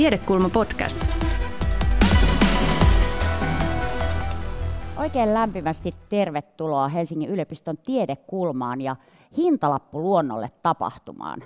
Tiedekulma 0.00 0.50
podcast. 0.50 1.00
Oikein 4.98 5.34
lämpimästi 5.34 5.94
tervetuloa 6.08 6.88
Helsingin 6.88 7.30
yliopiston 7.30 7.78
Tiedekulmaan 7.78 8.80
ja 8.80 8.96
Hintalappu 9.36 10.00
luonnolle 10.00 10.50
tapahtumaan. 10.62 11.42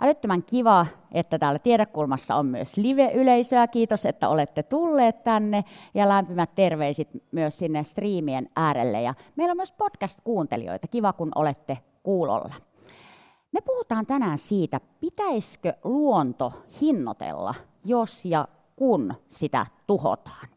Älyttömän 0.00 0.42
kiva, 0.42 0.86
että 1.12 1.38
täällä 1.38 1.58
Tiedekulmassa 1.58 2.36
on 2.36 2.46
myös 2.46 2.76
live-yleisöä. 2.76 3.66
Kiitos, 3.66 4.06
että 4.06 4.28
olette 4.28 4.62
tulleet 4.62 5.24
tänne 5.24 5.64
ja 5.94 6.08
lämpimät 6.08 6.54
terveisit 6.54 7.08
myös 7.32 7.58
sinne 7.58 7.82
striimien 7.82 8.48
äärelle. 8.56 9.02
Ja 9.02 9.14
meillä 9.36 9.52
on 9.52 9.56
myös 9.56 9.72
podcast-kuuntelijoita. 9.72 10.88
Kiva, 10.88 11.12
kun 11.12 11.32
olette 11.34 11.78
kuulolla. 12.02 12.54
Me 13.52 13.60
puhutaan 13.60 14.06
tänään 14.06 14.38
siitä, 14.38 14.80
pitäisikö 15.00 15.74
luonto 15.84 16.52
hinnoitella, 16.80 17.54
jos 17.84 18.24
ja 18.24 18.48
kun 18.76 19.14
sitä 19.28 19.66
tuhotaan. 19.86 20.48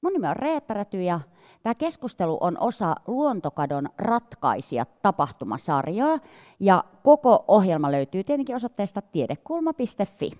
Mun 0.00 0.12
nimi 0.12 0.26
on 0.26 0.36
Reetta 0.36 0.74
Räty 0.74 1.02
ja 1.02 1.20
tämä 1.62 1.74
keskustelu 1.74 2.38
on 2.40 2.58
osa 2.60 2.96
Luontokadon 3.06 3.88
ratkaisia 3.98 4.86
tapahtumasarjaa 5.02 6.18
ja 6.60 6.84
koko 7.02 7.44
ohjelma 7.48 7.92
löytyy 7.92 8.24
tietenkin 8.24 8.56
osoitteesta 8.56 9.02
tiedekulma.fi. 9.02 10.30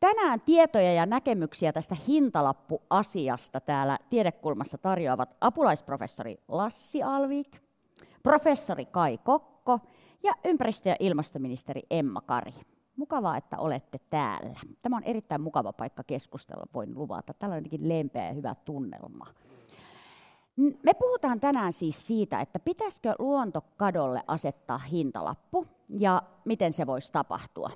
Tänään 0.00 0.40
tietoja 0.40 0.92
ja 0.92 1.06
näkemyksiä 1.06 1.72
tästä 1.72 1.96
hintalappuasiasta 2.08 3.60
täällä 3.60 3.98
Tiedekulmassa 4.10 4.78
tarjoavat 4.78 5.36
apulaisprofessori 5.40 6.38
Lassi 6.48 7.02
Alvik, 7.02 7.60
professori 8.22 8.86
Kai 8.86 9.18
Kokko 9.18 9.78
ja 10.22 10.32
ympäristö- 10.44 10.88
ja 10.88 10.96
ilmastoministeri 11.00 11.82
Emma 11.90 12.20
Kari. 12.20 12.54
Mukavaa, 13.00 13.36
että 13.36 13.58
olette 13.58 13.98
täällä. 14.10 14.60
Tämä 14.82 14.96
on 14.96 15.02
erittäin 15.02 15.40
mukava 15.40 15.72
paikka 15.72 16.04
keskustella, 16.04 16.66
voin 16.74 16.94
luvata. 16.94 17.34
Täällä 17.34 17.54
on 17.54 17.58
jotenkin 17.58 17.88
lempeä 17.88 18.26
ja 18.26 18.32
hyvä 18.32 18.54
tunnelma. 18.54 19.26
Me 20.56 20.94
puhutaan 20.94 21.40
tänään 21.40 21.72
siis 21.72 22.06
siitä, 22.06 22.40
että 22.40 22.58
pitäisikö 22.58 23.14
luontokadolle 23.18 24.22
asettaa 24.26 24.78
hintalappu 24.78 25.66
ja 25.88 26.22
miten 26.44 26.72
se 26.72 26.86
voisi 26.86 27.12
tapahtua. 27.12 27.70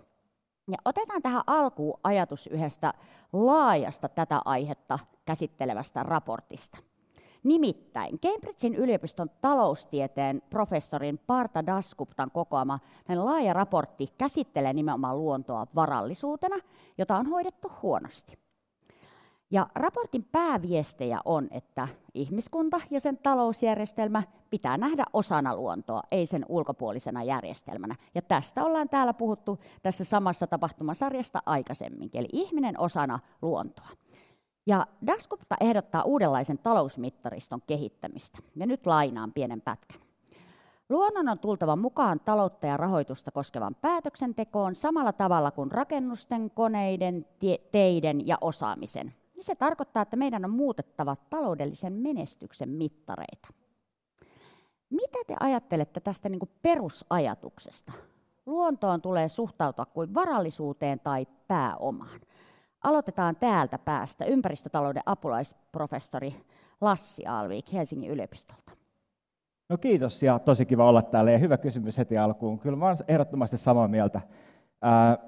Ja 0.69 0.77
otetaan 0.85 1.23
tähän 1.23 1.43
alkuun 1.47 2.01
ajatus 2.03 2.47
yhdestä 2.47 2.95
laajasta 3.33 4.09
tätä 4.09 4.43
aihetta 4.45 4.99
käsittelevästä 5.25 6.03
raportista. 6.03 6.79
Nimittäin 7.45 8.19
Cambridgein 8.19 8.75
yliopiston 8.75 9.31
taloustieteen 9.41 10.43
professorin 10.51 11.19
Parta 11.27 11.67
Dasguptan 11.67 12.31
kokoama 12.31 12.79
laaja 13.17 13.53
raportti 13.53 14.15
käsittelee 14.19 14.73
nimenomaan 14.73 15.19
luontoa 15.19 15.67
varallisuutena, 15.75 16.57
jota 16.99 17.17
on 17.17 17.27
hoidettu 17.27 17.73
huonosti. 17.83 18.39
Ja 19.51 19.67
raportin 19.75 20.25
pääviestejä 20.33 21.21
on, 21.25 21.49
että 21.51 21.89
ihmiskunta 22.15 22.81
ja 22.91 23.01
sen 23.01 23.19
talousjärjestelmä 23.19 24.23
pitää 24.51 24.79
nähdä 24.79 25.05
osana 25.13 25.57
luontoa, 25.57 26.03
ei 26.11 26.27
sen 26.27 26.47
ulkopuolisena 26.49 27.23
järjestelmänä. 27.23 27.95
Ja 28.15 28.23
tästä 28.23 28.65
ollaan 28.65 28.89
täällä 28.89 29.15
puhuttu 29.15 29.59
tässä 29.83 30.05
samassa 30.05 30.47
tapahtumasarjasta 30.47 31.43
aikaisemminkin, 31.47 32.19
eli 32.19 32.29
ihminen 32.33 32.81
osana 32.81 33.19
luontoa. 33.43 33.89
Ja 34.67 34.87
Dasgupta 35.07 35.57
ehdottaa 35.61 36.03
uudenlaisen 36.03 36.59
talousmittariston 36.59 37.63
kehittämistä. 37.67 38.39
Ja 38.57 38.67
nyt 38.67 38.87
lainaan 38.87 39.33
pienen 39.33 39.61
pätkän. 39.61 40.01
Luonnon 40.89 41.29
on 41.29 41.39
tultava 41.39 41.77
mukaan 41.77 42.21
taloutta 42.21 42.67
ja 42.67 42.77
rahoitusta 42.77 43.31
koskevan 43.31 43.75
päätöksentekoon 43.75 44.75
samalla 44.75 45.13
tavalla 45.13 45.51
kuin 45.51 45.73
rakennusten, 45.73 46.51
koneiden, 46.51 47.27
teiden 47.73 48.27
ja 48.27 48.39
osaamisen. 48.41 49.15
Ja 49.37 49.43
se 49.43 49.55
tarkoittaa, 49.55 50.03
että 50.03 50.17
meidän 50.17 50.45
on 50.45 50.51
muutettava 50.51 51.17
taloudellisen 51.31 51.93
menestyksen 51.93 52.69
mittareita. 52.69 53.49
Mitä 54.91 55.19
te 55.27 55.37
ajattelette 55.41 56.01
tästä 56.01 56.29
niin 56.29 56.51
perusajatuksesta? 56.63 57.93
Luontoon 58.47 59.03
tulee 59.03 59.29
suhtautua 59.29 59.87
kuin 59.87 60.15
varallisuuteen 60.15 61.01
tai 61.01 61.27
pääomaan. 61.49 62.21
Aloitetaan 62.85 63.37
täältä 63.37 63.79
päästä 63.79 64.25
ympäristötalouden 64.25 65.03
apulaisprofessori 65.07 66.35
Lassi 66.81 67.27
Alvik 67.27 67.73
Helsingin 67.73 68.11
yliopistolta. 68.11 68.73
No 69.69 69.79
kiitos 69.79 70.23
ja 70.23 70.39
tosi 70.39 70.67
kiva 70.67 70.89
olla 70.89 71.03
täällä 71.03 71.31
ja 71.31 71.39
hyvä 71.39 71.59
kysymys 71.59 71.99
heti 71.99 72.19
alkuun. 72.19 72.59
Kyllä 72.59 72.77
mä 72.77 72.87
olen 72.87 72.97
ehdottomasti 73.09 73.59
samaa 73.59 73.89
mieltä. 73.89 74.21
Äh, 74.85 75.19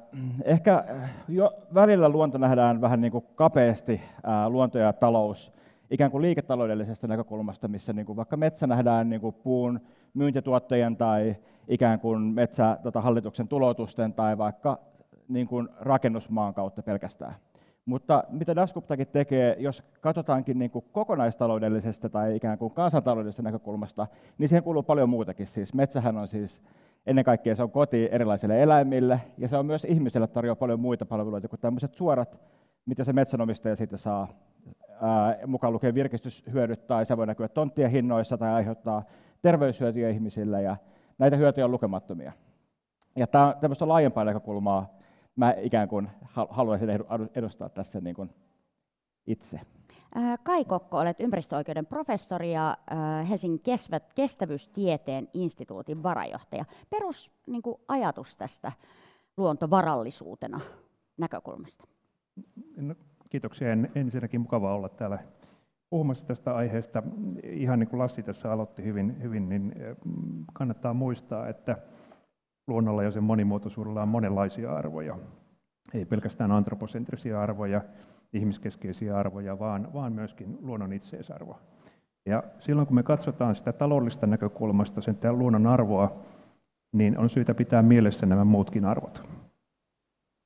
ehkä 0.44 0.84
jo 1.28 1.53
välillä 1.75 2.09
luonto 2.09 2.39
nähdään 2.39 2.81
vähän 2.81 3.00
niin 3.00 3.12
kuin 3.12 3.25
kapeasti, 3.34 4.00
äh, 4.28 4.49
luonto 4.49 4.78
ja 4.78 4.93
talous, 4.93 5.53
ikään 5.91 6.11
kuin 6.11 6.23
liiketaloudellisesta 6.23 7.06
näkökulmasta, 7.06 7.69
missä 7.69 7.93
niin 7.93 8.06
kuin 8.06 8.17
vaikka 8.17 8.37
metsä 8.37 8.67
nähdään 8.67 9.09
niin 9.09 9.21
kuin 9.21 9.34
puun 9.34 9.81
myyntituottajien 10.15 10.97
tai 10.97 11.37
ikään 11.69 12.00
kuin 12.00 12.23
metsähallituksen 12.23 13.47
tota, 13.47 13.50
tulotusten 13.50 14.12
tai 14.12 14.38
vaikka 14.38 14.78
niin 15.28 15.47
kuin 15.47 15.69
rakennusmaan 15.81 16.55
kautta 16.55 16.83
pelkästään. 16.83 17.34
Mutta 17.87 18.25
mitä 18.31 18.57
Dasguptakin 18.57 19.07
tekee, 19.07 19.57
jos 19.59 19.83
katsotaankin 20.01 20.59
niin 20.59 20.71
kuin 20.71 20.85
kokonaistaloudellisesta 20.93 22.09
tai 22.09 22.37
ikään 22.37 22.59
kuin 22.59 22.73
kansantaloudellisesta 22.73 23.43
näkökulmasta, 23.43 24.07
niin 24.39 24.49
siihen 24.49 24.63
kuuluu 24.63 24.83
paljon 24.83 25.09
muutakin. 25.09 25.47
Siis 25.47 25.75
metsähän 25.75 26.17
on 26.17 26.29
siis 26.29 26.63
ennen 27.07 27.25
kaikkea 27.25 27.55
se 27.55 27.63
on 27.63 27.71
koti 27.71 28.09
erilaisille 28.13 28.63
eläimille, 28.63 29.21
ja 29.39 29.49
se 29.49 29.57
on 29.57 29.67
myös 29.67 29.85
ihmisille 29.85 30.27
tarjoaa 30.27 30.57
paljon 30.57 30.81
muita 30.81 31.07
palveluita 31.07 31.49
kuin 31.49 31.61
tämmöiset 31.61 31.95
suorat, 31.95 32.39
mitä 32.87 33.05
se 33.05 33.13
metsänomistaja 33.13 33.77
siitä 33.77 33.97
saa, 33.97 34.29
mukaan 35.47 35.73
lukee 35.73 35.95
virkistyshyödyt, 35.95 36.87
tai 36.87 37.07
se 37.07 37.17
voi 37.17 37.27
näkyä 37.27 37.49
tonttien 37.49 37.91
hinnoissa 37.91 38.39
tai 38.39 38.53
aiheuttaa 38.53 39.03
terveyshyötyjä 39.43 40.09
ihmisille, 40.09 40.63
ja 40.63 40.77
näitä 41.19 41.37
hyötyjä 41.37 41.65
on 41.65 41.71
lukemattomia. 41.71 42.33
Ja 43.17 43.27
tämä 43.27 43.47
on 43.47 43.55
tämmöistä 43.61 43.89
laajempaa 43.89 44.25
näkökulmaa 44.25 44.96
mä 45.37 45.55
ikään 45.59 45.89
kuin 45.89 46.09
haluaisin 46.51 46.89
edustaa 47.35 47.69
tässä 47.69 48.01
niin 48.01 48.17
kuin 48.17 48.31
itse. 49.27 49.61
Äh, 50.17 50.39
Kai 50.43 50.65
Kokko, 50.65 50.99
olet 50.99 51.21
ympäristöoikeuden 51.21 51.87
professori 51.87 52.53
ja 52.53 52.77
äh, 52.93 53.29
Helsingin 53.31 53.61
kestävyystieteen 54.15 55.29
instituutin 55.35 56.03
varajohtaja. 56.03 56.65
Perus 56.91 57.33
niin 57.47 57.63
kuin, 57.63 57.81
ajatus 57.89 58.37
tästä 58.37 58.73
luontovarallisuutena 59.37 60.61
näkökulmasta. 61.17 61.85
No, 62.77 62.95
kiitoksia. 63.31 63.69
Ensinnäkin 63.95 64.41
mukava 64.41 64.75
olla 64.75 64.89
täällä 64.89 65.19
puhumassa 65.91 66.27
tästä 66.27 66.55
aiheesta. 66.55 67.03
Ihan 67.43 67.79
niin 67.79 67.89
kuin 67.89 67.99
Lassi 67.99 68.23
tässä 68.23 68.53
aloitti 68.53 68.83
hyvin, 68.83 69.23
hyvin 69.23 69.49
niin 69.49 69.75
äh, 69.77 69.97
kannattaa 70.53 70.95
muistaa, 70.95 71.49
että 71.49 71.79
luonnolla 72.66 73.03
ja 73.03 73.10
sen 73.10 73.25
monimuotoisuudella 73.25 74.03
on 74.03 74.09
monenlaisia 74.09 74.77
arvoja. 74.77 75.19
Ei 75.94 76.04
pelkästään 76.04 76.53
antroposentrisia 76.53 77.43
arvoja, 77.43 77.81
ihmiskeskeisiä 78.32 79.19
arvoja, 79.19 79.59
vaan, 79.59 79.93
vaan 79.93 80.12
myöskin 80.12 80.59
luonnon 80.60 80.93
itseisarvo. 80.93 81.59
Ja 82.26 82.43
silloin 82.60 82.87
kun 82.87 82.94
me 82.94 83.03
katsotaan 83.03 83.56
sitä 83.56 83.72
taloudellista 83.72 84.26
näkökulmasta, 84.26 85.00
sen 85.00 85.19
luonnon 85.31 85.66
arvoa, 85.66 86.16
niin 86.93 87.19
on 87.19 87.31
syytä 87.31 87.55
pitää 87.55 87.82
mielessä 87.82 88.26
nämä 88.26 88.44
muutkin 88.44 88.84
arvot. 88.84 89.22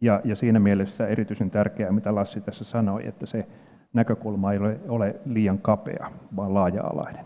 Ja, 0.00 0.20
ja 0.24 0.36
siinä 0.36 0.60
mielessä 0.60 1.06
erityisen 1.06 1.50
tärkeää, 1.50 1.92
mitä 1.92 2.14
Lassi 2.14 2.40
tässä 2.40 2.64
sanoi, 2.64 3.06
että 3.06 3.26
se 3.26 3.48
näkökulma 3.92 4.52
ei 4.52 4.58
ole, 4.58 4.80
ole 4.88 5.20
liian 5.24 5.58
kapea, 5.58 6.12
vaan 6.36 6.54
laaja-alainen. 6.54 7.24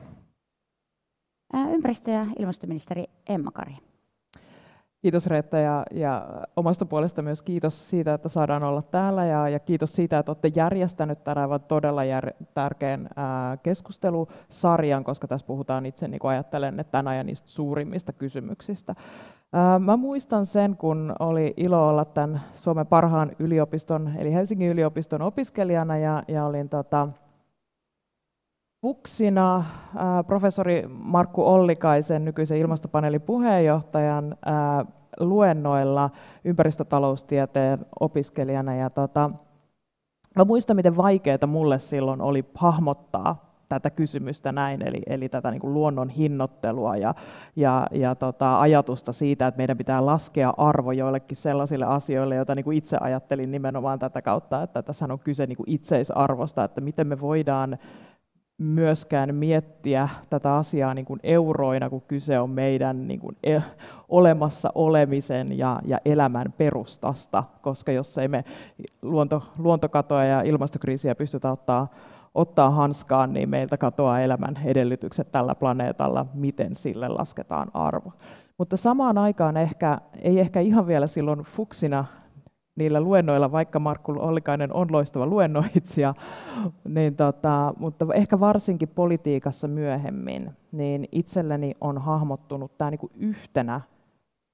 Ympäristö- 1.54 2.10
ja 2.10 2.26
ilmastoministeri 2.38 3.04
Emma 3.28 3.50
Kari. 3.50 3.74
Kiitos 5.04 5.26
Reetta 5.26 5.58
ja, 5.58 5.82
ja 5.90 6.26
omasta 6.56 6.86
puolesta 6.86 7.22
myös 7.22 7.42
kiitos 7.42 7.90
siitä, 7.90 8.14
että 8.14 8.28
saadaan 8.28 8.62
olla 8.62 8.82
täällä 8.82 9.26
ja, 9.26 9.48
ja 9.48 9.58
kiitos 9.58 9.92
siitä, 9.92 10.18
että 10.18 10.32
olette 10.32 10.52
järjestänyt 10.56 11.24
tämän 11.24 11.60
todella 11.68 12.04
jär, 12.04 12.30
tärkeän 12.54 13.08
ää, 13.16 13.56
keskustelusarjan, 13.56 15.04
koska 15.04 15.28
tässä 15.28 15.46
puhutaan 15.46 15.86
itse, 15.86 16.08
niin 16.08 16.18
kuin 16.18 16.30
ajattelen, 16.30 16.80
että 16.80 16.90
tämän 16.90 17.08
ajan 17.08 17.26
niistä 17.26 17.48
suurimmista 17.48 18.12
kysymyksistä. 18.12 18.94
Ää, 19.52 19.78
mä 19.78 19.96
muistan 19.96 20.46
sen, 20.46 20.76
kun 20.76 21.12
oli 21.18 21.54
ilo 21.56 21.88
olla 21.88 22.04
tämän 22.04 22.40
Suomen 22.54 22.86
parhaan 22.86 23.30
yliopiston, 23.38 24.12
eli 24.18 24.32
Helsingin 24.32 24.70
yliopiston 24.70 25.22
opiskelijana 25.22 25.98
ja, 25.98 26.22
ja 26.28 26.44
olin 26.44 26.68
tota, 26.68 27.08
Fuksina 28.84 29.64
professori 30.26 30.84
Markku 30.88 31.46
Ollikaisen, 31.46 32.24
nykyisen 32.24 32.58
ilmastopaneelin 32.58 33.20
puheenjohtajan, 33.20 34.36
luennoilla 35.20 36.10
ympäristötaloustieteen 36.44 37.86
opiskelijana. 38.00 38.74
Ja 38.74 38.90
tota, 38.90 39.30
mä 40.36 40.44
muistan, 40.44 40.76
miten 40.76 40.96
vaikeaa 40.96 41.46
mulle 41.46 41.78
silloin 41.78 42.20
oli 42.20 42.44
hahmottaa 42.54 43.54
tätä 43.68 43.90
kysymystä 43.90 44.52
näin, 44.52 44.82
eli, 44.88 45.02
eli 45.06 45.28
tätä 45.28 45.50
niin 45.50 45.60
kuin 45.60 45.74
luonnon 45.74 46.08
hinnoittelua 46.08 46.96
ja, 46.96 47.14
ja, 47.56 47.86
ja 47.90 48.14
tota, 48.14 48.60
ajatusta 48.60 49.12
siitä, 49.12 49.46
että 49.46 49.58
meidän 49.58 49.78
pitää 49.78 50.06
laskea 50.06 50.54
arvo 50.56 50.92
joillekin 50.92 51.36
sellaisille 51.36 51.84
asioille, 51.84 52.34
joita 52.34 52.54
niin 52.54 52.64
kuin 52.64 52.76
itse 52.76 52.96
ajattelin 53.00 53.50
nimenomaan 53.50 53.98
tätä 53.98 54.22
kautta, 54.22 54.62
että 54.62 54.82
tässä 54.82 55.06
on 55.10 55.18
kyse 55.18 55.46
niin 55.46 55.56
kuin 55.56 55.70
itseisarvosta, 55.70 56.64
että 56.64 56.80
miten 56.80 57.06
me 57.06 57.20
voidaan 57.20 57.78
myöskään 58.58 59.34
miettiä 59.34 60.08
tätä 60.30 60.56
asiaa 60.56 60.94
niin 60.94 61.04
kuin 61.04 61.20
euroina, 61.22 61.90
kun 61.90 62.02
kyse 62.02 62.40
on 62.40 62.50
meidän 62.50 63.08
niin 63.08 63.20
kuin 63.20 63.36
el- 63.42 63.60
olemassa 64.08 64.72
olemisen 64.74 65.58
ja, 65.58 65.80
ja 65.84 65.98
elämän 66.04 66.54
perustasta, 66.58 67.44
koska 67.62 67.92
jos 67.92 68.18
ei 68.18 68.28
me 68.28 68.44
luonto, 69.02 69.42
luontokatoa 69.58 70.24
ja 70.24 70.42
ilmastokriisiä 70.42 71.14
pystytä 71.14 71.50
ottaa, 71.50 71.88
ottaa 72.34 72.70
hanskaan, 72.70 73.32
niin 73.32 73.48
meiltä 73.48 73.76
katoaa 73.76 74.20
elämän 74.20 74.58
edellytykset 74.64 75.32
tällä 75.32 75.54
planeetalla, 75.54 76.26
miten 76.34 76.76
sille 76.76 77.08
lasketaan 77.08 77.70
arvo. 77.74 78.12
Mutta 78.58 78.76
samaan 78.76 79.18
aikaan 79.18 79.56
ehkä, 79.56 79.98
ei 80.22 80.40
ehkä 80.40 80.60
ihan 80.60 80.86
vielä 80.86 81.06
silloin 81.06 81.40
fuksina 81.40 82.04
niillä 82.76 83.00
luennoilla, 83.00 83.52
vaikka 83.52 83.78
Markku 83.78 84.14
Ollikainen 84.18 84.72
on 84.72 84.86
loistava 84.90 85.26
luennoitsija, 85.26 86.14
niin 86.88 87.16
tota, 87.16 87.74
mutta 87.78 88.06
ehkä 88.14 88.40
varsinkin 88.40 88.88
politiikassa 88.88 89.68
myöhemmin, 89.68 90.50
niin 90.72 91.08
itselleni 91.12 91.74
on 91.80 91.98
hahmottunut 91.98 92.78
tämä 92.78 92.90
niinku 92.90 93.10
yhtenä 93.16 93.80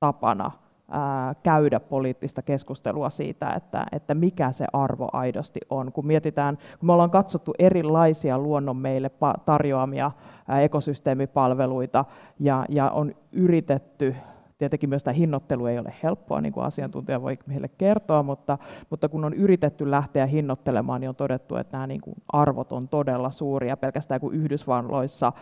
tapana 0.01 0.51
ää, 0.91 1.35
käydä 1.43 1.81
poliittista 1.81 2.43
keskustelua 2.43 3.11
siitä, 3.11 3.53
että, 3.53 3.87
että 3.93 4.15
mikä 4.15 4.53
se 4.53 4.67
arvo 4.73 5.09
aidosti 5.13 5.61
on. 5.71 5.93
Kun 5.93 6.07
mietitään, 6.07 6.57
kun 6.57 6.87
me 6.87 6.93
ollaan 6.93 7.11
katsottu 7.11 7.53
erilaisia 7.59 8.39
luonnon 8.39 8.77
meille 8.77 9.11
tarjoamia 9.45 10.11
ää, 10.49 10.61
ekosysteemipalveluita 10.61 12.05
ja, 12.39 12.65
ja 12.69 12.91
on 12.91 13.15
yritetty 13.33 14.17
Tietenkin 14.61 14.89
myös 14.89 15.03
tämä 15.03 15.15
hinnoittelu 15.15 15.67
ei 15.67 15.79
ole 15.79 15.95
helppoa, 16.03 16.41
niin 16.41 16.53
kuin 16.53 16.67
asiantuntija 16.67 17.23
voi 17.23 17.39
meille 17.47 17.69
kertoa, 17.69 18.23
mutta, 18.23 18.59
mutta 18.91 19.09
kun 19.09 19.25
on 19.25 19.35
yritetty 19.35 19.91
lähteä 19.91 20.27
hinnoittelemaan, 20.27 21.01
niin 21.01 21.09
on 21.09 21.17
todettu, 21.17 21.57
että 21.57 21.77
nämä 21.77 21.87
niin 21.87 22.01
kuin 22.01 22.15
arvot 22.33 22.73
on 22.73 22.89
todella 22.89 23.31
suuria. 23.31 23.77
Pelkästään 23.77 24.21
kun 24.21 24.35
Yhdysvalloissa 24.35 25.33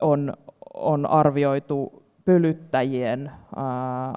on, 0.00 0.34
on 0.74 1.06
arvioitu 1.06 2.02
pölyttäjien 2.24 3.30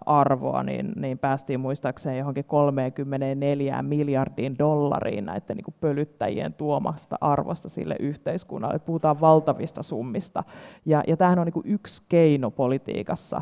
arvoa, 0.06 0.64
niin, 0.64 0.94
niin 0.96 1.20
päästiin 1.20 1.60
muistaakseni 1.60 2.18
johonkin 2.18 2.46
34 2.46 3.82
miljardiin 3.82 4.58
dollariin 4.58 5.26
näiden 5.26 5.58
niin 5.58 5.76
pölyttäjien 5.82 6.54
tuomasta 6.54 7.18
arvosta 7.22 7.70
sille 7.70 7.96
yhteiskunnalle. 8.00 8.80
Puhutaan 8.80 9.22
valtavista 9.22 9.84
summista. 9.84 10.44
Ja, 10.86 11.04
ja 11.08 11.18
tämähän 11.18 11.40
on 11.40 11.48
niin 11.48 11.74
yksi 11.74 12.04
keino 12.10 12.52
politiikassa 12.52 13.42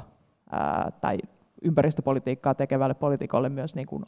tai 1.02 1.18
ympäristöpolitiikkaa 1.62 2.56
tekevälle 2.56 2.94
poliitikolle 2.94 3.50
myös 3.50 3.76
niin 3.76 3.88
kuin 3.88 4.06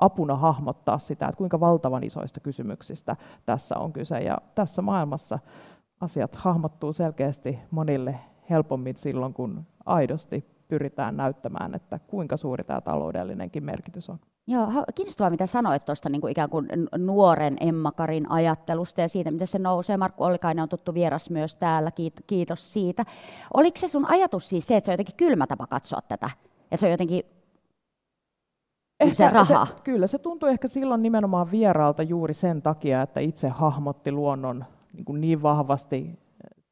apuna 0.00 0.36
hahmottaa 0.36 0.98
sitä, 0.98 1.26
että 1.26 1.38
kuinka 1.38 1.60
valtavan 1.60 2.04
isoista 2.04 2.40
kysymyksistä 2.40 3.16
tässä 3.46 3.78
on 3.78 3.92
kyse. 3.92 4.18
Ja 4.18 4.38
tässä 4.54 4.82
maailmassa 4.82 5.38
asiat 6.00 6.34
hahmottuu 6.34 6.92
selkeästi 6.92 7.58
monille 7.70 8.18
helpommin 8.50 8.96
silloin, 8.96 9.34
kun 9.34 9.66
aidosti 9.86 10.59
pyritään 10.70 11.16
näyttämään, 11.16 11.74
että 11.74 11.98
kuinka 11.98 12.36
suuri 12.36 12.64
tämä 12.64 12.80
taloudellinenkin 12.80 13.64
merkitys 13.64 14.10
on. 14.10 14.18
Joo, 14.46 14.68
kiinnostavaa 14.94 15.30
mitä 15.30 15.46
sanoit 15.46 15.84
tuosta 15.84 16.08
niin 16.08 16.20
kuin 16.20 16.30
ikään 16.30 16.50
kuin 16.50 16.68
nuoren 16.98 17.56
Emma 17.60 17.92
Karin 17.92 18.30
ajattelusta 18.30 19.00
ja 19.00 19.08
siitä, 19.08 19.30
miten 19.30 19.46
se 19.46 19.58
nousee. 19.58 19.96
Markku 19.96 20.24
Ollikainen 20.24 20.62
on 20.62 20.68
tuttu 20.68 20.94
vieras 20.94 21.30
myös 21.30 21.56
täällä, 21.56 21.90
kiitos 22.26 22.72
siitä. 22.72 23.04
Oliko 23.54 23.76
se 23.76 23.88
sun 23.88 24.06
ajatus 24.06 24.48
siis 24.48 24.66
se, 24.66 24.76
että 24.76 24.86
se 24.86 24.90
on 24.90 24.92
jotenkin 24.92 25.16
kylmä 25.16 25.46
tapa 25.46 25.66
katsoa 25.66 26.00
tätä? 26.08 26.30
Että 26.62 26.76
se 26.76 26.86
on 26.86 26.90
jotenkin 26.90 27.24
ehkä 29.00 29.14
se 29.14 29.30
raha? 29.30 29.66
Se, 29.66 29.74
kyllä, 29.84 30.06
se 30.06 30.18
tuntui 30.18 30.50
ehkä 30.50 30.68
silloin 30.68 31.02
nimenomaan 31.02 31.50
vieraalta 31.50 32.02
juuri 32.02 32.34
sen 32.34 32.62
takia, 32.62 33.02
että 33.02 33.20
itse 33.20 33.48
hahmotti 33.48 34.12
luonnon 34.12 34.64
niin, 34.92 35.04
kuin 35.04 35.20
niin 35.20 35.42
vahvasti 35.42 36.18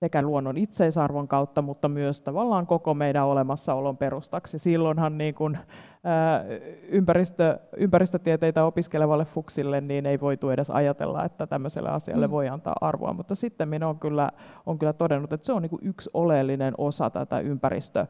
sekä 0.01 0.23
luonnon 0.23 0.57
itseisarvon 0.59 1.29
kautta, 1.29 1.63
mutta 1.63 1.89
myös 1.89 2.23
tavallaan 2.23 2.67
koko 2.67 2.95
meidän 2.95 3.27
olemassaolon 3.27 3.97
perustaksi. 3.97 4.59
Silloinhan 4.59 5.19
niin 5.19 5.35
kuin, 5.35 5.59
ää, 6.05 6.45
ympäristö, 6.89 7.59
ympäristötieteitä 7.77 8.65
opiskelevalle 8.65 9.25
fuksille 9.25 9.81
niin 9.81 10.07
ei 10.07 10.21
voitu 10.21 10.51
edes 10.51 10.71
ajatella, 10.71 11.25
että 11.25 11.47
tämmöiselle 11.47 11.91
asialle 11.91 12.27
mm. 12.27 12.31
voi 12.31 12.49
antaa 12.49 12.77
arvoa, 12.81 13.13
mutta 13.13 13.35
sitten 13.35 13.69
minä 13.69 13.87
olen 13.87 13.99
kyllä, 13.99 14.31
on 14.67 14.79
kyllä 14.79 14.93
todennut, 14.93 15.33
että 15.33 15.47
se 15.47 15.53
on 15.53 15.63
niin 15.63 15.71
kuin 15.71 15.87
yksi 15.87 16.11
oleellinen 16.15 16.75
osa 16.79 17.11
tätä 17.11 17.41
ympäristö, 17.41 18.07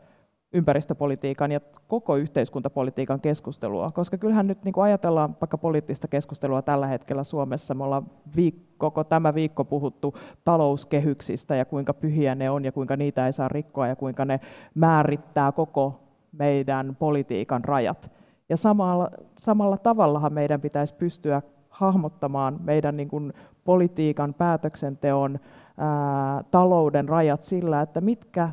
ympäristöpolitiikan 0.52 1.52
ja 1.52 1.60
koko 1.88 2.16
yhteiskuntapolitiikan 2.16 3.20
keskustelua, 3.20 3.90
koska 3.90 4.18
kyllähän 4.18 4.46
nyt 4.46 4.64
niin 4.64 4.72
kuin 4.72 4.84
ajatellaan 4.84 5.36
vaikka 5.40 5.58
poliittista 5.58 6.08
keskustelua 6.08 6.62
tällä 6.62 6.86
hetkellä 6.86 7.24
Suomessa, 7.24 7.74
me 7.74 7.84
ollaan 7.84 8.06
viik- 8.36 8.68
koko 8.78 9.04
tämä 9.04 9.34
viikko 9.34 9.64
puhuttu 9.64 10.14
talouskehyksistä 10.44 11.56
ja 11.56 11.64
kuinka 11.64 11.94
pyhiä 11.94 12.34
ne 12.34 12.50
on 12.50 12.64
ja 12.64 12.72
kuinka 12.72 12.96
niitä 12.96 13.26
ei 13.26 13.32
saa 13.32 13.48
rikkoa 13.48 13.86
ja 13.86 13.96
kuinka 13.96 14.24
ne 14.24 14.40
määrittää 14.74 15.52
koko 15.52 16.00
meidän 16.32 16.96
politiikan 16.98 17.64
rajat. 17.64 18.10
Ja 18.48 18.56
samalla, 18.56 19.10
samalla 19.38 19.76
tavallahan 19.76 20.32
meidän 20.32 20.60
pitäisi 20.60 20.94
pystyä 20.94 21.42
hahmottamaan 21.68 22.56
meidän 22.64 22.96
niin 22.96 23.08
kuin 23.08 23.32
politiikan, 23.64 24.34
päätöksenteon, 24.34 25.40
ää, 25.78 26.44
talouden 26.50 27.08
rajat 27.08 27.42
sillä, 27.42 27.80
että 27.80 28.00
mitkä 28.00 28.50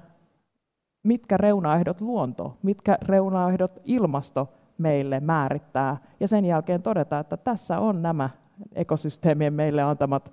mitkä 1.06 1.38
reunaehdot 1.38 2.02
luonto, 2.02 2.58
mitkä 2.64 2.98
reunaehdot 3.02 3.80
ilmasto 3.86 4.54
meille 4.78 5.20
määrittää, 5.20 5.98
ja 6.20 6.28
sen 6.28 6.46
jälkeen 6.46 6.82
todeta, 6.82 7.20
että 7.20 7.38
tässä 7.38 7.80
on 7.80 8.02
nämä 8.02 8.30
ekosysteemien 8.76 9.54
meille 9.54 9.82
antamat 9.82 10.32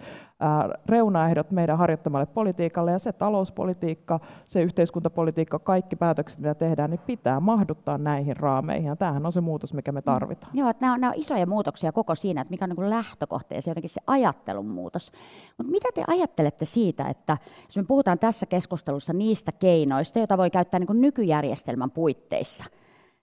reunaehdot 0.87 1.51
meidän 1.51 1.79
harjoittamalle 1.79 2.27
politiikalle, 2.27 2.93
ja 2.93 2.99
se 2.99 3.13
talouspolitiikka, 3.13 4.21
se 4.47 4.63
yhteiskuntapolitiikka, 4.63 5.59
kaikki 5.59 5.97
päätökset, 5.97 6.39
mitä 6.39 6.55
tehdään, 6.55 6.91
niin 6.91 7.01
pitää 7.07 7.41
mahduttaa 7.41 7.99
näihin 7.99 8.37
raameihin, 8.37 8.89
ja 8.89 8.97
tämähän 8.97 9.27
on 9.27 9.33
se 9.33 9.41
muutos, 9.41 9.75
mikä 9.75 9.93
me 9.93 10.01
mm. 10.01 10.05
tarvitaan. 10.05 10.53
Joo, 10.55 10.69
että 10.69 10.81
nämä, 10.81 10.95
on, 10.95 11.01
nämä 11.01 11.11
on 11.11 11.19
isoja 11.19 11.47
muutoksia 11.47 11.93
koko 11.93 12.15
siinä, 12.15 12.41
että 12.41 12.51
mikä 12.51 12.65
on 12.65 12.71
niin 12.71 12.91
lähtökohta 12.91 13.55
ja 13.55 13.63
se 13.63 13.71
jotenkin 13.71 13.91
se 13.91 14.01
ajattelun 14.07 14.67
muutos. 14.67 15.11
Mutta 15.59 15.73
mitä 15.73 15.89
te 15.95 16.05
ajattelette 16.07 16.65
siitä, 16.65 17.09
että 17.09 17.39
jos 17.67 17.77
me 17.77 17.85
puhutaan 17.85 18.19
tässä 18.19 18.47
keskustelussa 18.47 19.13
niistä 19.13 19.53
keinoista, 19.53 20.19
joita 20.19 20.39
voi 20.39 20.51
käyttää 20.51 20.81
niin 20.81 21.01
nykyjärjestelmän 21.01 21.91
puitteissa, 21.91 22.65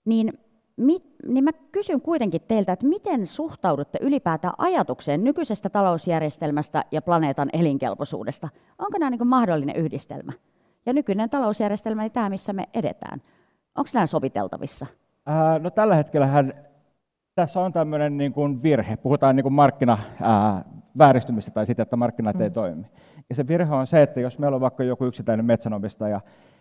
niin 0.04 0.38
mit, 0.80 1.04
niin 1.26 1.44
mä 1.44 1.50
kysyn 1.72 2.00
kuitenkin 2.00 2.40
teiltä, 2.48 2.72
että 2.72 2.86
miten 2.86 3.26
suhtaudutte 3.26 3.98
ylipäätään 4.02 4.54
ajatukseen 4.58 5.24
nykyisestä 5.24 5.70
talousjärjestelmästä 5.70 6.84
ja 6.90 7.02
planeetan 7.02 7.48
elinkelpoisuudesta? 7.52 8.48
Onko 8.78 8.98
nämä 8.98 9.10
niin 9.10 9.26
mahdollinen 9.26 9.76
yhdistelmä? 9.76 10.32
Ja 10.86 10.92
nykyinen 10.92 11.30
talousjärjestelmä, 11.30 12.02
niin 12.02 12.12
tämä, 12.12 12.28
missä 12.28 12.52
me 12.52 12.68
edetään. 12.74 13.22
Onko 13.74 13.90
nämä 13.94 14.06
soviteltavissa? 14.06 14.86
Ää, 15.26 15.58
no 15.58 15.70
tällä 15.70 15.94
hetkellä 15.94 16.28
tässä 17.34 17.60
on 17.60 17.72
tämmöinen 17.72 18.16
niin 18.16 18.32
kuin 18.32 18.62
virhe. 18.62 18.96
Puhutaan 18.96 19.36
niin 19.36 19.44
kuin 19.44 19.52
markkina 19.52 19.98
ää, 20.22 20.64
vääristymistä 20.98 21.50
tai 21.50 21.66
sitä, 21.66 21.82
että 21.82 21.96
markkinat 21.96 22.36
mm. 22.36 22.42
ei 22.42 22.50
toimi. 22.50 22.86
Ja 23.28 23.34
se 23.34 23.48
virhe 23.48 23.74
on 23.74 23.86
se, 23.86 24.02
että 24.02 24.20
jos 24.20 24.38
meillä 24.38 24.54
on 24.54 24.60
vaikka 24.60 24.84
joku 24.84 25.04
yksittäinen 25.04 25.46
metsänomistaja, 25.46 26.20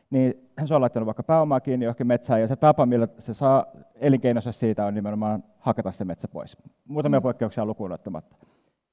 niin 0.10 0.50
se 0.66 0.76
on 0.76 0.82
laittanut 0.82 1.06
vaikka 1.06 1.24
pääomaa 1.24 1.60
kiinni 1.60 1.86
johonkin 1.86 2.08
metsään, 2.08 2.42
ja 2.42 2.48
se 2.48 2.56
tapa, 2.56 2.86
millä 2.86 3.08
se 3.20 3.34
saa 3.34 3.66
elinkeinonsa 3.96 4.52
siitä, 4.52 4.86
on 4.86 4.94
nimenomaan 4.94 5.44
hakata 5.60 5.92
se 5.92 6.06
metsä 6.06 6.28
pois. 6.28 6.58
Muutamia 6.88 7.20
mm. 7.20 7.24
poikkeuksia 7.24 7.66
lukuun 7.66 7.92
ottamatta. 7.92 8.36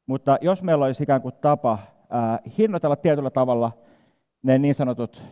Mutta 0.06 0.38
jos 0.40 0.62
meillä 0.62 0.84
olisi 0.84 1.02
ikään 1.02 1.22
kuin 1.22 1.34
tapa 1.40 1.78
ää, 2.10 2.38
hinnoitella 2.58 2.96
tietyllä 2.96 3.30
tavalla 3.30 3.72
ne 4.42 4.58
niin 4.58 4.74
sanotut 4.74 5.22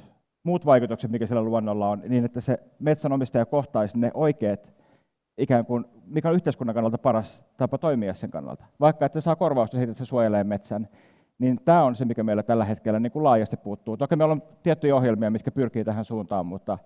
muut 0.43 0.67
vaikutukset, 0.67 1.11
mikä 1.11 1.26
sillä 1.26 1.43
luonnolla 1.43 1.88
on, 1.88 2.03
niin 2.09 2.25
että 2.25 2.41
se 2.41 2.59
metsänomistaja 2.79 3.47
kohtaisi 3.47 3.99
ne 3.99 4.11
oikeat, 4.14 4.75
ikään 5.38 5.67
kuin, 5.67 5.85
mikä 6.07 6.29
on 6.29 6.35
yhteiskunnan 6.35 6.75
kannalta 6.75 6.99
paras 6.99 7.43
tapa 7.57 7.79
toimia 7.79 8.14
sen 8.14 8.31
kannalta. 8.31 8.64
Vaikka 8.81 9.07
että 9.07 9.21
se 9.21 9.25
saa 9.25 9.37
korvausta 9.37 9.76
siitä, 9.76 9.93
että 9.93 10.05
se 10.05 10.09
suojelee 10.09 10.45
metsän, 10.45 10.88
niin 11.38 11.61
tämä 11.64 11.85
on 11.85 11.97
se, 11.97 12.05
mikä 12.05 12.23
meillä 12.23 12.43
tällä 12.43 12.64
hetkellä 12.64 13.00
niin 13.00 13.12
kuin 13.12 13.23
laajasti 13.23 13.57
puuttuu. 13.57 13.97
Toki 13.97 14.17
meillä 14.17 14.33
on 14.33 14.43
tiettyjä 14.62 14.97
ohjelmia, 14.97 15.31
mitkä 15.31 15.50
pyrkii 15.50 15.85
tähän 15.85 16.05
suuntaan, 16.05 16.47
mutta 16.47 16.79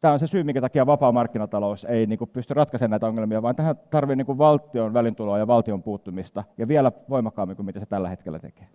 tämä 0.00 0.14
on 0.14 0.20
se 0.20 0.26
syy, 0.26 0.44
minkä 0.44 0.60
takia 0.60 0.86
vapaa 0.86 1.12
markkinatalous 1.12 1.84
ei 1.84 2.06
niin 2.06 2.18
kuin 2.18 2.30
pysty 2.30 2.54
ratkaisemaan 2.54 2.90
näitä 2.90 3.06
ongelmia, 3.06 3.42
vaan 3.42 3.56
tähän 3.56 3.76
tarvitsee 3.90 4.16
niin 4.16 4.26
kuin 4.26 4.38
valtion 4.38 4.94
välintuloa 4.94 5.38
ja 5.38 5.46
valtion 5.46 5.82
puuttumista, 5.82 6.44
ja 6.58 6.68
vielä 6.68 6.92
voimakkaammin 7.08 7.56
kuin 7.56 7.66
mitä 7.66 7.80
se 7.80 7.86
tällä 7.86 8.08
hetkellä 8.08 8.38
tekee. 8.38 8.68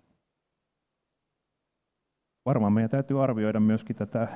Varmaan 2.46 2.74
meidän 2.74 2.90
täytyy 2.90 3.24
arvioida 3.24 3.60
myöskin 3.60 3.96
tätä 3.96 4.28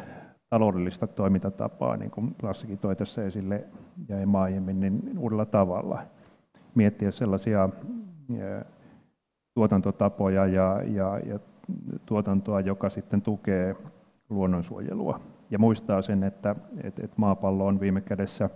taloudellista 0.50 1.08
toimintatapaa, 1.08 1.98
niin 1.98 2.12
kuin 2.12 2.36
Lassikin 2.42 2.78
toi 2.78 2.96
tässä 2.96 3.26
esille 3.26 3.64
ja 4.08 4.18
aiemmin, 4.34 4.80
niin 4.80 5.18
uudella 5.18 5.46
tavalla. 5.46 6.04
Miettiä 6.76 7.12
sellaisia 7.12 7.70
tuotantotapoja 9.54 10.46
ja, 10.46 10.82
ja, 10.86 11.20
ja 11.26 11.40
tuotantoa, 12.06 12.62
joka 12.62 12.90
sitten 12.90 13.22
tukee 13.22 13.76
luonnonsuojelua. 14.30 15.20
Ja 15.50 15.60
muistaa 15.60 16.02
sen, 16.02 16.24
että, 16.24 16.56
että, 16.84 17.02
että 17.04 17.16
maapallo 17.18 17.66
on 17.66 17.80
viime 17.80 18.02
kädessä 18.02 18.50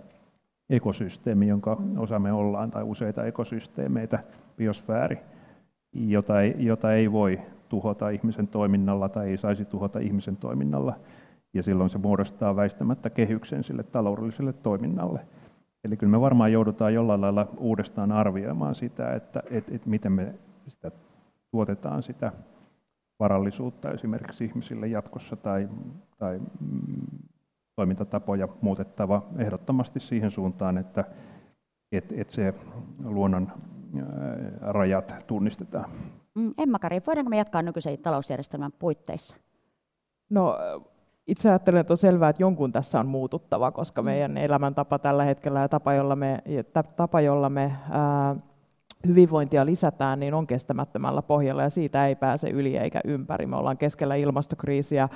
ekosysteemi, 0.69 1.47
jonka 1.47 1.77
osa 1.97 2.19
me 2.19 2.33
ollaan, 2.33 2.71
tai 2.71 2.83
useita 2.83 3.25
ekosysteemeitä, 3.25 4.19
biosfääri, 4.57 5.19
jota 5.93 6.41
ei, 6.41 6.55
jota 6.57 6.93
ei 6.93 7.11
voi 7.11 7.39
tuhota 7.69 8.09
ihmisen 8.09 8.47
toiminnalla 8.47 9.09
tai 9.09 9.29
ei 9.29 9.37
saisi 9.37 9.65
tuhota 9.65 9.99
ihmisen 9.99 10.37
toiminnalla. 10.37 10.93
Ja 11.53 11.63
silloin 11.63 11.89
se 11.89 11.97
muodostaa 11.97 12.55
väistämättä 12.55 13.09
kehyksen 13.09 13.63
sille 13.63 13.83
taloudelliselle 13.83 14.53
toiminnalle. 14.53 15.19
Eli 15.83 15.97
kyllä 15.97 16.11
me 16.11 16.21
varmaan 16.21 16.51
joudutaan 16.51 16.93
jollain 16.93 17.21
lailla 17.21 17.47
uudestaan 17.57 18.11
arvioimaan 18.11 18.75
sitä, 18.75 19.13
että, 19.13 19.43
että, 19.51 19.75
että 19.75 19.89
miten 19.89 20.11
me 20.11 20.33
sitä 20.71 20.91
tuotetaan 21.51 22.03
sitä 22.03 22.31
varallisuutta 23.19 23.91
esimerkiksi 23.91 24.45
ihmisille 24.45 24.87
jatkossa 24.87 25.35
tai, 25.35 25.69
tai 26.17 26.39
mm, 26.39 27.07
toimintatapoja 27.75 28.47
muutettava 28.61 29.27
ehdottomasti 29.37 29.99
siihen 29.99 30.31
suuntaan, 30.31 30.77
että, 30.77 31.03
että, 31.91 32.15
että 32.17 32.33
se 32.33 32.53
luonnon 33.03 33.51
rajat 34.61 35.15
tunnistetaan. 35.27 35.89
Mm, 36.35 36.53
Emma-Kari, 36.57 37.01
voidaanko 37.07 37.29
me 37.29 37.37
jatkaa 37.37 37.61
nykyisen 37.61 37.97
talousjärjestelmän 37.97 38.71
puitteissa? 38.79 39.37
No 40.29 40.57
itse 41.27 41.49
ajattelen, 41.49 41.81
että 41.81 41.93
on 41.93 41.97
selvää, 41.97 42.29
että 42.29 42.43
jonkun 42.43 42.71
tässä 42.71 42.99
on 42.99 43.07
muututtava, 43.07 43.71
koska 43.71 44.01
mm. 44.01 44.05
meidän 44.05 44.37
elämäntapa 44.37 44.99
tällä 44.99 45.23
hetkellä 45.23 45.59
ja 45.59 45.69
tapa, 45.69 45.93
jolla 45.93 46.15
me, 46.15 46.43
tapa, 46.95 47.21
jolla 47.21 47.49
me 47.49 47.75
ää, 47.89 48.35
hyvinvointia 49.07 49.65
lisätään, 49.65 50.19
niin 50.19 50.33
on 50.33 50.47
kestämättömällä 50.47 51.21
pohjalla 51.21 51.63
ja 51.63 51.69
siitä 51.69 52.07
ei 52.07 52.15
pääse 52.15 52.49
yli 52.49 52.77
eikä 52.77 53.01
ympäri. 53.03 53.45
Me 53.45 53.55
ollaan 53.55 53.77
keskellä 53.77 54.15
ilmastokriisiä, 54.15 55.09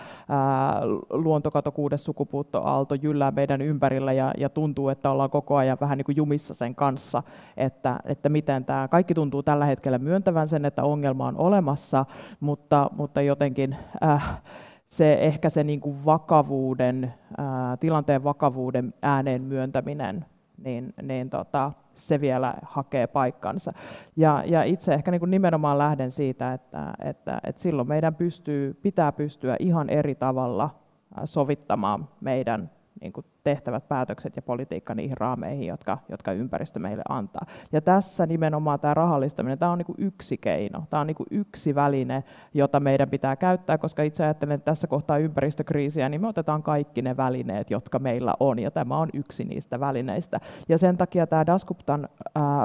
luontokato, 1.09 1.71
kuudes 1.71 2.03
sukupuuttoaalto 2.03 2.95
jyllää 2.95 3.31
meidän 3.31 3.61
ympärillä 3.61 4.13
ja, 4.13 4.33
ja 4.37 4.49
tuntuu, 4.49 4.89
että 4.89 5.11
ollaan 5.11 5.29
koko 5.29 5.55
ajan 5.55 5.77
vähän 5.81 5.97
niin 5.97 6.05
kuin 6.05 6.17
jumissa 6.17 6.53
sen 6.53 6.75
kanssa, 6.75 7.23
että, 7.57 7.99
että 8.05 8.29
miten 8.29 8.65
tämä, 8.65 8.87
kaikki 8.87 9.13
tuntuu 9.13 9.43
tällä 9.43 9.65
hetkellä 9.65 9.97
myöntävän 9.97 10.49
sen, 10.49 10.65
että 10.65 10.83
ongelma 10.83 11.27
on 11.27 11.37
olemassa, 11.37 12.05
mutta, 12.39 12.89
mutta 12.95 13.21
jotenkin 13.21 13.75
äh, 14.03 14.41
se 14.87 15.13
ehkä 15.13 15.49
se 15.49 15.63
niin 15.63 15.81
kuin 15.81 16.05
vakavuuden, 16.05 17.13
ää, 17.37 17.77
tilanteen 17.77 18.23
vakavuuden 18.23 18.93
ääneen 19.01 19.41
myöntäminen, 19.41 20.25
niin, 20.57 20.93
niin 21.01 21.29
tota, 21.29 21.71
se 21.95 22.21
vielä 22.21 22.53
hakee 22.61 23.07
paikkansa. 23.07 23.73
Ja, 24.15 24.43
ja 24.45 24.63
itse 24.63 24.93
ehkä 24.93 25.11
niin 25.11 25.19
kuin 25.19 25.31
nimenomaan 25.31 25.77
lähden 25.77 26.11
siitä, 26.11 26.53
että, 26.53 26.93
että, 27.03 27.41
että 27.43 27.61
silloin 27.61 27.87
meidän 27.87 28.15
pystyy, 28.15 28.73
pitää 28.73 29.11
pystyä 29.11 29.55
ihan 29.59 29.89
eri 29.89 30.15
tavalla 30.15 30.69
sovittamaan 31.25 32.09
meidän 32.21 32.71
niin 33.01 33.13
kuin 33.13 33.25
tehtävät 33.43 33.87
päätökset 33.87 34.35
ja 34.35 34.41
politiikka 34.41 34.95
niihin 34.95 35.17
raameihin, 35.17 35.67
jotka, 35.67 35.97
jotka 36.09 36.31
ympäristö 36.31 36.79
meille 36.79 37.03
antaa. 37.09 37.45
Ja 37.71 37.81
tässä 37.81 38.25
nimenomaan 38.25 38.79
tämä 38.79 38.93
rahallistaminen, 38.93 39.59
tämä 39.59 39.71
on 39.71 39.77
niin 39.77 39.85
kuin 39.85 39.95
yksi 39.99 40.37
keino, 40.37 40.83
tämä 40.89 41.01
on 41.01 41.07
niin 41.07 41.15
kuin 41.15 41.27
yksi 41.31 41.75
väline, 41.75 42.23
jota 42.53 42.79
meidän 42.79 43.09
pitää 43.09 43.35
käyttää, 43.35 43.77
koska 43.77 44.03
itse 44.03 44.23
ajattelen, 44.23 44.55
että 44.55 44.65
tässä 44.65 44.87
kohtaa 44.87 45.17
ympäristökriisiä, 45.17 46.09
niin 46.09 46.21
me 46.21 46.27
otetaan 46.27 46.63
kaikki 46.63 47.01
ne 47.01 47.17
välineet, 47.17 47.71
jotka 47.71 47.99
meillä 47.99 48.33
on, 48.39 48.59
ja 48.59 48.71
tämä 48.71 48.97
on 48.97 49.09
yksi 49.13 49.43
niistä 49.43 49.79
välineistä. 49.79 50.39
Ja 50.69 50.77
sen 50.77 50.97
takia 50.97 51.27
tämä 51.27 51.45
Daskuptan 51.45 52.09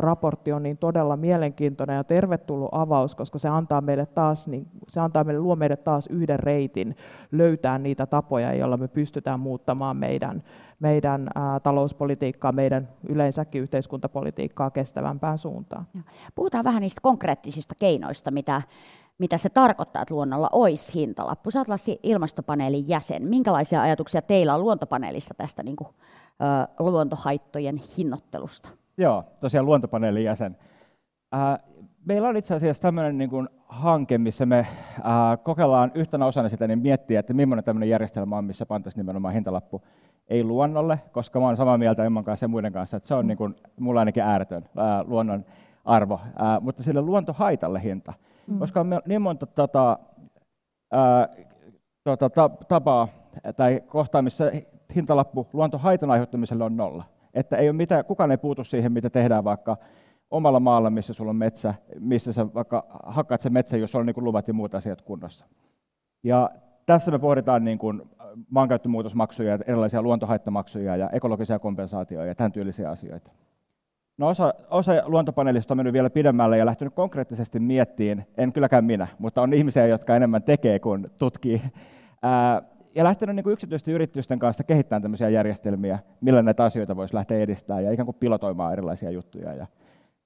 raportti 0.00 0.52
on 0.52 0.62
niin 0.62 0.78
todella 0.78 1.16
mielenkiintoinen 1.16 1.96
ja 1.96 2.04
tervetullut 2.04 2.68
avaus, 2.72 3.14
koska 3.14 3.38
se 3.38 3.48
antaa 3.48 3.80
meille 3.80 4.06
taas, 4.06 4.48
niin, 4.48 4.66
se 4.88 5.00
antaa 5.00 5.24
meille, 5.24 5.40
luo 5.40 5.56
meille 5.56 5.76
taas 5.76 6.06
yhden 6.06 6.38
reitin 6.38 6.96
löytää 7.32 7.78
niitä 7.78 8.06
tapoja, 8.06 8.54
joilla 8.54 8.76
me 8.76 8.88
pystytään 8.88 9.40
muuttamaan 9.40 9.96
meidän 9.96 10.42
meidän 10.80 11.28
talouspolitiikkaa, 11.62 12.52
meidän 12.52 12.88
yleensäkin 13.08 13.62
yhteiskuntapolitiikkaa 13.62 14.70
kestävämpään 14.70 15.38
suuntaan. 15.38 15.86
Puhutaan 16.34 16.64
vähän 16.64 16.82
niistä 16.82 17.00
konkreettisista 17.00 17.74
keinoista, 17.74 18.30
mitä, 18.30 18.62
mitä 19.18 19.38
se 19.38 19.48
tarkoittaa, 19.48 20.02
että 20.02 20.14
luonnolla 20.14 20.48
olisi 20.52 20.94
hintalappu. 20.94 21.50
Sä 21.50 21.58
olet 21.58 22.00
ilmastopaneelin 22.02 22.88
jäsen. 22.88 23.22
Minkälaisia 23.22 23.82
ajatuksia 23.82 24.22
teillä 24.22 24.54
on 24.54 24.60
luontopaneelissa 24.60 25.34
tästä 25.34 25.62
niin 25.62 25.76
kuin, 25.76 25.88
ä, 26.42 26.68
luontohaittojen 26.78 27.80
hinnoittelusta? 27.98 28.68
Joo, 28.98 29.24
tosiaan 29.40 29.66
luontopaneelin 29.66 30.24
jäsen. 30.24 30.56
Ää, 31.32 31.58
meillä 32.04 32.28
on 32.28 32.36
itse 32.36 32.54
asiassa 32.54 32.82
tämmöinen 32.82 33.18
niin 33.18 33.30
kuin 33.30 33.48
hanke, 33.68 34.18
missä 34.18 34.46
me 34.46 34.66
ää, 35.02 35.36
kokeillaan 35.36 35.92
yhtenä 35.94 36.26
osana 36.26 36.48
sitä 36.48 36.66
niin 36.66 36.78
miettiä, 36.78 37.20
että 37.20 37.34
millainen 37.34 37.64
tämmöinen 37.64 37.88
järjestelmä 37.88 38.36
on, 38.36 38.44
missä 38.44 38.66
pantaisiin 38.66 39.00
nimenomaan 39.00 39.34
hintalappu 39.34 39.82
ei 40.28 40.44
luonnolle, 40.44 41.00
koska 41.12 41.40
mä 41.40 41.46
olen 41.46 41.56
samaa 41.56 41.78
mieltä 41.78 42.04
Emman 42.04 42.24
kanssa 42.24 42.44
ja 42.44 42.48
muiden 42.48 42.72
kanssa, 42.72 42.96
että 42.96 43.06
se 43.06 43.14
on 43.14 43.26
niin 43.26 43.38
kuin, 43.38 43.54
mulla 43.80 44.00
ainakin 44.00 44.22
ääretön 44.22 44.64
ää, 44.76 45.04
luonnon 45.06 45.44
arvo, 45.84 46.20
ää, 46.38 46.60
mutta 46.60 46.82
sille 46.82 47.00
luontohaitalle 47.00 47.82
hinta. 47.82 48.12
Mm. 48.46 48.58
Koska 48.58 48.80
on 48.80 49.00
niin 49.06 49.22
monta 49.22 49.46
tota, 49.46 49.98
ää, 50.92 51.28
tota, 52.04 52.30
ta, 52.30 52.50
tapaa 52.68 53.08
tai 53.56 53.82
kohtaa, 53.86 54.22
missä 54.22 54.52
hintalappu 54.94 55.46
luontohaitan 55.52 56.10
aiheuttamiselle 56.10 56.64
on 56.64 56.76
nolla. 56.76 57.04
Että 57.34 57.56
ei 57.56 57.68
ole 57.68 57.76
mitään, 57.76 58.04
kukaan 58.04 58.30
ei 58.30 58.38
puutu 58.38 58.64
siihen, 58.64 58.92
mitä 58.92 59.10
tehdään 59.10 59.44
vaikka 59.44 59.76
omalla 60.30 60.60
maalla, 60.60 60.90
missä 60.90 61.12
sulla 61.12 61.30
on 61.30 61.36
metsä, 61.36 61.74
missä 62.00 62.32
sä 62.32 62.54
vaikka 62.54 62.86
hakkaat 63.06 63.40
sen 63.40 63.52
metsän, 63.52 63.80
jos 63.80 63.94
on 63.94 64.06
niin 64.06 64.24
luvat 64.24 64.48
ja 64.48 64.54
muut 64.54 64.74
asiat 64.74 65.02
kunnossa. 65.02 65.46
Ja 66.22 66.50
tässä 66.86 67.10
me 67.10 67.18
pohditaan 67.18 67.64
niin 67.64 67.78
kuin 67.78 68.02
maankäyttömuutosmaksuja, 68.50 69.58
erilaisia 69.66 70.02
luontohaittamaksuja 70.02 70.96
ja 70.96 71.10
ekologisia 71.10 71.58
kompensaatioja 71.58 72.26
ja 72.26 72.34
tämän 72.34 72.52
tyylisiä 72.52 72.90
asioita. 72.90 73.30
No 74.18 74.28
osa, 74.28 74.54
osa 74.70 74.92
luontopaneelista 75.04 75.74
on 75.74 75.78
mennyt 75.78 75.92
vielä 75.92 76.10
pidemmälle 76.10 76.58
ja 76.58 76.66
lähtenyt 76.66 76.94
konkreettisesti 76.94 77.60
miettiin, 77.60 78.26
en 78.36 78.52
kylläkään 78.52 78.84
minä, 78.84 79.06
mutta 79.18 79.42
on 79.42 79.54
ihmisiä, 79.54 79.86
jotka 79.86 80.16
enemmän 80.16 80.42
tekee 80.42 80.78
kuin 80.78 81.10
tutkii, 81.18 81.62
ää, 82.22 82.62
ja 82.94 83.04
lähtenyt 83.04 83.36
niin 83.36 83.44
kuin 83.44 83.52
yksityisten 83.52 83.94
yritysten 83.94 84.38
kanssa 84.38 84.64
kehittämään 84.64 85.02
tämmöisiä 85.02 85.28
järjestelmiä, 85.28 85.98
millä 86.20 86.42
näitä 86.42 86.64
asioita 86.64 86.96
voisi 86.96 87.14
lähteä 87.14 87.38
edistämään 87.38 87.84
ja 87.84 87.92
ikään 87.92 88.06
kuin 88.06 88.16
pilotoimaan 88.20 88.72
erilaisia 88.72 89.10
juttuja. 89.10 89.54
Ja 89.54 89.66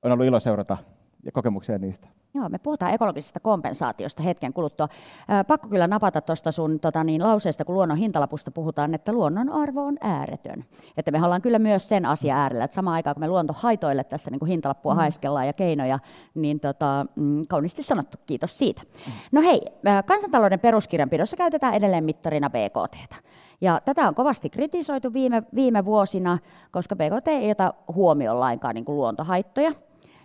on 0.03 0.13
ollut 0.13 0.27
ilo 0.27 0.41
seurata 0.41 0.77
ja 1.25 1.33
kokemuksia 1.33 1.79
niistä. 1.79 2.09
Joo, 2.35 2.49
me 2.49 2.59
puhutaan 2.59 2.95
ekologisesta 2.95 3.41
kompensaatiosta 3.41 4.23
hetken 4.23 4.53
kuluttua. 4.53 4.89
Ää, 5.29 5.45
pakko 5.45 5.69
kyllä 5.69 5.87
napata 5.87 6.21
tuosta 6.21 6.53
sun 6.53 6.81
tota 6.81 7.05
niin, 7.05 7.23
lauseesta, 7.23 7.65
kun 7.65 7.75
luonnon 7.75 7.99
hintalapusta 7.99 8.51
puhutaan, 8.51 8.95
että 8.95 9.13
luonnon 9.13 9.49
arvo 9.49 9.85
on 9.85 9.97
ääretön. 10.01 10.65
Että 10.97 11.11
me 11.11 11.25
ollaan 11.25 11.43
kyllä 11.43 11.59
myös 11.59 11.89
sen 11.89 12.07
asia 12.07 12.37
äärellä, 12.37 12.65
että 12.65 12.75
samaan 12.75 12.95
aikaan 12.95 13.15
kun 13.15 13.21
me 13.21 13.29
luontohaitoille 13.29 14.05
tässä 14.05 14.31
niin 14.31 14.39
kuin 14.39 14.49
hintalappua 14.49 14.95
mm. 14.95 14.97
haiskellaan 14.97 15.47
ja 15.47 15.53
keinoja, 15.53 15.99
niin 16.35 16.61
tota, 16.61 17.07
mm, 17.17 17.43
kauniisti 17.49 17.83
sanottu, 17.83 18.19
kiitos 18.27 18.59
siitä. 18.59 18.83
Mm. 18.83 19.13
No 19.33 19.43
hei, 19.43 19.61
kansantalouden 20.07 20.61
peruskirjanpidossa 20.61 21.37
käytetään 21.37 21.75
edelleen 21.75 22.05
mittarina 22.05 22.51
BKT. 22.51 23.15
Ja 23.61 23.81
tätä 23.85 24.09
on 24.09 24.15
kovasti 24.15 24.51
kritisoitu 24.51 25.13
viime, 25.13 25.43
viime 25.55 25.85
vuosina, 25.85 26.39
koska 26.71 26.97
BKT 26.97 27.29
ei 27.29 27.51
ota 27.51 27.75
huomioon 27.95 28.41
lainkaan 28.41 28.75
niin 28.75 28.85
kuin 28.85 28.97
luontohaittoja. 28.97 29.73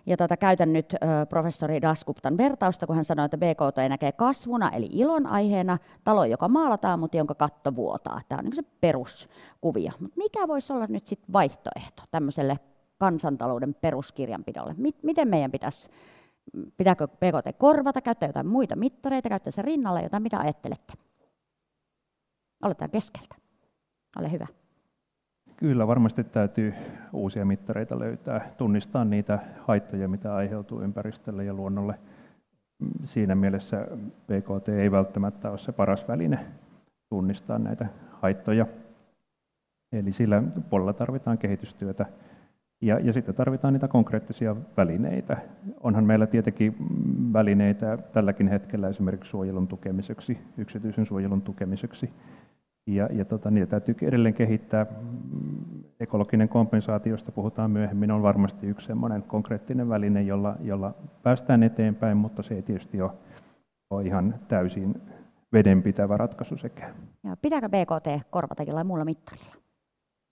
Ja 0.05 0.17
tätä 0.17 0.38
käytän 0.38 0.74
nyt 0.74 0.93
ö, 0.93 0.97
professori 1.25 1.81
Daskuptan 1.81 2.38
vertausta, 2.38 2.88
kun 2.88 2.95
hän 2.95 3.05
sanoi, 3.05 3.25
että 3.25 3.38
BKT 3.38 3.89
näkee 3.89 4.12
kasvuna, 4.12 4.69
eli 4.69 4.89
ilon 4.91 5.27
aiheena, 5.27 5.77
talo, 6.03 6.25
joka 6.25 6.47
maalataan, 6.47 7.00
mutta 7.00 7.17
jonka 7.17 7.35
katto 7.35 7.75
vuotaa. 7.75 8.21
Tämä 8.29 8.39
on 8.39 8.45
niin 8.45 8.55
se 8.55 8.63
peruskuvio. 8.81 9.91
Mutta 10.00 10.17
mikä 10.17 10.47
voisi 10.47 10.74
olla 10.74 10.85
nyt 10.89 11.07
sitten 11.07 11.33
vaihtoehto 11.33 12.03
tämmöiselle 12.12 12.59
kansantalouden 12.97 13.74
peruskirjanpidolle? 13.74 14.75
Miten 15.03 15.27
meidän 15.27 15.51
pitäisi, 15.51 15.89
pitääkö 16.77 17.07
BKT 17.07 17.57
korvata, 17.57 18.01
käyttää 18.01 18.29
jotain 18.29 18.47
muita 18.47 18.75
mittareita, 18.75 19.29
käyttää 19.29 19.51
se 19.51 19.62
rinnalla 19.62 20.01
jotain, 20.01 20.24
mitä 20.24 20.39
ajattelette? 20.39 20.93
Aloitetaan 22.62 22.91
keskeltä. 22.91 23.35
Ole 24.19 24.31
hyvä. 24.31 24.47
Kyllä, 25.57 25.88
varmasti 25.88 26.24
täytyy 26.24 26.74
uusia 27.13 27.45
mittareita 27.45 28.00
löytää, 28.00 28.50
tunnistaa 28.57 29.05
niitä 29.05 29.39
haittoja, 29.62 30.07
mitä 30.07 30.35
aiheutuu 30.35 30.81
ympäristölle 30.81 31.43
ja 31.43 31.53
luonnolle. 31.53 32.00
Siinä 33.03 33.35
mielessä 33.35 33.88
BKT 34.27 34.69
ei 34.69 34.91
välttämättä 34.91 35.50
ole 35.50 35.57
se 35.57 35.71
paras 35.71 36.07
väline 36.07 36.45
tunnistaa 37.09 37.59
näitä 37.59 37.85
haittoja. 38.12 38.65
Eli 39.91 40.12
sillä 40.12 40.43
puolella 40.69 40.93
tarvitaan 40.93 41.38
kehitystyötä 41.38 42.05
ja, 42.81 43.00
ja 43.00 43.13
sitten 43.13 43.35
tarvitaan 43.35 43.74
niitä 43.74 43.88
konkreettisia 43.88 44.55
välineitä. 44.77 45.38
Onhan 45.83 46.03
meillä 46.03 46.27
tietenkin 46.27 46.75
välineitä 47.33 47.97
tälläkin 47.97 48.47
hetkellä 48.47 48.88
esimerkiksi 48.89 49.29
suojelun 49.29 49.67
tukemiseksi, 49.67 50.38
yksityisen 50.57 51.05
suojelun 51.05 51.41
tukemiseksi. 51.41 52.09
Ja, 52.88 53.09
ja 53.12 53.25
tota, 53.25 53.51
niitä 53.51 53.67
täytyy 53.67 53.95
edelleen 54.01 54.33
kehittää. 54.33 54.85
Ekologinen 56.00 56.50
kompensaatio, 56.50 57.14
josta 57.14 57.32
puhutaan 57.32 57.72
myöhemmin, 57.72 58.12
on 58.12 58.22
varmasti 58.22 58.68
yksi 58.68 58.88
sellainen 58.88 59.24
konkreettinen 59.24 59.90
väline, 59.90 60.22
jolla, 60.22 60.56
jolla 60.62 60.94
päästään 61.24 61.64
eteenpäin, 61.64 62.18
mutta 62.18 62.44
se 62.44 62.56
ei 62.56 62.62
tietysti 62.62 63.02
ole, 63.02 63.12
ole 63.90 64.04
ihan 64.04 64.36
täysin 64.48 65.02
vedenpitävä 65.54 66.18
ratkaisu 66.18 66.58
sekään. 66.58 66.96
Ja 67.24 67.38
pitääkö 67.42 67.70
BKT 67.70 68.28
korvata 68.30 68.64
jollain 68.64 68.88
muulla 68.88 69.06
mittarilla? 69.06 69.56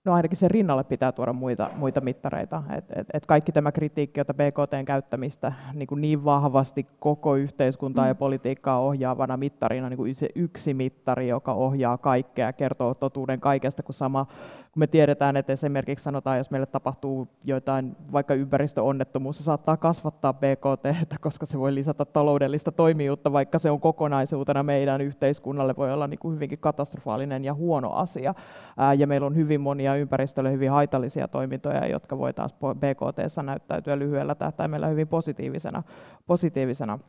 No 0.05 0.13
ainakin 0.13 0.37
sen 0.37 0.51
rinnalle 0.51 0.83
pitää 0.83 1.11
tuoda 1.11 1.33
muita, 1.33 1.69
muita 1.75 2.01
mittareita. 2.01 2.63
Et, 2.77 2.85
et, 2.95 3.07
et 3.13 3.25
kaikki 3.25 3.51
tämä 3.51 3.71
kritiikki, 3.71 4.19
jota 4.19 4.33
BKTn 4.33 4.85
käyttämistä 4.85 5.53
niin, 5.73 5.87
kuin 5.87 6.01
niin 6.01 6.25
vahvasti 6.25 6.87
koko 6.99 7.35
yhteiskuntaa 7.35 8.05
mm. 8.05 8.07
ja 8.07 8.15
politiikkaa 8.15 8.79
ohjaavana 8.79 9.37
mittarina, 9.37 9.89
niin 9.89 9.97
kuin 9.97 10.15
se 10.15 10.29
yksi 10.35 10.73
mittari, 10.73 11.27
joka 11.27 11.53
ohjaa 11.53 11.97
kaikkea, 11.97 12.53
kertoo 12.53 12.93
totuuden 12.93 13.39
kaikesta, 13.39 13.83
kun 13.83 13.93
sama 13.93 14.25
kun 14.73 14.79
me 14.79 14.87
tiedetään, 14.87 15.37
että 15.37 15.53
esimerkiksi 15.53 16.03
sanotaan, 16.03 16.37
jos 16.37 16.51
meille 16.51 16.65
tapahtuu 16.65 17.27
joitain, 17.45 17.95
vaikka 18.11 18.33
ympäristöonnettomuus, 18.33 19.37
se 19.37 19.43
saattaa 19.43 19.77
kasvattaa 19.77 20.33
BKT, 20.33 21.15
koska 21.21 21.45
se 21.45 21.59
voi 21.59 21.75
lisätä 21.75 22.05
taloudellista 22.05 22.71
toimijuutta, 22.71 23.31
vaikka 23.33 23.59
se 23.59 23.71
on 23.71 23.79
kokonaisuutena 23.79 24.63
meidän 24.63 25.01
yhteiskunnalle, 25.01 25.75
voi 25.75 25.93
olla 25.93 26.07
niin 26.07 26.19
kuin 26.19 26.35
hyvinkin 26.35 26.59
katastrofaalinen 26.59 27.45
ja 27.45 27.53
huono 27.53 27.91
asia. 27.91 28.33
Ja 28.97 29.07
meillä 29.07 29.27
on 29.27 29.35
hyvin 29.35 29.61
monia 29.61 29.95
ympäristölle 29.95 30.51
hyvin 30.51 30.71
haitallisia 30.71 31.27
toimintoja, 31.27 31.87
jotka 31.87 32.17
voi 32.17 32.33
taas 32.33 32.53
BKT 32.53 33.43
näyttäytyä 33.43 33.99
lyhyellä 33.99 34.35
tähtäimellä 34.35 34.87
hyvin 34.87 35.07
positiivisena, 35.07 35.83
positiivisena 36.27 36.99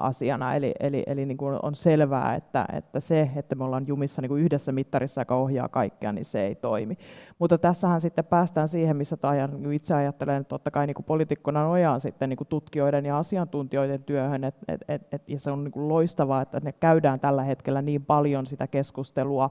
asiana. 0.00 0.54
Eli, 0.54 0.74
eli, 0.80 1.02
eli 1.06 1.26
niin 1.26 1.36
kuin 1.36 1.58
on 1.62 1.74
selvää, 1.74 2.34
että, 2.34 2.66
että 2.72 3.00
se, 3.00 3.30
että 3.36 3.54
me 3.54 3.64
ollaan 3.64 3.86
jumissa 3.86 4.22
niin 4.22 4.28
kuin 4.28 4.42
yhdessä 4.42 4.72
mittarissa, 4.72 5.20
joka 5.20 5.36
ohjaa 5.36 5.68
kaikkea, 5.68 6.12
niin 6.12 6.24
se 6.24 6.46
ei 6.46 6.54
toimi. 6.54 6.98
Mutta 7.38 7.58
tässähän 7.58 8.00
sitten 8.00 8.24
päästään 8.24 8.68
siihen, 8.68 8.96
missä 8.96 9.16
niin 9.58 9.72
itse 9.72 9.94
ajattelen, 9.94 10.40
että 10.40 10.48
totta 10.48 10.70
kai 10.70 10.86
niin 10.86 10.94
kuin 10.94 11.04
poliitikkona 11.04 11.62
nojaan 11.62 12.00
sitten 12.00 12.28
niin 12.28 12.36
kuin 12.36 12.48
tutkijoiden 12.48 13.06
ja 13.06 13.18
asiantuntijoiden 13.18 14.04
työhön, 14.04 14.44
et, 14.44 14.54
et, 14.68 14.80
et, 14.88 15.02
et, 15.12 15.22
ja 15.28 15.40
se 15.40 15.50
on 15.50 15.64
niin 15.64 15.72
kuin 15.72 15.88
loistavaa, 15.88 16.42
että 16.42 16.60
ne 16.60 16.72
käydään 16.72 17.20
tällä 17.20 17.42
hetkellä 17.42 17.82
niin 17.82 18.04
paljon 18.04 18.46
sitä 18.46 18.66
keskustelua, 18.66 19.50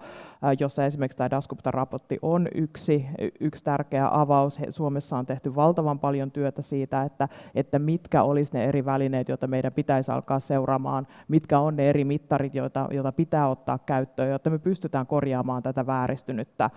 jossa 0.59 0.85
esimerkiksi 0.85 1.17
tämä 1.17 1.29
Dasgupta-raportti 1.31 2.19
on 2.21 2.47
yksi, 2.55 3.05
yksi 3.39 3.63
tärkeä 3.63 4.09
avaus. 4.11 4.59
Suomessa 4.69 5.17
on 5.17 5.25
tehty 5.25 5.55
valtavan 5.55 5.99
paljon 5.99 6.31
työtä 6.31 6.61
siitä, 6.61 7.03
että, 7.03 7.27
että 7.55 7.79
mitkä 7.79 8.23
olisi 8.23 8.53
ne 8.53 8.65
eri 8.65 8.85
välineet, 8.85 9.29
joita 9.29 9.47
meidän 9.47 9.73
pitäisi 9.73 10.11
alkaa 10.11 10.39
seuraamaan, 10.39 11.07
mitkä 11.27 11.59
on 11.59 11.75
ne 11.75 11.89
eri 11.89 12.03
mittarit, 12.03 12.55
joita, 12.55 12.87
joita 12.91 13.11
pitää 13.11 13.47
ottaa 13.47 13.79
käyttöön, 13.79 14.29
jotta 14.29 14.49
me 14.49 14.59
pystytään 14.59 15.07
korjaamaan 15.07 15.63
tätä 15.63 15.85
vääristynyttä 15.85 16.69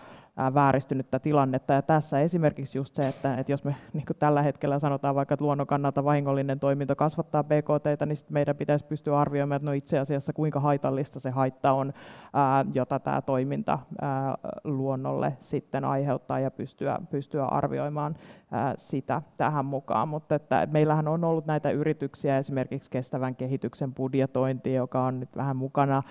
vääristynyttä 0.55 1.19
tilannetta. 1.19 1.73
Ja 1.73 1.83
tässä 1.83 2.21
esimerkiksi 2.21 2.79
just 2.79 2.95
se, 2.95 3.09
että, 3.09 3.35
että 3.35 3.53
jos 3.53 3.65
me 3.65 3.77
niin 3.93 4.05
tällä 4.19 4.43
hetkellä 4.43 4.79
sanotaan 4.79 5.15
vaikka, 5.15 5.35
että 5.35 5.45
luonnon 5.45 5.67
kannalta 5.67 6.05
vahingollinen 6.05 6.61
toiminto 6.61 6.97
kasvattaa 6.97 7.45
BKT, 7.45 8.07
niin 8.07 8.17
sitten 8.17 8.35
meidän 8.35 8.57
pitäisi 8.57 8.85
pystyä 8.85 9.19
arvioimaan, 9.19 9.57
että 9.57 9.67
no 9.67 9.73
itse 9.73 9.99
asiassa 9.99 10.33
kuinka 10.33 10.61
haitallista 10.61 11.21
se 11.21 11.31
haitta 11.31 11.73
on, 11.73 11.93
ää, 12.33 12.65
jota 12.75 12.99
tämä 12.99 13.23
toiminta 13.23 13.79
ää, 14.01 14.35
luonnolle 14.65 15.37
sitten 15.41 15.85
aiheuttaa 15.85 16.41
ja 16.41 16.51
pystyä, 16.51 16.99
pystyä 17.11 17.45
arvioimaan 17.45 18.17
ää, 18.51 18.75
sitä 18.77 19.23
tähän 19.37 19.65
mukaan. 19.65 20.09
Mutta 20.09 20.35
että 20.35 20.69
meillähän 20.71 21.09
on 21.09 21.25
ollut 21.25 21.47
näitä 21.47 21.71
yrityksiä, 21.71 22.39
esimerkiksi 22.39 22.91
kestävän 22.91 23.37
kehityksen 23.37 23.95
budjetointi, 23.95 24.75
joka 24.75 25.05
on 25.05 25.21
nyt 25.21 25.37
vähän 25.37 25.57
mukana 25.57 26.03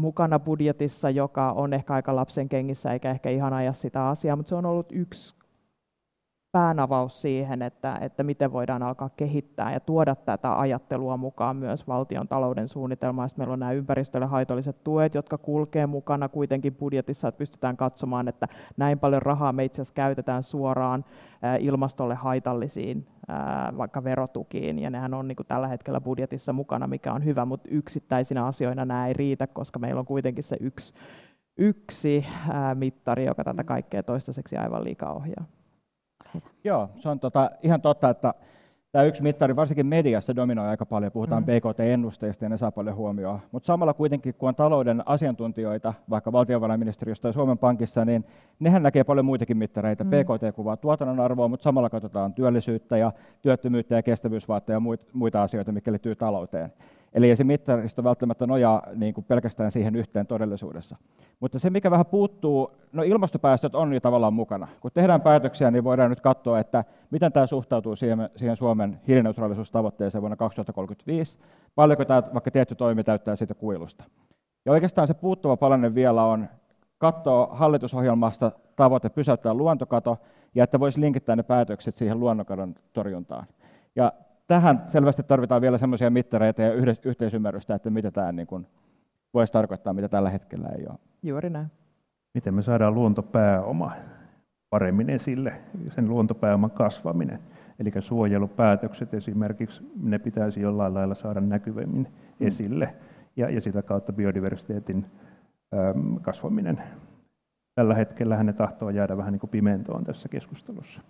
mukana 0.00 0.38
budjetissa, 0.38 1.10
joka 1.10 1.52
on 1.52 1.72
ehkä 1.72 1.94
aika 1.94 2.16
lapsen 2.16 2.48
kengissä 2.48 2.92
eikä 2.92 3.10
ehkä 3.10 3.30
ihan 3.30 3.52
aja 3.52 3.72
sitä 3.72 4.08
asiaa, 4.08 4.36
mutta 4.36 4.48
se 4.48 4.54
on 4.54 4.66
ollut 4.66 4.92
yksi 4.92 5.39
päänavaus 6.52 7.22
siihen, 7.22 7.62
että, 7.62 7.98
että 8.00 8.22
miten 8.22 8.52
voidaan 8.52 8.82
alkaa 8.82 9.10
kehittää 9.16 9.72
ja 9.72 9.80
tuoda 9.80 10.14
tätä 10.14 10.58
ajattelua 10.58 11.16
mukaan 11.16 11.56
myös 11.56 11.88
valtion 11.88 12.28
talouden 12.28 12.68
suunnitelmaan. 12.68 13.28
Sitten 13.28 13.42
meillä 13.42 13.52
on 13.52 13.60
nämä 13.60 13.72
ympäristölle 13.72 14.26
haitalliset 14.26 14.84
tuet, 14.84 15.14
jotka 15.14 15.38
kulkee 15.38 15.86
mukana 15.86 16.28
kuitenkin 16.28 16.74
budjetissa, 16.74 17.28
että 17.28 17.38
pystytään 17.38 17.76
katsomaan, 17.76 18.28
että 18.28 18.48
näin 18.76 18.98
paljon 18.98 19.22
rahaa 19.22 19.52
me 19.52 19.64
itse 19.64 19.82
asiassa 19.82 19.94
käytetään 19.94 20.42
suoraan 20.42 21.04
ilmastolle 21.60 22.14
haitallisiin 22.14 23.06
vaikka 23.78 24.04
verotukiin, 24.04 24.78
ja 24.78 24.90
nehän 24.90 25.14
on 25.14 25.28
niin 25.28 25.36
kuin 25.36 25.46
tällä 25.46 25.68
hetkellä 25.68 26.00
budjetissa 26.00 26.52
mukana, 26.52 26.86
mikä 26.86 27.12
on 27.12 27.24
hyvä, 27.24 27.44
mutta 27.44 27.68
yksittäisinä 27.70 28.46
asioina 28.46 28.84
nämä 28.84 29.06
ei 29.06 29.12
riitä, 29.12 29.46
koska 29.46 29.78
meillä 29.78 29.98
on 29.98 30.06
kuitenkin 30.06 30.44
se 30.44 30.56
yksi, 30.60 30.94
yksi 31.58 32.24
mittari, 32.74 33.24
joka 33.24 33.44
tätä 33.44 33.64
kaikkea 33.64 34.02
toistaiseksi 34.02 34.56
aivan 34.56 34.84
liikaa 34.84 35.12
ohjaa. 35.12 35.44
Joo, 36.64 36.88
se 36.96 37.08
on 37.08 37.20
tota, 37.20 37.50
ihan 37.62 37.80
totta, 37.80 38.10
että 38.10 38.34
tämä 38.92 39.04
yksi 39.04 39.22
mittari, 39.22 39.56
varsinkin 39.56 39.86
mediassa, 39.86 40.36
dominoi 40.36 40.68
aika 40.68 40.86
paljon. 40.86 41.12
Puhutaan 41.12 41.42
mm. 41.42 41.46
BKT-ennusteista 41.46 42.44
ja 42.44 42.48
ne 42.48 42.56
saa 42.56 42.72
paljon 42.72 42.96
huomioon. 42.96 43.40
Mutta 43.52 43.66
samalla 43.66 43.94
kuitenkin, 43.94 44.34
kun 44.34 44.48
on 44.48 44.54
talouden 44.54 45.02
asiantuntijoita, 45.06 45.94
vaikka 46.10 46.32
valtiovarainministeriöstä 46.32 47.22
tai 47.22 47.32
Suomen 47.32 47.58
Pankissa, 47.58 48.04
niin 48.04 48.24
nehän 48.58 48.82
näkee 48.82 49.04
paljon 49.04 49.26
muitakin 49.26 49.56
mittareita. 49.56 50.04
Mm. 50.04 50.10
BKT 50.10 50.56
kuvaa 50.56 50.76
tuotannon 50.76 51.20
arvoa, 51.20 51.48
mutta 51.48 51.64
samalla 51.64 51.90
katsotaan 51.90 52.34
työllisyyttä 52.34 52.96
ja 52.96 53.12
työttömyyttä 53.42 53.94
ja 53.94 54.02
kestävyysvaatteja 54.02 54.76
ja 54.76 54.98
muita 55.12 55.42
asioita, 55.42 55.72
mikä 55.72 55.92
liittyy 55.92 56.16
talouteen. 56.16 56.72
Eli 57.12 57.30
ei 57.30 57.36
se 57.36 57.44
mittaristo 57.44 58.04
välttämättä 58.04 58.46
nojaa 58.46 58.82
niin 58.94 59.14
kuin 59.14 59.24
pelkästään 59.24 59.72
siihen 59.72 59.96
yhteen 59.96 60.26
todellisuudessa. 60.26 60.96
Mutta 61.40 61.58
se, 61.58 61.70
mikä 61.70 61.90
vähän 61.90 62.06
puuttuu, 62.06 62.70
no 62.92 63.02
ilmastopäästöt 63.02 63.74
on 63.74 63.92
jo 63.92 64.00
tavallaan 64.00 64.34
mukana. 64.34 64.68
Kun 64.80 64.90
tehdään 64.94 65.20
päätöksiä, 65.20 65.70
niin 65.70 65.84
voidaan 65.84 66.10
nyt 66.10 66.20
katsoa, 66.20 66.58
että 66.58 66.84
miten 67.10 67.32
tämä 67.32 67.46
suhtautuu 67.46 67.96
siihen, 67.96 68.30
siihen 68.36 68.56
Suomen 68.56 69.00
hiilineutraalisuustavoitteeseen 69.08 70.22
vuonna 70.22 70.36
2035, 70.36 71.38
paljonko 71.74 72.04
tämä 72.04 72.22
vaikka 72.34 72.50
tietty 72.50 72.74
toimi 72.74 73.04
täyttää 73.04 73.36
siitä 73.36 73.54
kuilusta. 73.54 74.04
Ja 74.64 74.72
oikeastaan 74.72 75.06
se 75.06 75.14
puuttuva 75.14 75.56
palanen 75.56 75.94
vielä 75.94 76.24
on 76.24 76.48
katsoa 76.98 77.48
hallitusohjelmasta 77.52 78.52
tavoite 78.76 79.08
pysäyttää 79.08 79.54
luontokato, 79.54 80.18
ja 80.54 80.64
että 80.64 80.80
voisi 80.80 81.00
linkittää 81.00 81.36
ne 81.36 81.42
päätökset 81.42 81.96
siihen 81.96 82.20
luonnonkadon 82.20 82.74
torjuntaan. 82.92 83.46
Ja 83.96 84.12
tähän 84.50 84.84
selvästi 84.88 85.22
tarvitaan 85.22 85.62
vielä 85.62 85.78
semmoisia 85.78 86.10
mittareita 86.10 86.62
ja 86.62 86.72
yhteisymmärrystä, 87.04 87.74
että 87.74 87.90
mitä 87.90 88.10
tämä 88.10 88.32
niin 88.32 88.46
kuin 88.46 88.66
voisi 89.34 89.52
tarkoittaa, 89.52 89.92
mitä 89.92 90.08
tällä 90.08 90.30
hetkellä 90.30 90.68
ei 90.68 90.86
ole. 90.86 90.98
Juuri 91.22 91.50
näin. 91.50 91.66
Miten 92.34 92.54
me 92.54 92.62
saadaan 92.62 92.94
luontopääoma 92.94 93.92
paremmin 94.70 95.10
esille, 95.10 95.52
sen 95.88 96.08
luontopääoman 96.08 96.70
kasvaminen. 96.70 97.38
Eli 97.78 97.92
suojelupäätökset 97.98 99.14
esimerkiksi, 99.14 99.92
ne 100.02 100.18
pitäisi 100.18 100.60
jollain 100.60 100.94
lailla 100.94 101.14
saada 101.14 101.40
näkyvemmin 101.40 102.08
mm. 102.40 102.46
esille, 102.46 102.94
ja, 103.36 103.50
ja 103.50 103.60
sitä 103.60 103.82
kautta 103.82 104.12
biodiversiteetin 104.12 105.06
kasvaminen 106.22 106.82
tällä 107.80 107.94
hetkellä 107.94 108.42
ne 108.42 108.52
tahtoo 108.52 108.90
jäädä 108.90 109.16
vähän 109.16 109.32
niin 109.32 109.40
kuin 109.40 109.50
pimentoon 109.50 110.04
tässä 110.04 110.28
keskustelussa 110.28 111.00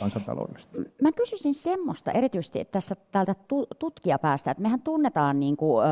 kansantaloudesta. 0.00 0.78
Mä 1.02 1.12
kysyisin 1.12 1.54
semmoista 1.54 2.12
erityisesti 2.12 2.64
tässä 2.64 2.96
täältä 3.12 3.34
tutkijapäästä, 3.78 4.50
että 4.50 4.62
mehän 4.62 4.82
tunnetaan, 4.82 5.40
niin 5.40 5.56
kuin, 5.56 5.84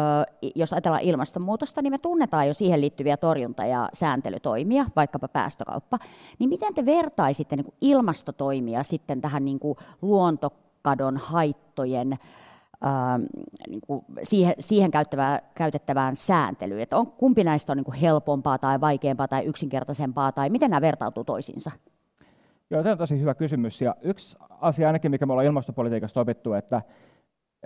jos 0.54 0.72
ajatellaan 0.72 1.02
ilmastonmuutosta, 1.02 1.82
niin 1.82 1.92
me 1.92 1.98
tunnetaan 1.98 2.46
jo 2.46 2.54
siihen 2.54 2.80
liittyviä 2.80 3.16
torjunta- 3.16 3.66
ja 3.66 3.88
sääntelytoimia, 3.92 4.86
vaikkapa 4.96 5.28
päästökauppa. 5.28 5.98
Niin 6.38 6.50
miten 6.50 6.74
te 6.74 6.86
vertaisitte 6.86 7.56
niin 7.56 7.64
kuin 7.64 7.76
ilmastotoimia 7.80 8.82
sitten 8.82 9.20
tähän 9.20 9.44
niin 9.44 9.58
kuin 9.58 9.78
luontokadon 10.02 11.16
haittojen 11.16 12.18
niin 13.68 13.80
kuin 13.86 14.04
siihen, 14.22 14.54
siihen 14.58 14.90
käyttävään, 14.90 15.40
käytettävään 15.54 16.16
sääntelyyn? 16.16 16.80
Että 16.80 16.96
on, 16.96 17.06
kumpi 17.06 17.44
näistä 17.44 17.72
on 17.72 17.76
niin 17.76 17.84
kuin 17.84 17.98
helpompaa 17.98 18.58
tai 18.58 18.80
vaikeampaa 18.80 19.28
tai 19.28 19.44
yksinkertaisempaa, 19.44 20.32
tai 20.32 20.50
miten 20.50 20.70
nämä 20.70 20.80
vertautuu 20.80 21.24
toisiinsa? 21.24 21.70
Joo, 22.70 22.82
tämä 22.82 22.92
on 22.92 22.98
tosi 22.98 23.20
hyvä 23.20 23.34
kysymys. 23.34 23.80
Ja 23.80 23.94
yksi 24.02 24.36
asia 24.60 24.86
ainakin, 24.86 25.10
mikä 25.10 25.26
me 25.26 25.32
ollaan 25.32 25.46
ilmastopolitiikasta 25.46 26.20
opittu, 26.20 26.52
että 26.52 26.82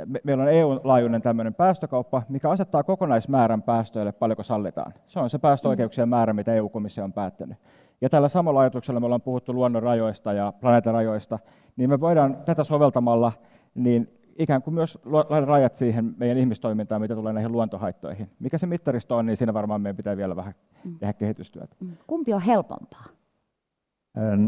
me, 0.07 0.21
meillä 0.25 0.43
on 0.43 0.49
EU-laajuinen 0.49 1.23
tämmöinen 1.23 1.55
päästökauppa, 1.55 2.23
mikä 2.29 2.51
asettaa 2.51 2.83
kokonaismäärän 2.83 3.63
päästöille, 3.63 4.13
paljonko 4.13 4.43
sallitaan. 4.43 4.93
Se 5.07 5.21
on 5.21 5.31
se 5.31 5.39
päästöoikeuksien 5.39 6.09
määrä, 6.09 6.33
mitä 6.33 6.55
EU-komissio 6.55 7.05
on 7.05 7.13
päättänyt. 7.13 7.59
Ja 8.01 8.11
tällä 8.11 8.29
samalla 8.29 8.61
ajatuksella 8.61 9.01
me 9.01 9.07
ollaan 9.07 9.21
puhuttu 9.21 9.53
luonnon 9.53 9.83
rajoista 9.83 10.33
ja 10.33 10.53
planeetan 10.61 10.95
rajoista, 10.95 11.39
niin 11.77 11.91
me 11.91 12.01
voidaan 12.01 12.37
tätä 12.45 12.65
soveltamalla 12.65 13.33
niin 13.75 14.20
ikään 14.39 14.63
kuin 14.63 14.75
myös 14.75 14.99
luoda 15.05 15.41
rajat 15.41 15.75
siihen 15.75 16.15
meidän 16.19 16.39
ihmistoimintaan, 16.39 17.01
mitä 17.01 17.15
tulee 17.15 17.33
näihin 17.33 17.53
luontohaittoihin. 17.53 18.31
Mikä 18.39 18.59
se 18.59 18.67
mittaristo 18.67 19.17
on, 19.17 19.27
niin 19.27 19.37
siinä 19.37 19.55
varmaan 19.55 19.81
meidän 19.81 19.97
pitää 19.97 20.17
vielä 20.17 20.37
vähän 20.37 20.55
mm. 20.85 20.99
tehdä 20.99 21.13
kehitystyötä. 21.13 21.77
Mm. 21.81 21.91
Kumpi 22.07 22.35
on 22.35 22.43
helpompaa? 22.43 23.05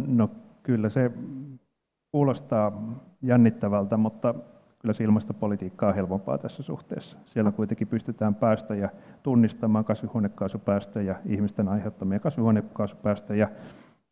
No 0.06 0.30
kyllä 0.62 0.88
se 0.88 1.10
kuulostaa 2.12 2.82
jännittävältä, 3.22 3.96
mutta 3.96 4.34
kyllä 4.78 4.92
se 4.92 5.04
ilmastopolitiikka 5.04 5.88
on 5.88 5.94
helpompaa 5.94 6.38
tässä 6.38 6.62
suhteessa. 6.62 7.18
Siellä 7.24 7.52
kuitenkin 7.52 7.88
pystytään 7.88 8.34
päästöjä 8.34 8.90
tunnistamaan, 9.22 9.84
kasvihuonekaasupäästöjä, 9.84 11.16
ihmisten 11.26 11.68
aiheuttamia 11.68 12.20
kasvihuonekaasupäästöjä, 12.20 13.48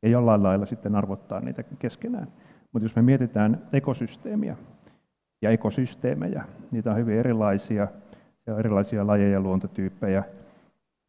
ja 0.03 0.09
jollain 0.09 0.43
lailla 0.43 0.67
sitten 0.67 0.95
arvottaa 0.95 1.41
niitä 1.41 1.63
keskenään. 1.63 2.27
Mutta 2.73 2.85
jos 2.85 2.97
me 2.97 3.03
mietitään 3.03 3.63
ekosysteemiä, 3.73 4.57
ja 5.43 5.51
ekosysteemejä. 5.51 6.45
Niitä 6.71 6.91
on 6.91 6.97
hyvin 6.97 7.19
erilaisia. 7.19 7.89
On 8.49 8.59
erilaisia 8.59 9.07
lajeja 9.07 9.33
ja 9.33 9.41
luontotyyppejä. 9.41 10.25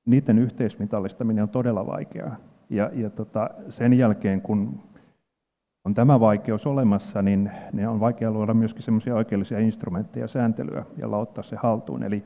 Niiden 0.05 0.39
yhteismitallistaminen 0.39 1.43
on 1.43 1.49
todella 1.49 1.87
vaikeaa. 1.87 2.35
Ja, 2.69 2.91
ja 2.93 3.09
tota, 3.09 3.49
sen 3.69 3.93
jälkeen, 3.93 4.41
kun 4.41 4.79
on 5.85 5.93
tämä 5.93 6.19
vaikeus 6.19 6.67
olemassa, 6.67 7.21
niin, 7.21 7.51
niin 7.73 7.87
on 7.87 7.99
vaikea 7.99 8.31
luoda 8.31 8.53
myöskin 8.53 8.83
sellaisia 8.83 9.15
oikeellisia 9.15 9.59
instrumentteja 9.59 10.27
sääntelyä, 10.27 10.85
ja 10.97 11.07
ottaa 11.07 11.43
se 11.43 11.55
haltuun. 11.55 12.03
Eli 12.03 12.23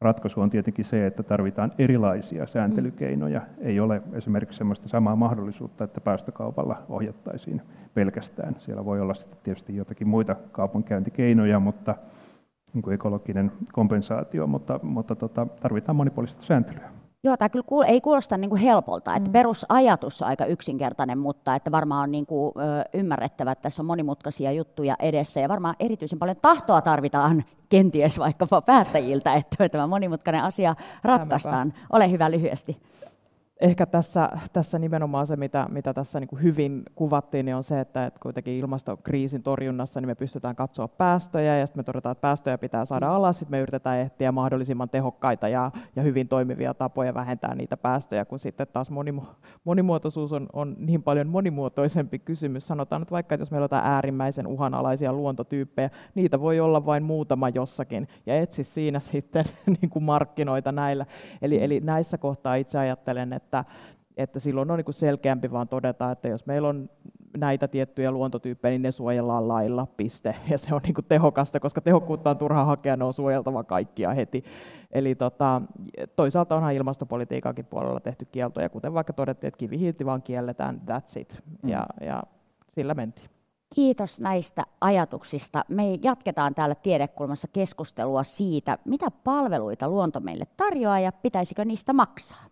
ratkaisu 0.00 0.40
on 0.40 0.50
tietenkin 0.50 0.84
se, 0.84 1.06
että 1.06 1.22
tarvitaan 1.22 1.72
erilaisia 1.78 2.46
sääntelykeinoja. 2.46 3.40
Ei 3.58 3.80
ole 3.80 4.02
esimerkiksi 4.12 4.58
sellaista 4.58 4.88
samaa 4.88 5.16
mahdollisuutta, 5.16 5.84
että 5.84 6.00
päästökaupalla 6.00 6.82
ohjattaisiin 6.88 7.62
pelkästään. 7.94 8.56
Siellä 8.58 8.84
voi 8.84 9.00
olla 9.00 9.14
sitten 9.14 9.38
tietysti 9.42 9.76
jotakin 9.76 10.08
muita 10.08 10.36
kaupankäyntikeinoja, 10.52 11.60
mutta 11.60 11.94
niin 12.74 12.82
kuin 12.82 12.94
ekologinen 12.94 13.52
kompensaatio, 13.72 14.46
mutta, 14.46 14.80
mutta 14.82 15.14
tota, 15.14 15.46
tarvitaan 15.60 15.96
monipuolista 15.96 16.42
sääntelyä. 16.42 16.99
Joo, 17.24 17.36
tämä 17.36 17.48
kyllä 17.48 17.86
ei 17.86 18.00
kuulosta 18.00 18.36
niin 18.36 18.50
kuin 18.50 18.62
helpolta. 18.62 19.14
Että 19.14 19.28
mm. 19.28 19.32
perusajatus 19.32 20.22
on 20.22 20.28
aika 20.28 20.44
yksinkertainen, 20.44 21.18
mutta 21.18 21.54
että 21.54 21.70
varmaan 21.70 22.02
on 22.02 22.10
niin 22.10 22.26
kuin, 22.26 22.52
ö, 22.56 22.84
ymmärrettävä, 22.94 23.52
että 23.52 23.62
tässä 23.62 23.82
on 23.82 23.86
monimutkaisia 23.86 24.52
juttuja 24.52 24.96
edessä. 24.98 25.40
Ja 25.40 25.48
varmaan 25.48 25.74
erityisen 25.80 26.18
paljon 26.18 26.36
tahtoa 26.42 26.80
tarvitaan 26.80 27.44
kenties 27.68 28.18
vaikkapa 28.18 28.62
päättäjiltä, 28.62 29.34
että 29.34 29.68
tämä 29.68 29.86
monimutkainen 29.86 30.42
asia 30.42 30.74
ratkaistaan. 31.04 31.74
Ole 31.92 32.10
hyvä 32.10 32.30
lyhyesti 32.30 32.82
ehkä 33.60 33.86
tässä, 33.86 34.30
tässä 34.52 34.78
nimenomaan 34.78 35.26
se, 35.26 35.36
mitä, 35.36 35.66
mitä 35.70 35.94
tässä 35.94 36.20
niin 36.20 36.28
kuin 36.28 36.42
hyvin 36.42 36.82
kuvattiin, 36.94 37.46
niin 37.46 37.56
on 37.56 37.64
se, 37.64 37.80
että, 37.80 38.06
että 38.06 38.20
kuitenkin 38.20 38.54
ilmastokriisin 38.54 39.42
torjunnassa 39.42 40.00
niin 40.00 40.08
me 40.08 40.14
pystytään 40.14 40.56
katsoa 40.56 40.88
päästöjä 40.88 41.58
ja 41.58 41.66
sitten 41.66 41.80
me 41.80 41.84
todetaan, 41.84 42.12
että 42.12 42.20
päästöjä 42.20 42.58
pitää 42.58 42.84
saada 42.84 43.06
mm. 43.06 43.12
alas, 43.12 43.38
sitten 43.38 43.58
me 43.58 43.60
yritetään 43.60 43.98
ehtiä 43.98 44.32
mahdollisimman 44.32 44.88
tehokkaita 44.88 45.48
ja, 45.48 45.70
ja 45.96 46.02
hyvin 46.02 46.28
toimivia 46.28 46.74
tapoja 46.74 47.14
vähentää 47.14 47.54
niitä 47.54 47.76
päästöjä, 47.76 48.24
kun 48.24 48.38
sitten 48.38 48.66
taas 48.72 48.90
monimu- 48.90 49.34
monimuotoisuus 49.64 50.32
on, 50.32 50.46
on 50.52 50.76
niin 50.78 51.02
paljon 51.02 51.28
monimuotoisempi 51.28 52.18
kysymys. 52.18 52.66
Sanotaan 52.66 53.02
nyt 53.02 53.10
vaikka, 53.10 53.34
että 53.34 53.42
jos 53.42 53.50
meillä 53.50 53.64
on 53.64 53.64
jotain 53.64 53.86
äärimmäisen 53.86 54.46
uhanalaisia 54.46 55.12
luontotyyppejä, 55.12 55.90
niitä 56.14 56.40
voi 56.40 56.60
olla 56.60 56.86
vain 56.86 57.02
muutama 57.02 57.48
jossakin 57.48 58.08
ja 58.26 58.40
etsi 58.40 58.64
siinä 58.64 59.00
sitten 59.10 59.44
niin 59.66 59.90
kuin 59.90 60.02
markkinoita 60.02 60.72
näillä. 60.72 61.06
Eli, 61.42 61.64
eli 61.64 61.80
näissä 61.80 62.18
kohtaa 62.18 62.54
itse 62.54 62.78
ajattelen, 62.78 63.32
että 63.32 63.49
että, 63.50 63.64
että 64.16 64.40
silloin 64.40 64.70
on 64.70 64.76
niin 64.76 64.94
selkeämpi 64.94 65.52
vaan 65.52 65.68
todeta, 65.68 66.10
että 66.10 66.28
jos 66.28 66.46
meillä 66.46 66.68
on 66.68 66.90
näitä 67.36 67.68
tiettyjä 67.68 68.10
luontotyyppejä, 68.10 68.70
niin 68.70 68.82
ne 68.82 68.92
suojellaan 68.92 69.48
lailla, 69.48 69.86
piste. 69.96 70.34
Ja 70.50 70.58
se 70.58 70.74
on 70.74 70.80
niin 70.84 70.94
kuin 70.94 71.04
tehokasta, 71.04 71.60
koska 71.60 71.80
tehokkuutta 71.80 72.30
on 72.30 72.38
turha 72.38 72.64
hakea, 72.64 72.96
ne 72.96 73.04
on 73.04 73.14
suojeltava 73.14 73.64
kaikkia 73.64 74.14
heti. 74.14 74.44
Eli 74.90 75.14
tota, 75.14 75.62
toisaalta 76.16 76.56
onhan 76.56 76.74
ilmastopolitiikankin 76.74 77.64
puolella 77.64 78.00
tehty 78.00 78.24
kieltoja, 78.24 78.68
kuten 78.68 78.94
vaikka 78.94 79.12
todettiin, 79.12 79.48
että 79.48 79.58
kivihiilti 79.58 80.06
vaan 80.06 80.22
kielletään, 80.22 80.80
that's 80.86 81.20
it. 81.20 81.42
Ja, 81.66 81.86
mm. 82.00 82.06
ja 82.06 82.22
sillä 82.68 82.94
mentiin. 82.94 83.30
Kiitos 83.74 84.20
näistä 84.20 84.64
ajatuksista. 84.80 85.64
Me 85.68 85.84
jatketaan 86.02 86.54
täällä 86.54 86.74
Tiedekulmassa 86.74 87.48
keskustelua 87.52 88.24
siitä, 88.24 88.78
mitä 88.84 89.10
palveluita 89.10 89.88
luonto 89.88 90.20
meille 90.20 90.46
tarjoaa 90.56 91.00
ja 91.00 91.12
pitäisikö 91.12 91.64
niistä 91.64 91.92
maksaa. 91.92 92.44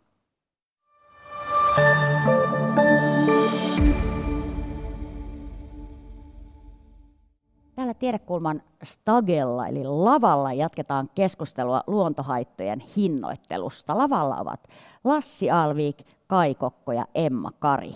Täällä 7.75 7.95
Tiedekulman 7.95 8.63
stagella 8.83 9.67
eli 9.67 9.85
lavalla 9.85 10.53
jatketaan 10.53 11.11
keskustelua 11.15 11.83
luontohaittojen 11.87 12.81
hinnoittelusta. 12.81 13.99
Lavalla 13.99 14.37
ovat 14.37 14.69
Lassi 15.05 15.51
Alvik, 15.51 16.07
Kai 16.27 16.55
Kokko 16.55 16.93
ja 16.93 17.07
Emma 17.15 17.51
Kari. 17.59 17.95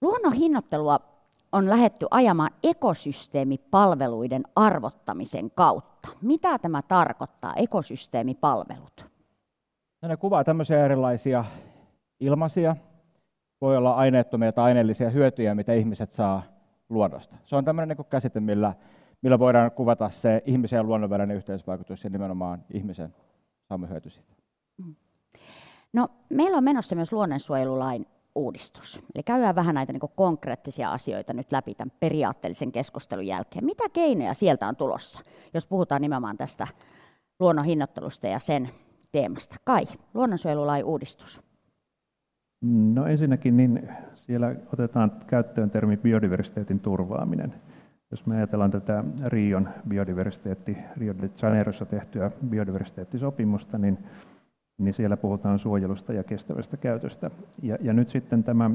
Luonnon 0.00 0.32
hinnoittelua 0.32 1.00
on 1.52 1.70
lähetty 1.70 2.06
ajamaan 2.10 2.50
ekosysteemipalveluiden 2.62 4.42
arvottamisen 4.56 5.50
kautta. 5.50 6.08
Mitä 6.22 6.58
tämä 6.58 6.82
tarkoittaa, 6.82 7.52
ekosysteemipalvelut? 7.56 9.06
No 10.02 10.08
ne 10.08 10.16
kuvaa 10.16 10.44
tämmöisiä 10.44 10.84
erilaisia 10.84 11.44
ilmaisia, 12.22 12.76
voi 13.60 13.76
olla 13.76 13.94
aineettomia 13.94 14.52
tai 14.52 14.64
aineellisia 14.64 15.10
hyötyjä, 15.10 15.54
mitä 15.54 15.72
ihmiset 15.72 16.12
saa 16.12 16.42
luonnosta. 16.88 17.36
Se 17.44 17.56
on 17.56 17.64
tämmöinen 17.64 17.96
niin 17.96 18.06
käsite, 18.10 18.40
millä, 18.40 18.74
millä 19.22 19.38
voidaan 19.38 19.70
kuvata 19.70 20.08
se 20.08 20.42
ihmisen 20.46 20.76
ja 20.76 20.82
luonnon 20.82 21.10
välinen 21.10 21.36
yhteisvaikutus 21.36 22.04
ja 22.04 22.10
nimenomaan 22.10 22.64
ihmisen 22.70 23.14
saama 23.68 23.86
hyöty 23.86 24.10
siitä. 24.10 24.34
Mm. 24.78 24.94
No, 25.92 26.08
meillä 26.30 26.56
on 26.56 26.64
menossa 26.64 26.94
myös 26.94 27.12
luonnonsuojelulain 27.12 28.06
uudistus. 28.34 29.02
Eli 29.14 29.22
käydään 29.22 29.54
vähän 29.54 29.74
näitä 29.74 29.92
niin 29.92 30.00
konkreettisia 30.16 30.92
asioita 30.92 31.32
nyt 31.32 31.52
läpi 31.52 31.74
tämän 31.74 31.92
periaatteellisen 32.00 32.72
keskustelun 32.72 33.26
jälkeen. 33.26 33.64
Mitä 33.64 33.84
keinoja 33.92 34.34
sieltä 34.34 34.68
on 34.68 34.76
tulossa, 34.76 35.20
jos 35.54 35.66
puhutaan 35.66 36.02
nimenomaan 36.02 36.36
tästä 36.36 36.66
luonnon 37.40 37.64
hinnoittelusta 37.64 38.26
ja 38.26 38.38
sen 38.38 38.70
teemasta? 39.12 39.56
Kai, 39.64 39.86
luonnonsuojelulain 40.14 40.84
uudistus. 40.84 41.51
No 42.62 43.06
ensinnäkin 43.06 43.56
niin 43.56 43.88
siellä 44.14 44.54
otetaan 44.72 45.12
käyttöön 45.26 45.70
termi 45.70 45.96
biodiversiteetin 45.96 46.80
turvaaminen. 46.80 47.54
Jos 48.10 48.26
me 48.26 48.36
ajatellaan 48.36 48.70
tätä 48.70 49.04
Rion 49.24 49.68
biodiversiteetti, 49.88 50.76
Rio 50.96 51.14
de 51.22 51.30
Janeirossa 51.42 51.84
tehtyä 51.86 52.30
biodiversiteettisopimusta, 52.48 53.78
niin, 53.78 53.98
niin 54.78 54.94
siellä 54.94 55.16
puhutaan 55.16 55.58
suojelusta 55.58 56.12
ja 56.12 56.24
kestävästä 56.24 56.76
käytöstä. 56.76 57.30
Ja, 57.62 57.78
ja 57.80 57.92
nyt 57.92 58.08
sitten 58.08 58.44
tämä 58.44 58.70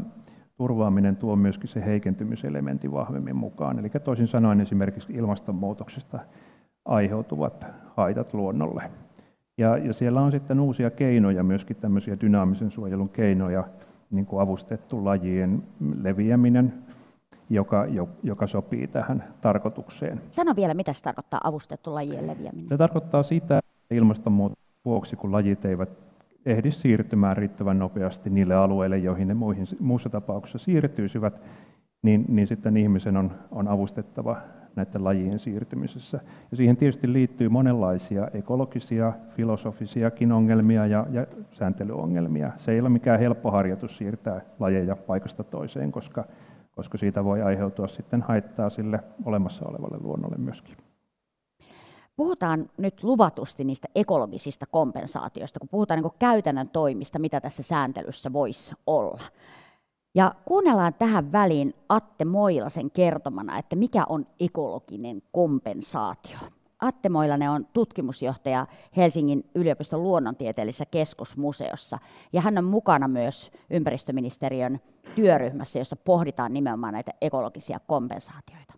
turvaaminen 0.57 1.15
tuo 1.15 1.35
myöskin 1.35 1.69
se 1.69 1.85
heikentymiselementin 1.85 2.91
vahvemmin 2.91 3.35
mukaan. 3.35 3.79
Eli 3.79 3.89
toisin 3.89 4.27
sanoen 4.27 4.61
esimerkiksi 4.61 5.13
ilmastonmuutoksesta 5.13 6.19
aiheutuvat 6.85 7.65
haitat 7.95 8.33
luonnolle. 8.33 8.91
Ja, 9.57 9.77
ja 9.77 9.93
siellä 9.93 10.21
on 10.21 10.31
sitten 10.31 10.59
uusia 10.59 10.91
keinoja, 10.91 11.43
myöskin 11.43 11.75
tämmöisiä 11.75 12.17
dynaamisen 12.21 12.71
suojelun 12.71 13.09
keinoja, 13.09 13.63
niin 14.11 14.25
kuin 14.25 14.41
avustettu 14.41 15.05
lajien 15.05 15.63
leviäminen, 16.01 16.73
joka, 17.49 17.85
joka 18.23 18.47
sopii 18.47 18.87
tähän 18.87 19.23
tarkoitukseen. 19.41 20.21
Sano 20.31 20.55
vielä, 20.55 20.73
mitä 20.73 20.93
se 20.93 21.03
tarkoittaa 21.03 21.39
avustettu 21.43 21.93
lajien 21.93 22.27
leviäminen? 22.27 22.69
Se 22.69 22.77
tarkoittaa 22.77 23.23
sitä, 23.23 23.57
että 23.57 23.95
ilmastonmuutoksen 23.95 24.67
vuoksi, 24.85 25.15
kun 25.15 25.31
lajit 25.31 25.65
eivät 25.65 25.89
ehdi 26.45 26.71
siirtymään 26.71 27.37
riittävän 27.37 27.79
nopeasti 27.79 28.29
niille 28.29 28.55
alueille, 28.55 28.97
joihin 28.97 29.27
ne 29.27 29.33
muihin, 29.33 29.65
muussa 29.79 30.09
tapauksessa 30.09 30.57
siirtyisivät, 30.57 31.41
niin, 32.01 32.25
niin 32.27 32.47
sitten 32.47 32.77
ihmisen 32.77 33.17
on, 33.17 33.31
on 33.51 33.67
avustettava 33.67 34.37
näiden 34.77 35.03
lajien 35.03 35.39
siirtymisessä. 35.39 36.19
Ja 36.51 36.57
siihen 36.57 36.77
tietysti 36.77 37.13
liittyy 37.13 37.49
monenlaisia 37.49 38.27
ekologisia, 38.33 39.13
filosofisiakin 39.35 40.31
ongelmia 40.31 40.85
ja, 40.85 41.05
ja 41.11 41.27
sääntelyongelmia. 41.51 42.51
Se 42.57 42.71
ei 42.71 42.79
ole 42.79 42.89
mikään 42.89 43.19
helppo 43.19 43.51
harjoitus 43.51 43.97
siirtää 43.97 44.41
lajeja 44.59 44.95
paikasta 44.95 45.43
toiseen, 45.43 45.91
koska, 45.91 46.25
koska 46.75 46.97
siitä 46.97 47.23
voi 47.23 47.41
aiheutua 47.41 47.87
sitten 47.87 48.21
haittaa 48.21 48.69
sille 48.69 48.99
olemassa 49.25 49.65
olevalle 49.65 49.97
luonnolle 50.01 50.35
myöskin. 50.37 50.77
Puhutaan 52.15 52.69
nyt 52.77 53.03
luvatusti 53.03 53.63
niistä 53.63 53.87
ekologisista 53.95 54.65
kompensaatioista, 54.65 55.59
kun 55.59 55.69
puhutaan 55.69 56.01
niin 56.01 56.11
käytännön 56.19 56.69
toimista, 56.69 57.19
mitä 57.19 57.41
tässä 57.41 57.63
sääntelyssä 57.63 58.33
voisi 58.33 58.75
olla. 58.87 59.21
Ja 60.17 60.31
kuunnellaan 60.45 60.93
tähän 60.93 61.31
väliin 61.31 61.73
Atte 61.89 62.25
Moilasen 62.25 62.91
kertomana, 62.91 63.57
että 63.57 63.75
mikä 63.75 64.05
on 64.09 64.25
ekologinen 64.39 65.21
kompensaatio. 65.31 66.37
Atte 66.81 67.09
Moilanen 67.09 67.49
on 67.49 67.67
tutkimusjohtaja 67.73 68.67
Helsingin 68.97 69.49
yliopiston 69.55 70.03
luonnontieteellisessä 70.03 70.85
keskusmuseossa, 70.85 71.97
ja 72.33 72.41
hän 72.41 72.57
on 72.57 72.63
mukana 72.63 73.07
myös 73.07 73.51
ympäristöministeriön 73.69 74.79
työryhmässä, 75.15 75.79
jossa 75.79 75.95
pohditaan 75.95 76.53
nimenomaan 76.53 76.93
näitä 76.93 77.11
ekologisia 77.21 77.79
kompensaatioita. 77.87 78.73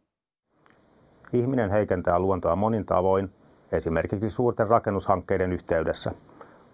Ihminen 1.34 1.70
heikentää 1.72 2.20
luontoa 2.20 2.56
monin 2.56 2.86
tavoin, 2.86 3.32
esimerkiksi 3.72 4.30
suurten 4.30 4.68
rakennushankkeiden 4.68 5.54
yhteydessä. 5.54 6.12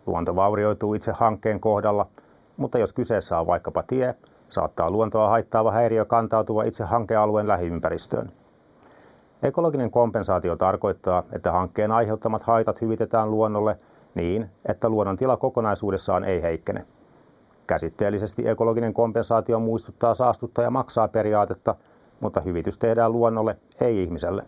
Luonto 0.05 0.35
vaurioituu 0.35 0.93
itse 0.93 1.11
hankkeen 1.11 1.59
kohdalla, 1.59 2.07
mutta 2.57 2.77
jos 2.77 2.93
kyseessä 2.93 3.39
on 3.39 3.47
vaikkapa 3.47 3.83
tie, 3.83 4.15
saattaa 4.49 4.91
luontoa 4.91 5.29
haittaava 5.29 5.71
häiriö 5.71 6.05
kantautua 6.05 6.63
itse 6.63 6.83
hankealueen 6.83 7.47
lähiympäristöön. 7.47 8.31
Ekologinen 9.43 9.91
kompensaatio 9.91 10.55
tarkoittaa, 10.55 11.23
että 11.31 11.51
hankkeen 11.51 11.91
aiheuttamat 11.91 12.43
haitat 12.43 12.81
hyvitetään 12.81 13.31
luonnolle 13.31 13.77
niin, 14.15 14.49
että 14.65 14.89
luonnon 14.89 15.17
tila 15.17 15.37
kokonaisuudessaan 15.37 16.23
ei 16.23 16.41
heikkene. 16.41 16.85
Käsitteellisesti 17.67 18.47
ekologinen 18.47 18.93
kompensaatio 18.93 19.59
muistuttaa 19.59 20.13
saastuttaja 20.13 20.69
maksaa 20.69 21.07
periaatetta, 21.07 21.75
mutta 22.19 22.41
hyvitys 22.41 22.79
tehdään 22.79 23.11
luonnolle, 23.11 23.57
ei 23.81 24.03
ihmiselle. 24.03 24.43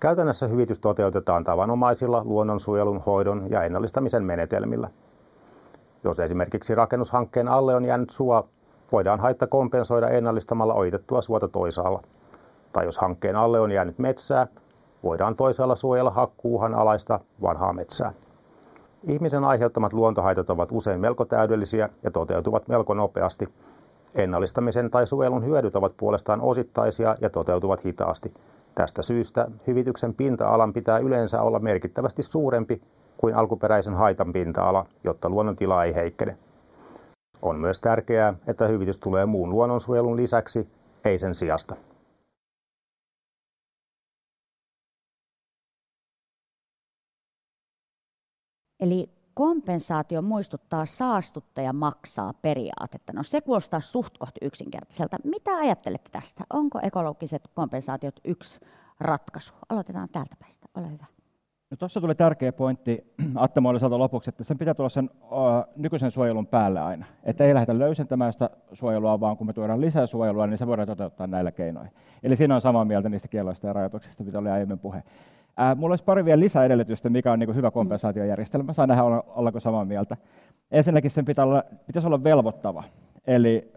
Käytännössä 0.00 0.46
hyvitys 0.46 0.80
toteutetaan 0.80 1.44
tavanomaisilla 1.44 2.24
luonnonsuojelun, 2.24 3.02
hoidon 3.06 3.46
ja 3.50 3.62
ennallistamisen 3.62 4.24
menetelmillä. 4.24 4.90
Jos 6.04 6.20
esimerkiksi 6.20 6.74
rakennushankkeen 6.74 7.48
alle 7.48 7.74
on 7.74 7.84
jäänyt 7.84 8.10
suo, 8.10 8.48
voidaan 8.92 9.20
haitta 9.20 9.46
kompensoida 9.46 10.08
ennallistamalla 10.08 10.74
ojitettua 10.74 11.22
suota 11.22 11.48
toisaalla. 11.48 12.02
Tai 12.72 12.84
jos 12.84 12.98
hankkeen 12.98 13.36
alle 13.36 13.60
on 13.60 13.72
jäänyt 13.72 13.98
metsää, 13.98 14.46
voidaan 15.02 15.34
toisaalla 15.34 15.74
suojella 15.74 16.10
hakkuuhan 16.10 16.74
alaista 16.74 17.20
vanhaa 17.42 17.72
metsää. 17.72 18.12
Ihmisen 19.04 19.44
aiheuttamat 19.44 19.92
luontohaitat 19.92 20.50
ovat 20.50 20.72
usein 20.72 21.00
melko 21.00 21.24
täydellisiä 21.24 21.88
ja 22.02 22.10
toteutuvat 22.10 22.68
melko 22.68 22.94
nopeasti. 22.94 23.48
Ennallistamisen 24.14 24.90
tai 24.90 25.06
suojelun 25.06 25.44
hyödyt 25.44 25.76
ovat 25.76 25.96
puolestaan 25.96 26.40
osittaisia 26.40 27.14
ja 27.20 27.30
toteutuvat 27.30 27.84
hitaasti. 27.84 28.34
Tästä 28.74 29.02
syystä 29.02 29.50
hyvityksen 29.66 30.14
pinta-alan 30.14 30.72
pitää 30.72 30.98
yleensä 30.98 31.42
olla 31.42 31.58
merkittävästi 31.58 32.22
suurempi 32.22 32.82
kuin 33.16 33.34
alkuperäisen 33.34 33.94
haitan 33.94 34.32
pinta-ala, 34.32 34.86
jotta 35.04 35.28
luonnon 35.28 35.56
tila 35.56 35.84
ei 35.84 35.94
heikkene. 35.94 36.36
On 37.42 37.58
myös 37.58 37.80
tärkeää, 37.80 38.34
että 38.46 38.66
hyvitys 38.66 38.98
tulee 38.98 39.26
muun 39.26 39.50
luonnonsuojelun 39.50 40.16
lisäksi, 40.16 40.68
ei 41.04 41.18
sen 41.18 41.34
sijasta. 41.34 41.76
Eli 48.80 49.10
kompensaatio 49.34 50.22
muistuttaa 50.22 50.86
saastuttaja 50.86 51.72
maksaa 51.72 52.32
periaatetta. 52.32 53.12
No 53.12 53.22
se 53.22 53.40
kuulostaa 53.40 53.80
suht 53.80 54.18
kohti 54.18 54.40
yksinkertaiselta. 54.42 55.16
Mitä 55.24 55.56
ajattelette 55.56 56.10
tästä? 56.10 56.44
Onko 56.52 56.78
ekologiset 56.82 57.42
kompensaatiot 57.54 58.20
yksi 58.24 58.60
ratkaisu? 59.00 59.54
Aloitetaan 59.68 60.08
täältä 60.08 60.36
päästä. 60.40 60.66
Ole 60.74 60.90
hyvä. 60.90 61.17
No 61.70 61.76
tuossa 61.76 62.00
tuli 62.00 62.14
tärkeä 62.14 62.52
pointti 62.52 63.14
Atte 63.34 63.60
Moilisalta 63.60 63.98
lopuksi, 63.98 64.30
että 64.30 64.44
sen 64.44 64.58
pitää 64.58 64.74
tulla 64.74 64.88
sen 64.88 65.10
uh, 65.22 65.30
nykyisen 65.76 66.10
suojelun 66.10 66.46
päälle 66.46 66.80
aina. 66.80 67.04
Että 67.24 67.44
ei 67.44 67.54
lähdetä 67.54 67.78
löysentämään 67.78 68.32
sitä 68.32 68.50
suojelua, 68.72 69.20
vaan 69.20 69.36
kun 69.36 69.46
me 69.46 69.52
tuodaan 69.52 69.80
lisää 69.80 70.06
suojelua, 70.06 70.46
niin 70.46 70.58
se 70.58 70.66
voidaan 70.66 70.88
toteuttaa 70.88 71.26
näillä 71.26 71.52
keinoin. 71.52 71.90
Eli 72.22 72.36
siinä 72.36 72.54
on 72.54 72.60
samaa 72.60 72.84
mieltä 72.84 73.08
niistä 73.08 73.28
kieloista 73.28 73.66
ja 73.66 73.72
rajoituksista, 73.72 74.24
mitä 74.24 74.38
oli 74.38 74.48
aiemmin 74.48 74.78
puhe. 74.78 74.98
Uh, 74.98 75.78
mulla 75.78 75.92
olisi 75.92 76.04
pari 76.04 76.24
vielä 76.24 76.40
lisäedellytystä, 76.40 77.10
mikä 77.10 77.32
on 77.32 77.38
niin 77.38 77.54
hyvä 77.54 77.70
kompensaatiojärjestelmä. 77.70 78.72
Saa 78.72 78.86
nähdä, 78.86 79.02
ollaanko 79.04 79.60
samaa 79.60 79.84
mieltä. 79.84 80.16
Ensinnäkin 80.70 81.10
sen 81.10 81.24
pitää 81.24 81.44
olla, 81.44 81.64
pitäisi 81.86 82.06
olla 82.06 82.24
velvoittava. 82.24 82.84
Eli 83.26 83.72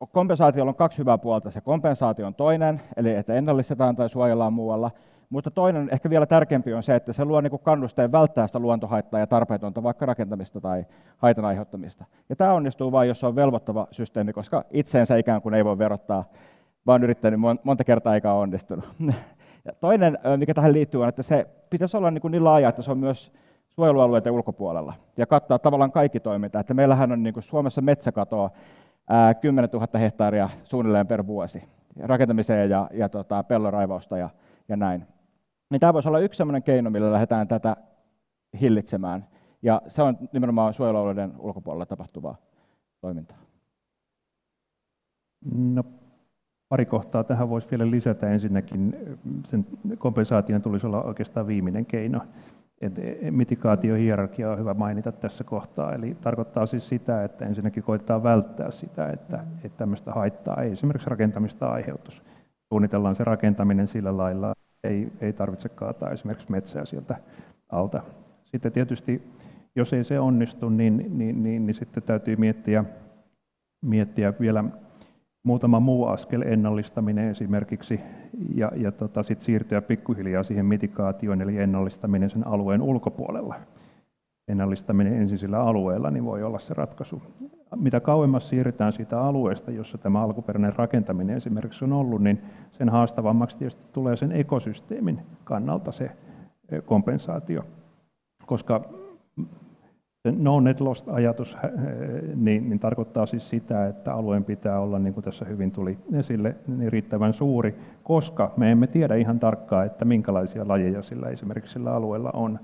uh, 0.00 0.08
kompensaatiolla 0.12 0.70
on 0.70 0.76
kaksi 0.76 0.98
hyvää 0.98 1.18
puolta. 1.18 1.50
Se 1.50 1.60
kompensaatio 1.60 2.26
on 2.26 2.34
toinen, 2.34 2.80
eli 2.96 3.14
että 3.14 3.34
ennallistetaan 3.34 3.96
tai 3.96 4.08
suojellaan 4.08 4.52
muualla– 4.52 4.90
mutta 5.30 5.50
toinen, 5.50 5.88
ehkä 5.92 6.10
vielä 6.10 6.26
tärkeämpi 6.26 6.74
on 6.74 6.82
se, 6.82 6.94
että 6.94 7.12
se 7.12 7.24
luo 7.24 7.40
niin 7.40 7.58
kannusteen 7.62 8.12
välttää 8.12 8.46
sitä 8.46 8.58
luontohaittaa 8.58 9.20
ja 9.20 9.26
tarpeetonta 9.26 9.82
vaikka 9.82 10.06
rakentamista 10.06 10.60
tai 10.60 10.84
haitan 11.18 11.44
aiheuttamista. 11.44 12.04
Ja 12.28 12.36
tämä 12.36 12.52
onnistuu 12.52 12.92
vain, 12.92 13.08
jos 13.08 13.24
on 13.24 13.36
velvoittava 13.36 13.88
systeemi, 13.90 14.32
koska 14.32 14.64
itseensä 14.70 15.16
ikään 15.16 15.42
kuin 15.42 15.54
ei 15.54 15.64
voi 15.64 15.78
verottaa, 15.78 16.24
vaan 16.86 17.04
yrittänyt 17.04 17.40
monta 17.62 17.84
kertaa 17.84 18.14
eikä 18.14 18.32
onnistunut. 18.32 18.88
Ja 19.64 19.72
toinen, 19.80 20.18
mikä 20.36 20.54
tähän 20.54 20.72
liittyy, 20.72 21.02
on, 21.02 21.08
että 21.08 21.22
se 21.22 21.46
pitäisi 21.70 21.96
olla 21.96 22.10
niin, 22.10 22.30
niin 22.30 22.44
laaja, 22.44 22.68
että 22.68 22.82
se 22.82 22.90
on 22.90 22.98
myös 22.98 23.32
suojelualueiden 23.68 24.32
ulkopuolella 24.32 24.94
ja 25.16 25.26
kattaa 25.26 25.58
tavallaan 25.58 25.92
kaikki 25.92 26.20
toiminta. 26.20 26.60
Että 26.60 26.74
meillähän 26.74 27.12
on 27.12 27.22
niin 27.22 27.34
kuin 27.34 27.42
Suomessa 27.42 27.80
metsäkatoa 27.80 28.50
10 29.40 29.70
000 29.72 29.98
hehtaaria 29.98 30.48
suunnilleen 30.64 31.06
per 31.06 31.26
vuosi 31.26 31.62
rakentamiseen 32.00 32.70
ja, 32.70 32.88
ja 32.92 33.08
tota, 33.08 33.42
pelloraivausta 33.42 34.18
ja, 34.18 34.30
ja 34.68 34.76
näin. 34.76 35.06
Niin 35.70 35.80
tämä 35.80 35.94
voisi 35.94 36.08
olla 36.08 36.18
yksi 36.18 36.38
sellainen 36.38 36.62
keino, 36.62 36.90
millä 36.90 37.12
lähdetään 37.12 37.48
tätä 37.48 37.76
hillitsemään. 38.60 39.26
Ja 39.62 39.82
se 39.88 40.02
on 40.02 40.18
nimenomaan 40.32 40.74
suojelualueiden 40.74 41.32
ulkopuolella 41.38 41.86
tapahtuvaa 41.86 42.36
toimintaa. 43.00 43.38
No, 45.54 45.84
pari 46.68 46.86
kohtaa 46.86 47.24
tähän 47.24 47.48
voisi 47.48 47.70
vielä 47.70 47.90
lisätä. 47.90 48.30
Ensinnäkin 48.30 48.96
sen 49.44 49.66
kompensaation 49.98 50.62
tulisi 50.62 50.86
olla 50.86 51.02
oikeastaan 51.02 51.46
viimeinen 51.46 51.86
keino. 51.86 52.20
Et 52.80 52.92
mitikaatiohierarkia 53.30 54.50
on 54.50 54.58
hyvä 54.58 54.74
mainita 54.74 55.12
tässä 55.12 55.44
kohtaa. 55.44 55.94
Eli 55.94 56.16
tarkoittaa 56.20 56.66
siis 56.66 56.88
sitä, 56.88 57.24
että 57.24 57.46
ensinnäkin 57.46 57.82
koitetaan 57.82 58.22
välttää 58.22 58.70
sitä, 58.70 59.08
että, 59.10 59.44
että 59.64 59.78
tämmöistä 59.78 60.12
haittaa 60.12 60.62
ei 60.62 60.72
esimerkiksi 60.72 61.10
rakentamista 61.10 61.68
aiheutus. 61.68 62.22
Suunnitellaan 62.68 63.16
se 63.16 63.24
rakentaminen 63.24 63.86
sillä 63.86 64.16
lailla, 64.16 64.54
ei, 64.86 65.12
ei 65.20 65.32
tarvitse 65.32 65.68
kaataa 65.68 66.10
esimerkiksi 66.10 66.50
metsää 66.50 66.84
sieltä 66.84 67.16
alta. 67.68 68.02
Sitten 68.44 68.72
tietysti, 68.72 69.22
jos 69.76 69.92
ei 69.92 70.04
se 70.04 70.20
onnistu, 70.20 70.68
niin, 70.68 70.96
niin, 71.18 71.42
niin, 71.42 71.66
niin 71.66 71.74
sitten 71.74 72.02
täytyy 72.02 72.36
miettiä, 72.36 72.84
miettiä 73.82 74.32
vielä 74.40 74.64
muutama 75.42 75.80
muu 75.80 76.06
askel, 76.06 76.42
ennallistaminen 76.42 77.30
esimerkiksi, 77.30 78.00
ja, 78.54 78.72
ja 78.76 78.92
tota, 78.92 79.22
sitten 79.22 79.46
siirtyä 79.46 79.82
pikkuhiljaa 79.82 80.42
siihen 80.42 80.66
mitikaatioon, 80.66 81.42
eli 81.42 81.58
ennallistaminen 81.58 82.30
sen 82.30 82.46
alueen 82.46 82.82
ulkopuolella. 82.82 83.54
Ennallistaminen 84.48 85.12
ensin 85.12 85.38
sillä 85.38 85.60
alueella 85.60 86.10
niin 86.10 86.24
voi 86.24 86.42
olla 86.42 86.58
se 86.58 86.74
ratkaisu. 86.74 87.22
Mitä 87.76 88.00
kauemmas 88.00 88.48
siirrytään 88.48 88.92
siitä 88.92 89.20
alueesta, 89.20 89.70
jossa 89.70 89.98
tämä 89.98 90.22
alkuperäinen 90.22 90.76
rakentaminen 90.76 91.36
esimerkiksi 91.36 91.84
on 91.84 91.92
ollut, 91.92 92.22
niin 92.22 92.42
sen 92.70 92.88
haastavammaksi 92.88 93.58
tietysti 93.58 93.82
tulee 93.92 94.16
sen 94.16 94.32
ekosysteemin 94.32 95.20
kannalta 95.44 95.92
se 95.92 96.10
eh, 96.68 96.84
kompensaatio. 96.84 97.64
Koska 98.46 98.84
no 100.38 100.60
net 100.60 100.80
lost 100.80 101.08
ajatus 101.08 101.56
eh, 101.64 101.70
niin, 102.34 102.68
niin 102.68 102.78
tarkoittaa 102.78 103.26
siis 103.26 103.50
sitä, 103.50 103.86
että 103.86 104.14
alueen 104.14 104.44
pitää 104.44 104.80
olla, 104.80 104.98
niin 104.98 105.14
kuin 105.14 105.24
tässä 105.24 105.44
hyvin 105.44 105.70
tuli 105.70 105.98
esille, 106.12 106.56
niin 106.66 106.92
riittävän 106.92 107.32
suuri, 107.32 107.74
koska 108.02 108.52
me 108.56 108.72
emme 108.72 108.86
tiedä 108.86 109.14
ihan 109.14 109.40
tarkkaan, 109.40 109.86
että 109.86 110.04
minkälaisia 110.04 110.68
lajeja 110.68 111.02
sillä 111.02 111.28
esimerkiksi 111.28 111.72
sillä 111.72 111.94
alueella 111.94 112.30
on. 112.30 112.58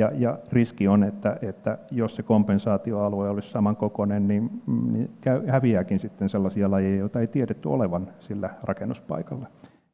Ja, 0.00 0.10
ja 0.14 0.38
riski 0.52 0.88
on, 0.88 1.04
että, 1.04 1.36
että 1.42 1.78
jos 1.90 2.16
se 2.16 2.22
kompensaatioalue 2.22 3.30
olisi 3.30 3.50
samankokoinen, 3.50 4.28
niin, 4.28 4.50
niin 4.92 5.10
käy, 5.20 5.46
häviääkin 5.46 5.98
sitten 5.98 6.28
sellaisia 6.28 6.70
lajeja, 6.70 6.96
joita 6.96 7.20
ei 7.20 7.26
tiedetty 7.26 7.68
olevan 7.68 8.08
sillä 8.20 8.50
rakennuspaikalla. 8.62 9.46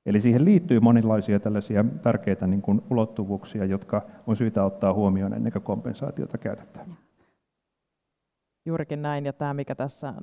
Eli 0.06 0.20
siihen 0.20 0.44
liittyy 0.44 0.80
monenlaisia 0.80 1.40
tällaisia 1.40 1.84
tärkeitä 2.02 2.46
niin 2.46 2.62
kuin 2.62 2.82
ulottuvuuksia, 2.90 3.64
jotka 3.64 4.02
on 4.26 4.36
syytä 4.36 4.64
ottaa 4.64 4.92
huomioon 4.92 5.34
ennen 5.34 5.52
kuin 5.52 5.62
kompensaatiota 5.62 6.38
käytetään. 6.38 6.86
Juurikin 8.66 9.02
näin, 9.02 9.26
ja 9.26 9.32
tämä 9.32 9.54
mikä 9.54 9.74
tässä 9.74 10.14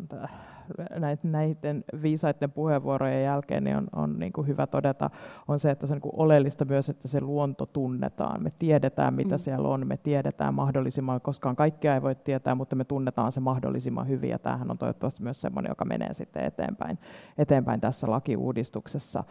näiden 1.23 1.83
viisaiden 2.01 2.51
puheenvuorojen 2.51 3.23
jälkeen 3.23 3.63
niin 3.63 3.77
on, 3.77 3.87
on 3.95 4.19
niin 4.19 4.33
kuin 4.33 4.47
hyvä 4.47 4.67
todeta, 4.67 5.09
on 5.47 5.59
se, 5.59 5.71
että 5.71 5.87
se 5.87 5.93
on 5.93 5.95
niin 5.95 6.01
kuin 6.01 6.15
oleellista 6.15 6.65
myös, 6.65 6.89
että 6.89 7.07
se 7.07 7.21
luonto 7.21 7.65
tunnetaan. 7.65 8.43
Me 8.43 8.51
tiedetään, 8.59 9.13
mitä 9.13 9.35
mm. 9.35 9.39
siellä 9.39 9.67
on, 9.67 9.87
me 9.87 9.97
tiedetään 9.97 10.53
mahdollisimman, 10.53 11.21
koskaan 11.21 11.55
kaikkea 11.55 11.93
ei 11.93 12.01
voi 12.01 12.15
tietää, 12.15 12.55
mutta 12.55 12.75
me 12.75 12.83
tunnetaan 12.83 13.31
se 13.31 13.39
mahdollisimman 13.39 14.07
hyvin, 14.07 14.29
ja 14.29 14.39
tämähän 14.39 14.71
on 14.71 14.77
toivottavasti 14.77 15.23
myös 15.23 15.41
sellainen, 15.41 15.71
joka 15.71 15.85
menee 15.85 16.13
sitten 16.13 16.43
eteenpäin, 16.43 16.99
eteenpäin 17.37 17.81
tässä 17.81 18.09
lakiuudistuksessa. 18.09 19.23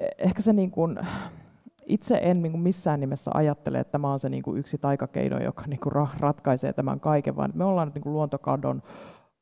E, 0.00 0.06
ehkä 0.18 0.42
se 0.42 0.52
niin 0.52 0.70
kuin, 0.70 0.98
itse 1.88 2.20
en 2.22 2.42
niin 2.42 2.52
kuin 2.52 2.62
missään 2.62 3.00
nimessä 3.00 3.30
ajattele, 3.34 3.78
että 3.78 3.92
tämä 3.92 4.12
on 4.12 4.18
se 4.18 4.28
niin 4.28 4.42
kuin 4.42 4.58
yksi 4.58 4.78
taikakeino, 4.78 5.42
joka 5.42 5.62
niin 5.66 5.80
kuin 5.80 5.92
ratkaisee 6.20 6.72
tämän 6.72 7.00
kaiken, 7.00 7.36
vaan 7.36 7.52
me 7.54 7.64
ollaan 7.64 7.90
niin 7.94 8.02
kuin 8.02 8.12
luontokadon 8.12 8.82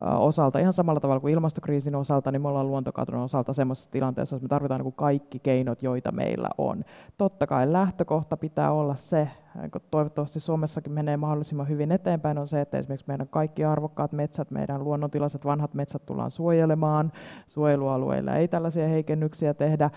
osalta, 0.01 0.59
ihan 0.59 0.73
samalla 0.73 1.01
tavalla 1.01 1.21
kuin 1.21 1.35
ilmastokriisin 1.35 1.95
osalta, 1.95 2.33
niin 2.33 2.43
me 2.43 2.49
ollaan 2.49 2.69
luontokaton 2.69 3.21
osalta 3.21 3.53
sellaisessa 3.53 3.91
tilanteessa, 3.91 4.37
että 4.37 4.45
me 4.45 4.49
tarvitaan 4.49 4.81
niin 4.81 4.93
kaikki 4.93 5.39
keinot, 5.39 5.83
joita 5.83 6.13
meillä 6.13 6.49
on. 6.59 6.85
Totta 7.17 7.47
kai 7.47 7.73
lähtökohta 7.73 8.37
pitää 8.37 8.73
olla 8.73 8.95
se, 8.95 9.29
toivottavasti 9.91 10.41
Suomessakin 10.41 10.93
menee 10.93 11.17
mahdollisimman 11.17 11.69
hyvin 11.69 11.93
eteenpäin, 11.93 12.39
on 12.39 12.47
se, 12.47 12.61
että 12.61 12.79
esimerkiksi 12.79 13.09
meidän 13.09 13.29
kaikki 13.29 13.65
arvokkaat 13.65 14.13
metsät, 14.13 14.51
meidän 14.51 14.85
luonnontilaiset 14.85 15.45
vanhat 15.45 15.75
metsät 15.75 16.07
tullaan 16.07 16.31
suojelemaan. 16.31 17.13
Suojelualueilla 17.47 18.35
ei 18.35 18.49
tällaisia 18.49 18.89
heikennyksiä 18.89 19.55
tehdä. 19.55 19.91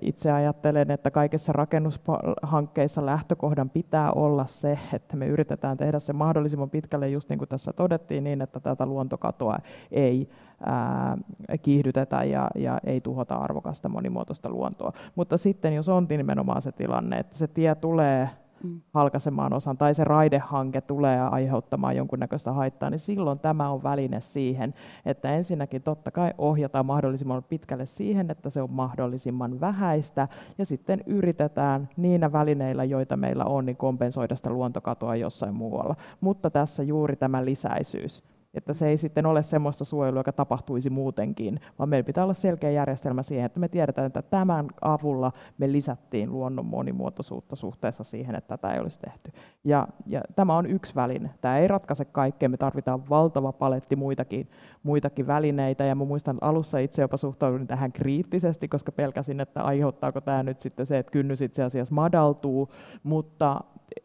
Itse 0.00 0.32
ajattelen, 0.32 0.90
että 0.90 1.10
kaikissa 1.10 1.52
rakennushankkeissa 1.52 3.06
lähtökohdan 3.06 3.70
pitää 3.70 4.12
olla 4.12 4.46
se, 4.46 4.78
että 4.92 5.16
me 5.16 5.26
yritetään 5.26 5.76
tehdä 5.76 5.98
se 5.98 6.12
mahdollisimman 6.12 6.70
pitkälle, 6.70 7.08
just 7.08 7.28
niin 7.28 7.38
kuin 7.38 7.48
tässä 7.48 7.72
todettiin, 7.72 8.24
niin 8.24 8.42
että 8.42 8.60
tätä 8.60 8.86
luontokatoa 8.86 9.58
ei 9.90 10.30
ää, 10.66 11.18
kiihdytetä 11.62 12.24
ja, 12.24 12.50
ja 12.54 12.80
ei 12.84 13.00
tuhota 13.00 13.34
arvokasta 13.34 13.88
monimuotoista 13.88 14.50
luontoa. 14.50 14.92
Mutta 15.14 15.38
sitten 15.38 15.74
jos 15.74 15.88
on 15.88 16.06
nimenomaan 16.10 16.62
se 16.62 16.72
tilanne, 16.72 17.18
että 17.18 17.38
se 17.38 17.46
tie 17.46 17.74
tulee 17.74 18.30
mm. 18.64 18.80
halkaisemaan 18.94 19.52
osan 19.52 19.78
tai 19.78 19.94
se 19.94 20.04
raidehanke 20.04 20.80
tulee 20.80 21.20
aiheuttamaan 21.20 21.96
jonkunnäköistä 21.96 22.52
haittaa, 22.52 22.90
niin 22.90 22.98
silloin 22.98 23.38
tämä 23.38 23.70
on 23.70 23.82
väline 23.82 24.20
siihen, 24.20 24.74
että 25.06 25.28
ensinnäkin 25.28 25.82
totta 25.82 26.10
kai 26.10 26.32
ohjataan 26.38 26.86
mahdollisimman 26.86 27.42
pitkälle 27.42 27.86
siihen, 27.86 28.30
että 28.30 28.50
se 28.50 28.62
on 28.62 28.72
mahdollisimman 28.72 29.60
vähäistä 29.60 30.28
ja 30.58 30.66
sitten 30.66 31.00
yritetään 31.06 31.88
niinä 31.96 32.32
välineillä, 32.32 32.84
joita 32.84 33.16
meillä 33.16 33.44
on, 33.44 33.66
niin 33.66 33.76
kompensoida 33.76 34.36
sitä 34.36 34.50
luontokatoa 34.50 35.16
jossain 35.16 35.54
muualla. 35.54 35.96
Mutta 36.20 36.50
tässä 36.50 36.82
juuri 36.82 37.16
tämä 37.16 37.44
lisäisyys 37.44 38.22
että 38.54 38.74
se 38.74 38.88
ei 38.88 38.96
sitten 38.96 39.26
ole 39.26 39.42
semmoista 39.42 39.84
suojelua, 39.84 40.20
joka 40.20 40.32
tapahtuisi 40.32 40.90
muutenkin, 40.90 41.60
vaan 41.78 41.88
meillä 41.88 42.06
pitää 42.06 42.24
olla 42.24 42.34
selkeä 42.34 42.70
järjestelmä 42.70 43.22
siihen, 43.22 43.46
että 43.46 43.60
me 43.60 43.68
tiedetään, 43.68 44.06
että 44.06 44.22
tämän 44.22 44.68
avulla 44.80 45.32
me 45.58 45.72
lisättiin 45.72 46.32
luonnon 46.32 46.66
monimuotoisuutta 46.66 47.56
suhteessa 47.56 48.04
siihen, 48.04 48.34
että 48.34 48.56
tätä 48.56 48.74
ei 48.74 48.80
olisi 48.80 48.98
tehty. 48.98 49.32
Ja, 49.64 49.88
ja 50.06 50.20
tämä 50.36 50.56
on 50.56 50.66
yksi 50.66 50.94
väline. 50.94 51.30
Tämä 51.40 51.58
ei 51.58 51.68
ratkaise 51.68 52.04
kaikkea, 52.04 52.48
me 52.48 52.56
tarvitaan 52.56 53.08
valtava 53.08 53.52
paletti 53.52 53.96
muitakin, 53.96 54.50
muitakin 54.82 55.26
välineitä, 55.26 55.84
ja 55.84 55.94
mä 55.94 56.04
muistan 56.04 56.38
alussa 56.40 56.78
itse 56.78 57.02
jopa 57.02 57.16
suhtaudun 57.16 57.66
tähän 57.66 57.92
kriittisesti, 57.92 58.68
koska 58.68 58.92
pelkäsin, 58.92 59.40
että 59.40 59.62
aiheuttaako 59.62 60.20
tämä 60.20 60.42
nyt 60.42 60.60
sitten 60.60 60.86
se, 60.86 60.98
että 60.98 61.12
kynnys 61.12 61.40
itse 61.40 61.62
asiassa 61.62 61.94
madaltuu, 61.94 62.72
mutta 63.02 63.60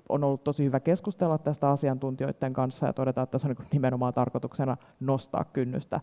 on 0.10 0.24
ollut 0.24 0.44
tosi 0.44 0.64
hyvä 0.64 0.80
keskustella 0.80 1.38
tästä 1.38 1.70
asiantuntijoiden 1.70 2.54
kanssa 2.54 2.86
ja 2.86 2.94
todeta, 2.94 3.22
että 3.22 3.32
tässä 3.32 3.48
on 3.48 3.56
niin 3.60 3.68
nimenomaan 3.72 4.14
tarkoituksena 4.14 4.78
nostaa 5.00 5.44
kynnystä 5.44 6.02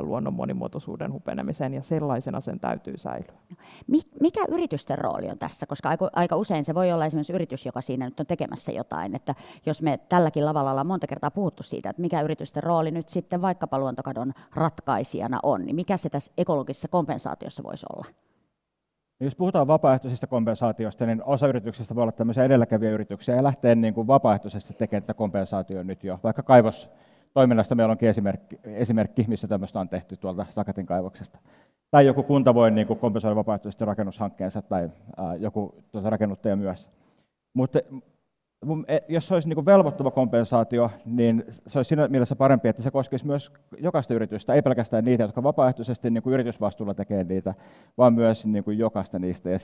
luonnon 0.00 0.34
monimuotoisuuden 0.34 1.12
hupenemiseen 1.12 1.74
ja 1.74 1.82
sellaisena 1.82 2.40
sen 2.40 2.60
täytyy 2.60 2.98
säilyä. 2.98 3.32
Mikä 4.20 4.40
yritysten 4.48 4.98
rooli 4.98 5.30
on 5.30 5.38
tässä? 5.38 5.66
Koska 5.66 5.96
aika 6.12 6.36
usein 6.36 6.64
se 6.64 6.74
voi 6.74 6.92
olla 6.92 7.06
esimerkiksi 7.06 7.32
yritys, 7.32 7.66
joka 7.66 7.80
siinä 7.80 8.04
nyt 8.04 8.20
on 8.20 8.26
tekemässä 8.26 8.72
jotain. 8.72 9.14
Että 9.14 9.34
jos 9.66 9.82
me 9.82 9.98
tälläkin 10.08 10.44
lavalla 10.44 10.70
ollaan 10.70 10.86
monta 10.86 11.06
kertaa 11.06 11.30
puhuttu 11.30 11.62
siitä, 11.62 11.90
että 11.90 12.02
mikä 12.02 12.22
yritysten 12.22 12.62
rooli 12.62 12.90
nyt 12.90 13.08
sitten 13.08 13.42
vaikkapa 13.42 13.78
luontokadon 13.78 14.32
ratkaisijana 14.54 15.40
on, 15.42 15.64
niin 15.66 15.76
mikä 15.76 15.96
se 15.96 16.10
tässä 16.10 16.32
ekologisessa 16.38 16.88
kompensaatiossa 16.88 17.62
voisi 17.62 17.86
olla? 17.92 18.06
Jos 19.22 19.36
puhutaan 19.36 19.66
vapaaehtoisista 19.66 20.26
kompensaatioista, 20.26 21.06
niin 21.06 21.22
osa 21.24 21.46
yrityksistä 21.46 21.94
voi 21.94 22.02
olla 22.02 22.12
tämmöisiä 22.12 22.44
edelläkävijäyrityksiä 22.44 23.36
ja 23.36 23.42
lähteä 23.42 23.74
niin 23.74 23.94
kuin 23.94 24.06
vapaaehtoisesti 24.06 24.74
tekemään 24.74 25.02
tätä 25.02 25.14
kompensaatioa 25.14 25.84
nyt 25.84 26.04
jo. 26.04 26.20
Vaikka 26.24 26.42
kaivostoiminnasta 26.42 27.74
meillä 27.74 27.92
onkin 27.92 28.08
esimerkki, 28.08 28.58
esimerkki, 28.64 29.24
missä 29.28 29.48
tämmöistä 29.48 29.80
on 29.80 29.88
tehty 29.88 30.16
tuolta 30.16 30.46
Sakatin 30.50 30.86
kaivoksesta. 30.86 31.38
Tai 31.90 32.06
joku 32.06 32.22
kunta 32.22 32.54
voi 32.54 32.70
niin 32.70 32.86
kuin 32.86 32.98
kompensoida 32.98 33.36
vapaaehtoisesti 33.36 33.84
rakennushankkeensa 33.84 34.62
tai 34.62 34.90
joku 35.38 35.74
tuota 35.92 36.10
rakennuttaja 36.10 36.56
myös. 36.56 36.90
Mutta 37.54 37.78
jos 39.08 39.26
se 39.26 39.34
olisi 39.34 39.48
niin 39.48 39.66
velvoittava 39.66 40.10
kompensaatio, 40.10 40.90
niin 41.04 41.44
se 41.66 41.78
olisi 41.78 41.88
siinä 41.88 42.08
mielessä 42.08 42.36
parempi, 42.36 42.68
että 42.68 42.82
se 42.82 42.90
koskisi 42.90 43.26
myös 43.26 43.52
jokaista 43.78 44.14
yritystä, 44.14 44.54
ei 44.54 44.62
pelkästään 44.62 45.04
niitä, 45.04 45.22
jotka 45.22 45.42
vapaaehtoisesti 45.42 46.10
niin 46.10 46.22
kuin 46.22 46.34
yritysvastuulla 46.34 46.94
tekee 46.94 47.24
niitä, 47.24 47.54
vaan 47.98 48.14
myös 48.14 48.46
niin 48.46 48.64
kuin 48.64 48.78
jokaista 48.78 49.18
niistä. 49.18 49.50
Ja 49.50 49.58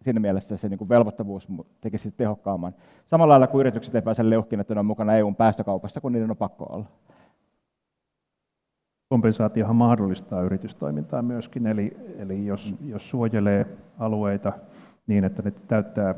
siinä 0.00 0.20
mielessä 0.20 0.56
se 0.56 0.68
niin 0.68 0.78
kuin 0.78 0.88
velvoittavuus 0.88 1.48
tekisi 1.80 2.10
tehokkaamman. 2.10 2.74
Samalla 3.04 3.32
lailla 3.32 3.46
kuin 3.46 3.60
yritykset 3.60 3.94
ei 3.94 4.02
pääse 4.02 4.30
leuhkiin, 4.30 4.60
että 4.60 4.74
ne 4.74 4.80
on 4.80 4.86
mukana 4.86 5.16
EUn 5.16 5.36
päästökaupasta, 5.36 6.00
kun 6.00 6.12
niiden 6.12 6.30
on 6.30 6.36
pakko 6.36 6.66
olla. 6.70 6.86
Kompensaatiohan 9.08 9.76
mahdollistaa 9.76 10.42
yritystoimintaa 10.42 11.22
myöskin, 11.22 11.66
eli, 11.66 11.96
eli 12.18 12.46
jos, 12.46 12.74
jos 12.86 13.10
suojelee 13.10 13.66
alueita, 13.98 14.52
niin, 15.06 15.24
että 15.24 15.42
ne 15.42 15.50
täyttää 15.50 16.10
äh, 16.10 16.16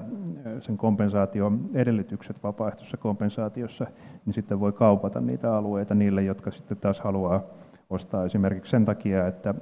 sen 0.61 0.77
kompensaation 0.77 1.71
edellytykset 1.75 2.43
vapaaehtoisessa 2.43 2.97
kompensaatiossa, 2.97 3.87
niin 4.27 4.35
sitten 4.35 4.61
voi 4.61 4.73
kaupata 4.73 5.21
niitä 5.21 5.57
alueita 5.57 5.95
niille, 5.95 6.23
jotka 6.23 6.51
sitten 6.51 6.77
taas 6.77 7.01
haluaa 7.01 7.43
ostaa 7.91 8.25
esimerkiksi 8.25 8.71
sen 8.71 8.85
takia, 8.85 9.27
että 9.27 9.55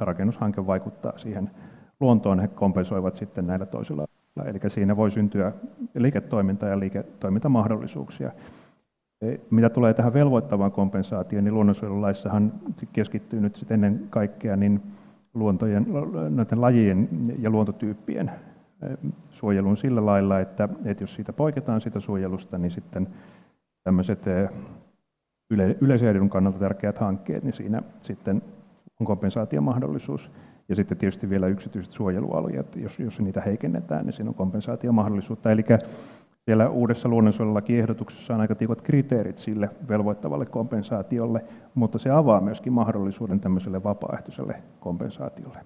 rakennushanke 0.00 0.66
vaikuttaa 0.66 1.18
siihen 1.18 1.50
luontoon, 2.00 2.40
he 2.40 2.48
kompensoivat 2.48 3.16
sitten 3.16 3.46
näillä 3.46 3.66
toisilla 3.66 4.06
Eli 4.44 4.60
siinä 4.66 4.96
voi 4.96 5.10
syntyä 5.10 5.52
liiketoiminta- 5.98 6.66
ja 6.66 6.78
liiketoimintamahdollisuuksia. 6.78 8.32
E, 9.22 9.36
mitä 9.50 9.70
tulee 9.70 9.94
tähän 9.94 10.14
velvoittavaan 10.14 10.72
kompensaatioon, 10.72 11.44
niin 11.44 11.54
luonnonsuojelulaissahan 11.54 12.52
keskittyy 12.92 13.40
nyt 13.40 13.54
sitten 13.54 13.84
ennen 13.84 14.06
kaikkea 14.10 14.56
niin 14.56 14.82
luontojen, 15.34 15.86
lajien 16.56 17.08
ja 17.38 17.50
luontotyyppien 17.50 18.30
suojelun 19.30 19.76
sillä 19.76 20.06
lailla, 20.06 20.40
että, 20.40 20.68
että 20.84 21.02
jos 21.02 21.14
siitä 21.14 21.32
poiketaan 21.32 21.80
siitä 21.80 22.00
suojelusta, 22.00 22.58
niin 22.58 22.70
sitten 22.70 23.08
tämmöiset 23.84 24.26
eh, 24.26 24.50
yle, 25.50 25.76
yleisen 25.80 26.30
kannalta 26.30 26.58
tärkeät 26.58 26.98
hankkeet, 26.98 27.44
niin 27.44 27.52
siinä 27.52 27.82
sitten 28.00 28.42
on 29.00 29.06
kompensaatiomahdollisuus. 29.06 30.30
Ja 30.68 30.76
sitten 30.76 30.98
tietysti 30.98 31.30
vielä 31.30 31.46
yksityiset 31.46 31.92
suojelualueet, 31.92 32.76
jos, 32.76 32.98
jos 32.98 33.20
niitä 33.20 33.40
heikennetään, 33.40 34.06
niin 34.06 34.12
siinä 34.12 34.30
on 34.30 34.34
kompensaatiomahdollisuutta. 34.34 35.50
Eli 35.50 35.64
siellä 36.44 36.68
uudessa 36.68 37.08
luonnonsuojelulakiehdotuksessa 37.08 38.34
on 38.34 38.40
aika 38.40 38.54
tiukat 38.54 38.82
kriteerit 38.82 39.38
sille 39.38 39.70
velvoittavalle 39.88 40.46
kompensaatiolle, 40.46 41.44
mutta 41.74 41.98
se 41.98 42.10
avaa 42.10 42.40
myöskin 42.40 42.72
mahdollisuuden 42.72 43.40
tämmöiselle 43.40 43.82
vapaaehtoiselle 43.82 44.62
kompensaatiolle. 44.80 45.58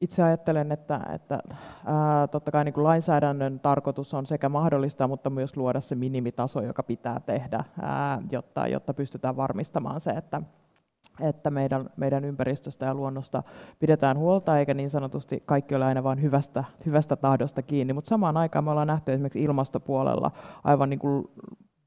Itse 0.00 0.22
ajattelen, 0.22 0.72
että, 0.72 1.00
että 1.14 1.38
ää, 1.86 2.26
totta 2.26 2.50
kai 2.50 2.64
niin 2.64 2.72
kuin 2.72 2.84
lainsäädännön 2.84 3.60
tarkoitus 3.60 4.14
on 4.14 4.26
sekä 4.26 4.48
mahdollistaa, 4.48 5.08
mutta 5.08 5.30
myös 5.30 5.56
luoda 5.56 5.80
se 5.80 5.94
minimitaso, 5.94 6.60
joka 6.62 6.82
pitää 6.82 7.20
tehdä, 7.20 7.64
ää, 7.82 8.22
jotta, 8.30 8.66
jotta 8.66 8.94
pystytään 8.94 9.36
varmistamaan 9.36 10.00
se, 10.00 10.10
että, 10.10 10.42
että 11.20 11.50
meidän, 11.50 11.90
meidän 11.96 12.24
ympäristöstä 12.24 12.86
ja 12.86 12.94
luonnosta 12.94 13.42
pidetään 13.78 14.18
huolta, 14.18 14.58
eikä 14.58 14.74
niin 14.74 14.90
sanotusti 14.90 15.42
kaikki 15.46 15.74
ole 15.74 15.84
aina 15.84 16.04
vain 16.04 16.22
hyvästä, 16.22 16.64
hyvästä 16.86 17.16
tahdosta 17.16 17.62
kiinni. 17.62 17.92
Mutta 17.92 18.08
samaan 18.08 18.36
aikaan 18.36 18.64
me 18.64 18.70
ollaan 18.70 18.86
nähty 18.86 19.12
esimerkiksi 19.12 19.42
ilmastopuolella 19.42 20.30
aivan 20.64 20.90
niin 20.90 21.00
kuin 21.00 21.28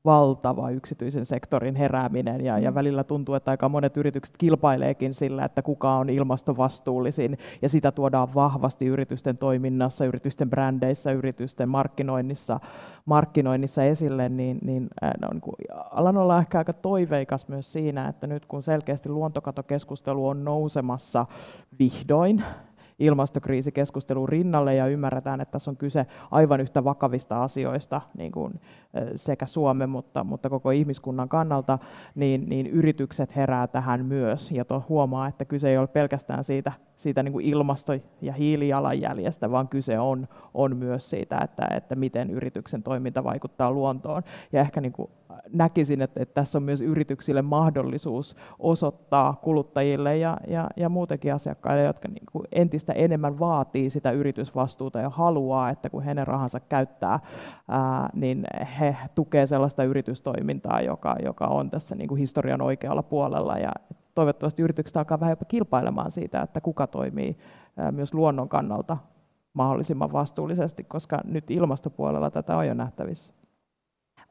valtava 0.06 0.70
yksityisen 0.70 1.26
sektorin 1.26 1.76
herääminen 1.76 2.46
ja, 2.46 2.60
ja 2.60 2.72
mm. 2.72 2.76
välillä 2.76 3.04
tuntuu, 3.04 3.36
että 3.36 3.52
aika 3.52 3.70
monet 3.70 3.98
yritykset 3.98 4.38
kilpaileekin 4.38 5.14
sillä, 5.14 5.46
että 5.46 5.62
kuka 5.62 5.96
on 5.96 6.10
ilmastovastuullisin 6.10 7.38
ja 7.62 7.70
sitä 7.70 7.92
tuodaan 7.92 8.34
vahvasti 8.34 8.86
yritysten 8.86 9.38
toiminnassa, 9.38 10.06
yritysten 10.06 10.50
brändeissä, 10.50 11.12
yritysten 11.12 11.70
markkinoinnissa, 11.70 12.60
markkinoinnissa 13.06 13.84
esille, 13.84 14.30
niin, 14.30 14.60
niin, 14.64 14.88
äh, 15.04 15.12
no, 15.22 15.28
niin 15.32 15.42
kuin, 15.42 15.56
alan 15.92 16.18
olla 16.18 16.40
ehkä 16.40 16.58
aika 16.58 16.74
toiveikas 16.74 17.48
myös 17.48 17.74
siinä, 17.74 18.08
että 18.08 18.28
nyt 18.28 18.46
kun 18.46 18.64
selkeästi 18.64 19.10
luontokatokeskustelu 19.10 20.28
on 20.28 20.46
nousemassa 20.46 21.26
vihdoin, 21.80 22.44
ilmastokriisikeskustelun 23.02 24.30
rinnalle 24.30 24.76
ja 24.76 24.88
ymmärretään, 24.88 25.42
että 25.42 25.52
tässä 25.52 25.72
on 25.72 25.78
kyse 25.78 26.06
aivan 26.32 26.62
yhtä 26.62 26.84
vakavista 26.84 27.44
asioista 27.44 28.02
niin 28.18 28.32
kuin 28.32 28.62
sekä 29.16 29.46
Suomen, 29.46 29.90
mutta, 29.90 30.24
mutta 30.24 30.50
koko 30.50 30.72
ihmiskunnan 30.72 31.30
kannalta, 31.30 31.80
niin, 32.16 32.50
niin 32.50 32.68
yritykset 32.68 33.36
herää 33.36 33.68
tähän 33.68 34.06
myös 34.06 34.52
ja 34.52 34.66
huomaa, 34.90 35.28
että 35.28 35.46
kyse 35.46 35.70
ei 35.70 35.78
ole 35.78 35.88
pelkästään 35.88 36.44
siitä 36.44 36.72
siitä 37.02 37.24
niin 37.24 37.32
kuin 37.32 37.46
ilmasto- 37.46 37.94
ja 38.22 38.34
hiilijalanjäljestä, 38.34 39.52
vaan 39.52 39.68
kyse 39.68 40.00
on, 40.00 40.28
on 40.54 40.78
myös 40.78 41.10
siitä, 41.10 41.38
että, 41.44 41.68
että 41.76 41.96
miten 41.96 42.30
yrityksen 42.30 42.84
toiminta 42.84 43.24
vaikuttaa 43.24 43.72
luontoon. 43.72 44.24
Ja 44.52 44.62
ehkä 44.62 44.82
niin 44.82 44.92
kuin 44.92 45.10
näkisin, 45.54 46.02
että, 46.02 46.24
että 46.24 46.34
tässä 46.34 46.58
on 46.58 46.64
myös 46.64 46.82
yrityksille 46.82 47.42
mahdollisuus 47.42 48.36
osoittaa 48.60 49.40
kuluttajille 49.42 50.18
ja, 50.18 50.38
ja, 50.48 50.68
ja 50.78 50.90
muutenkin 50.90 51.34
asiakkaille, 51.34 51.84
jotka 51.84 52.08
niin 52.08 52.26
kuin 52.32 52.48
entistä 52.52 52.94
enemmän 52.94 53.40
vaatii 53.40 53.90
sitä 53.90 54.12
yritysvastuuta 54.12 55.00
ja 55.00 55.10
haluaa, 55.10 55.70
että 55.70 55.90
kun 55.90 56.04
heidän 56.04 56.28
rahansa 56.28 56.60
käyttää, 56.60 57.20
ää, 57.68 58.10
niin 58.14 58.44
he 58.82 58.98
tukevat 59.16 59.50
sellaista 59.50 59.84
yritystoimintaa, 59.84 60.82
joka, 60.82 61.16
joka 61.24 61.46
on 61.46 61.70
tässä 61.70 61.96
niin 61.96 62.08
kuin 62.08 62.20
historian 62.20 62.62
oikealla 62.62 63.04
puolella. 63.04 63.58
Ja 63.58 63.72
toivottavasti 64.16 64.62
yritykset 64.62 64.98
alkaa 64.98 65.20
vähän 65.20 65.32
jopa 65.32 65.46
kilpailemaan 65.46 66.12
siitä, 66.12 66.42
että 66.42 66.62
kuka 66.62 66.88
toimii 66.88 67.38
myös 67.92 68.14
luonnon 68.14 68.50
kannalta 68.50 68.98
mahdollisimman 69.54 70.14
vastuullisesti, 70.14 70.84
koska 70.84 71.22
nyt 71.24 71.52
ilmastopuolella 71.52 72.32
tätä 72.32 72.58
on 72.58 72.68
jo 72.68 72.74
nähtävissä. 72.74 73.34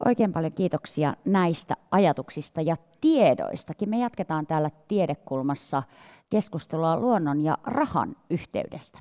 Oikein 0.05 0.33
paljon 0.33 0.53
kiitoksia 0.53 1.15
näistä 1.25 1.77
ajatuksista 1.91 2.61
ja 2.61 2.77
tiedoistakin. 3.01 3.91
Me 3.91 3.99
jatketaan 3.99 4.47
täällä 4.47 4.71
tiedekulmassa 4.89 5.83
keskustelua 6.31 6.97
luonnon 6.97 7.41
ja 7.41 7.59
rahan 7.67 8.17
yhteydestä. 8.31 8.99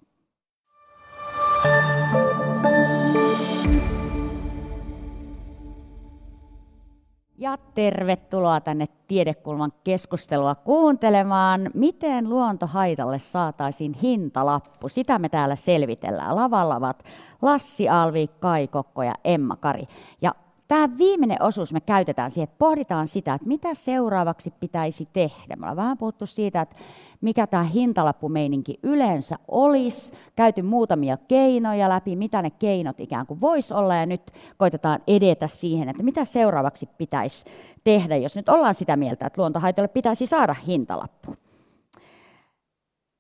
Ja 7.41 7.57
tervetuloa 7.75 8.61
tänne 8.61 8.85
Tiedekulman 9.07 9.73
keskustelua 9.83 10.55
kuuntelemaan, 10.55 11.71
miten 11.73 12.29
luontohaitalle 12.29 13.19
saataisiin 13.19 13.93
hintalappu. 13.93 14.89
Sitä 14.89 15.19
me 15.19 15.29
täällä 15.29 15.55
selvitellään. 15.55 16.35
Lavalla 16.35 16.75
ovat 16.75 17.03
Lassi 17.41 17.89
Alvi, 17.89 18.27
Kai 18.39 18.67
Kokko 18.67 19.03
ja 19.03 19.15
Emma 19.23 19.55
Kari. 19.55 19.87
Ja 20.21 20.35
tämä 20.67 20.89
viimeinen 20.97 21.41
osuus 21.41 21.73
me 21.73 21.79
käytetään 21.79 22.31
siihen, 22.31 22.43
että 22.43 22.59
pohditaan 22.59 23.07
sitä, 23.07 23.33
että 23.33 23.47
mitä 23.47 23.73
seuraavaksi 23.73 24.53
pitäisi 24.59 25.07
tehdä. 25.13 25.55
Me 25.55 25.63
ollaan 25.63 25.75
vähän 25.75 25.97
puhuttu 25.97 26.25
siitä, 26.25 26.61
että 26.61 26.75
mikä 27.21 27.47
tämä 27.47 27.63
hintalappumeininki 27.63 28.79
yleensä 28.83 29.35
olisi, 29.47 30.13
käyty 30.35 30.61
muutamia 30.61 31.17
keinoja 31.17 31.89
läpi, 31.89 32.15
mitä 32.15 32.41
ne 32.41 32.49
keinot 32.49 32.99
ikään 32.99 33.25
kuin 33.25 33.41
voisi 33.41 33.73
olla, 33.73 33.95
ja 33.95 34.05
nyt 34.05 34.31
koitetaan 34.57 34.99
edetä 35.07 35.47
siihen, 35.47 35.89
että 35.89 36.03
mitä 36.03 36.25
seuraavaksi 36.25 36.89
pitäisi 36.97 37.45
tehdä, 37.83 38.17
jos 38.17 38.35
nyt 38.35 38.49
ollaan 38.49 38.75
sitä 38.75 38.95
mieltä, 38.95 39.25
että 39.25 39.41
luontohaitoille 39.41 39.87
pitäisi 39.87 40.25
saada 40.25 40.53
hintalappu. 40.53 41.35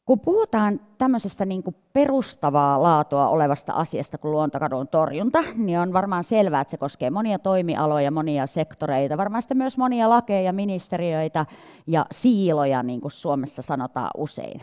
Kun 0.09 0.19
puhutaan 0.19 0.79
tämmöisestä 0.97 1.45
niin 1.45 1.63
kuin 1.63 1.75
perustavaa 1.93 2.83
laatua 2.83 3.29
olevasta 3.29 3.73
asiasta 3.73 4.17
kuin 4.17 4.31
luontokadon 4.31 4.87
torjunta, 4.87 5.39
niin 5.55 5.79
on 5.79 5.93
varmaan 5.93 6.23
selvää, 6.23 6.61
että 6.61 6.71
se 6.71 6.77
koskee 6.77 7.09
monia 7.09 7.39
toimialoja, 7.39 8.11
monia 8.11 8.47
sektoreita, 8.47 9.17
varmaan 9.17 9.43
myös 9.53 9.77
monia 9.77 10.09
lakeja, 10.09 10.53
ministeriöitä 10.53 11.45
ja 11.87 12.05
siiloja, 12.11 12.83
niin 12.83 13.01
kuin 13.01 13.11
Suomessa 13.11 13.61
sanotaan 13.61 14.09
usein. 14.17 14.61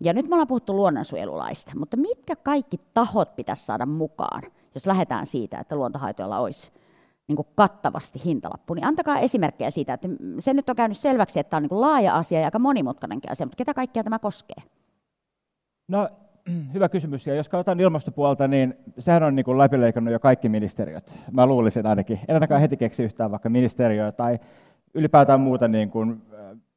Ja 0.00 0.12
nyt 0.12 0.28
me 0.28 0.34
ollaan 0.34 0.48
puhuttu 0.48 0.76
luonnonsuojelulaista, 0.76 1.72
mutta 1.78 1.96
mitkä 1.96 2.36
kaikki 2.36 2.80
tahot 2.94 3.36
pitäisi 3.36 3.66
saada 3.66 3.86
mukaan, 3.86 4.42
jos 4.74 4.86
lähdetään 4.86 5.26
siitä, 5.26 5.58
että 5.58 5.76
luontohaitoilla 5.76 6.38
olisi 6.38 6.72
niin 7.28 7.36
kuin 7.36 7.48
kattavasti 7.54 8.22
hintalappu, 8.24 8.74
niin 8.74 8.86
antakaa 8.86 9.18
esimerkkejä 9.18 9.70
siitä, 9.70 9.94
että 9.94 10.08
se 10.38 10.54
nyt 10.54 10.68
on 10.68 10.76
käynyt 10.76 10.98
selväksi, 10.98 11.40
että 11.40 11.50
tämä 11.50 11.58
on 11.58 11.62
niin 11.62 11.68
kuin 11.68 11.80
laaja 11.80 12.16
asia 12.16 12.40
ja 12.40 12.46
aika 12.46 12.58
monimutkainenkin 12.58 13.30
asia, 13.30 13.46
mutta 13.46 13.56
ketä 13.56 13.74
kaikkia 13.74 14.04
tämä 14.04 14.18
koskee? 14.18 14.62
No, 15.88 16.08
hyvä 16.74 16.88
kysymys. 16.88 17.26
Ja 17.26 17.34
jos 17.34 17.48
katsotaan 17.48 17.80
ilmastopuolta, 17.80 18.48
niin 18.48 18.74
sehän 18.98 19.22
on 19.22 19.34
niin 19.34 19.44
kuin 19.44 19.58
läpileikannut 19.58 20.12
jo 20.12 20.20
kaikki 20.20 20.48
ministeriöt. 20.48 21.12
Mä 21.32 21.46
luulisin 21.46 21.86
ainakin. 21.86 22.20
En 22.28 22.34
ainakaan 22.36 22.60
heti 22.60 22.76
keksi 22.76 23.02
yhtään 23.02 23.30
vaikka 23.30 23.48
ministeriöä 23.48 24.12
tai 24.12 24.38
ylipäätään 24.94 25.40
muuta 25.40 25.68
niin 25.68 25.90
kuin, 25.90 26.22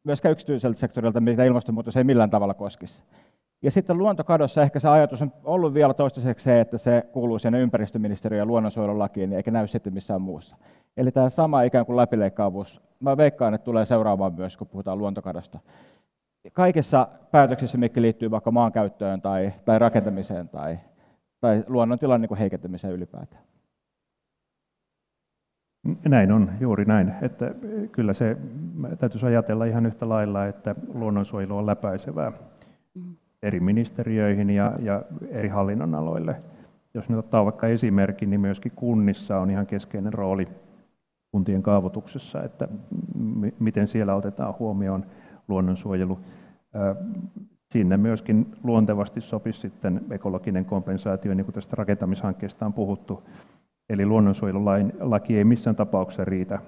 myöskään 0.03 0.31
yksityiseltä 0.31 0.79
sektorilta, 0.79 1.21
mitä 1.21 1.43
ilmastonmuutos 1.43 1.97
ei 1.97 2.03
millään 2.03 2.29
tavalla 2.29 2.53
koskisi. 2.53 3.01
Ja 3.61 3.71
sitten 3.71 3.97
luontokadossa 3.97 4.61
ehkä 4.61 4.79
se 4.79 4.89
ajatus 4.89 5.21
on 5.21 5.31
ollut 5.43 5.73
vielä 5.73 5.93
toistaiseksi 5.93 6.43
se, 6.43 6.59
että 6.59 6.77
se 6.77 7.03
kuuluu 7.11 7.39
sinne 7.39 7.59
ympäristöministeriön 7.59 8.39
ja 8.39 8.45
luonnonsuojelulakiin, 8.45 9.33
eikä 9.33 9.51
näy 9.51 9.67
sitten 9.67 9.93
missään 9.93 10.21
muussa. 10.21 10.57
Eli 10.97 11.11
tämä 11.11 11.29
sama 11.29 11.61
ikään 11.61 11.85
kuin 11.85 11.97
läpileikkaavuus, 11.97 12.81
mä 12.99 13.17
veikkaan, 13.17 13.53
että 13.53 13.65
tulee 13.65 13.85
seuraamaan 13.85 14.33
myös, 14.33 14.57
kun 14.57 14.67
puhutaan 14.67 14.97
luontokadosta 14.97 15.59
kaikissa 16.53 17.07
päätöksissä, 17.31 17.77
mikä 17.77 18.01
liittyy 18.01 18.31
vaikka 18.31 18.51
maankäyttöön 18.51 19.21
tai, 19.21 19.53
tai 19.65 19.79
rakentamiseen 19.79 20.49
tai, 20.49 20.79
tai 21.41 21.63
luonnontilan 21.67 22.21
niin 22.21 22.37
heikentämiseen 22.37 22.93
ylipäätään. 22.93 23.43
Näin 26.07 26.31
on, 26.31 26.51
juuri 26.59 26.85
näin. 26.85 27.13
Että 27.21 27.51
kyllä 27.91 28.13
se 28.13 28.37
täytyisi 28.99 29.25
ajatella 29.25 29.65
ihan 29.65 29.85
yhtä 29.85 30.09
lailla, 30.09 30.45
että 30.45 30.75
luonnonsuojelu 30.93 31.57
on 31.57 31.65
läpäisevää 31.65 32.31
eri 33.43 33.59
ministeriöihin 33.59 34.49
ja, 34.49 34.73
ja 34.79 35.01
eri 35.29 35.49
hallinnonaloille. 35.49 36.35
Jos 36.93 37.09
nyt 37.09 37.19
ottaa 37.19 37.45
vaikka 37.45 37.67
esimerkin, 37.67 38.29
niin 38.29 38.39
myöskin 38.39 38.71
kunnissa 38.75 39.39
on 39.39 39.49
ihan 39.49 39.67
keskeinen 39.67 40.13
rooli 40.13 40.47
kuntien 41.31 41.63
kaavoituksessa, 41.63 42.43
että 42.43 42.67
miten 43.59 43.87
siellä 43.87 44.15
otetaan 44.15 44.53
huomioon 44.59 45.05
luonnonsuojelu. 45.47 46.19
Sinne 47.71 47.97
myöskin 47.97 48.55
luontevasti 48.63 49.21
sopisi 49.21 49.59
sitten 49.59 50.01
ekologinen 50.11 50.65
kompensaatio, 50.65 51.33
niin 51.33 51.45
kuin 51.45 51.53
tästä 51.53 51.75
rakentamishankkeesta 51.75 52.65
on 52.65 52.73
puhuttu. 52.73 53.23
Eli 53.89 54.05
luonnonsuojelulain 54.05 54.93
laki 54.99 55.37
ei 55.37 55.43
missään 55.43 55.75
tapauksessa 55.75 56.25
riitä. 56.25 56.59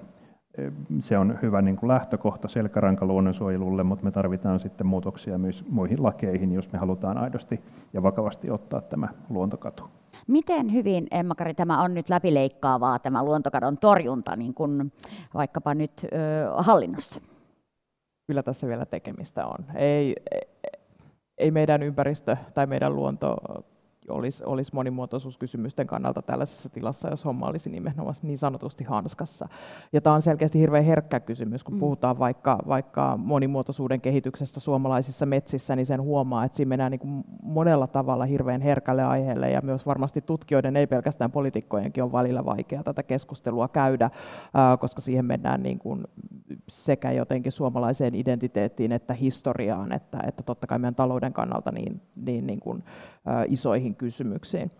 Se 0.98 1.18
on 1.18 1.38
hyvä 1.42 1.62
niin 1.62 1.76
kuin 1.76 1.88
lähtökohta 1.88 2.48
selkäranka 2.48 3.06
luonnonsuojelulle, 3.06 3.82
mutta 3.82 4.04
me 4.04 4.10
tarvitaan 4.10 4.60
sitten 4.60 4.86
muutoksia 4.86 5.38
myös 5.38 5.64
muihin 5.68 6.02
lakeihin, 6.02 6.52
jos 6.52 6.72
me 6.72 6.78
halutaan 6.78 7.18
aidosti 7.18 7.60
ja 7.92 8.02
vakavasti 8.02 8.50
ottaa 8.50 8.80
tämä 8.80 9.08
luontokatu. 9.28 9.84
Miten 10.26 10.72
hyvin, 10.72 11.06
Emma-Kari, 11.10 11.54
tämä 11.54 11.82
on 11.82 11.94
nyt 11.94 12.08
läpileikkaavaa, 12.08 12.98
tämä 12.98 13.24
luontokadon 13.24 13.78
torjunta, 13.78 14.36
niin 14.36 14.54
kuin 14.54 14.92
vaikkapa 15.34 15.74
nyt 15.74 15.92
ö, 16.04 16.08
hallinnossa? 16.56 17.20
Kyllä 18.30 18.42
tässä 18.42 18.66
vielä 18.66 18.86
tekemistä 18.86 19.46
on. 19.46 19.64
Ei, 19.74 20.16
ei 21.38 21.50
meidän 21.50 21.82
ympäristö 21.82 22.36
tai 22.54 22.66
meidän 22.66 22.96
luonto 22.96 23.36
olisi, 24.10 24.44
olisi 24.44 24.74
monimuotoisuuskysymysten 24.74 25.86
kannalta 25.86 26.22
tällaisessa 26.22 26.68
tilassa, 26.68 27.10
jos 27.10 27.24
homma 27.24 27.46
olisi 27.46 27.70
nimenomaan 27.70 28.14
niin 28.22 28.38
sanotusti 28.38 28.84
hanskassa. 28.84 29.48
Ja 29.92 30.00
tämä 30.00 30.16
on 30.16 30.22
selkeästi 30.22 30.58
hirveän 30.58 30.84
herkkä 30.84 31.20
kysymys, 31.20 31.64
kun 31.64 31.74
mm. 31.74 31.80
puhutaan 31.80 32.18
vaikka, 32.18 32.58
vaikka 32.68 33.16
monimuotoisuuden 33.16 34.00
kehityksestä 34.00 34.60
suomalaisissa 34.60 35.26
metsissä, 35.26 35.76
niin 35.76 35.86
sen 35.86 36.02
huomaa, 36.02 36.44
että 36.44 36.56
siinä 36.56 36.68
mennään 36.68 36.90
niin 36.90 37.00
kuin 37.00 37.24
monella 37.42 37.86
tavalla 37.86 38.24
hirveän 38.24 38.60
herkälle 38.60 39.04
aiheelle, 39.04 39.50
ja 39.50 39.60
myös 39.62 39.86
varmasti 39.86 40.20
tutkijoiden, 40.20 40.76
ei 40.76 40.86
pelkästään 40.86 41.30
poliitikkojenkin, 41.30 42.04
on 42.04 42.12
välillä 42.12 42.44
vaikea 42.44 42.82
tätä 42.82 43.02
keskustelua 43.02 43.68
käydä, 43.68 44.10
koska 44.80 45.00
siihen 45.00 45.24
mennään 45.24 45.62
niin 45.62 45.78
kuin 45.78 46.04
sekä 46.68 47.12
jotenkin 47.12 47.52
suomalaiseen 47.52 48.14
identiteettiin 48.14 48.92
että 48.92 49.14
historiaan, 49.14 49.92
että, 49.92 50.18
että 50.26 50.42
totta 50.42 50.66
kai 50.66 50.78
meidän 50.78 50.94
talouden 50.94 51.32
kannalta 51.32 51.72
niin, 51.72 52.00
niin, 52.16 52.46
niin 52.46 52.60
kuin, 52.60 52.84
isoihin 53.48 53.96
kysymyksiin. 54.00 54.70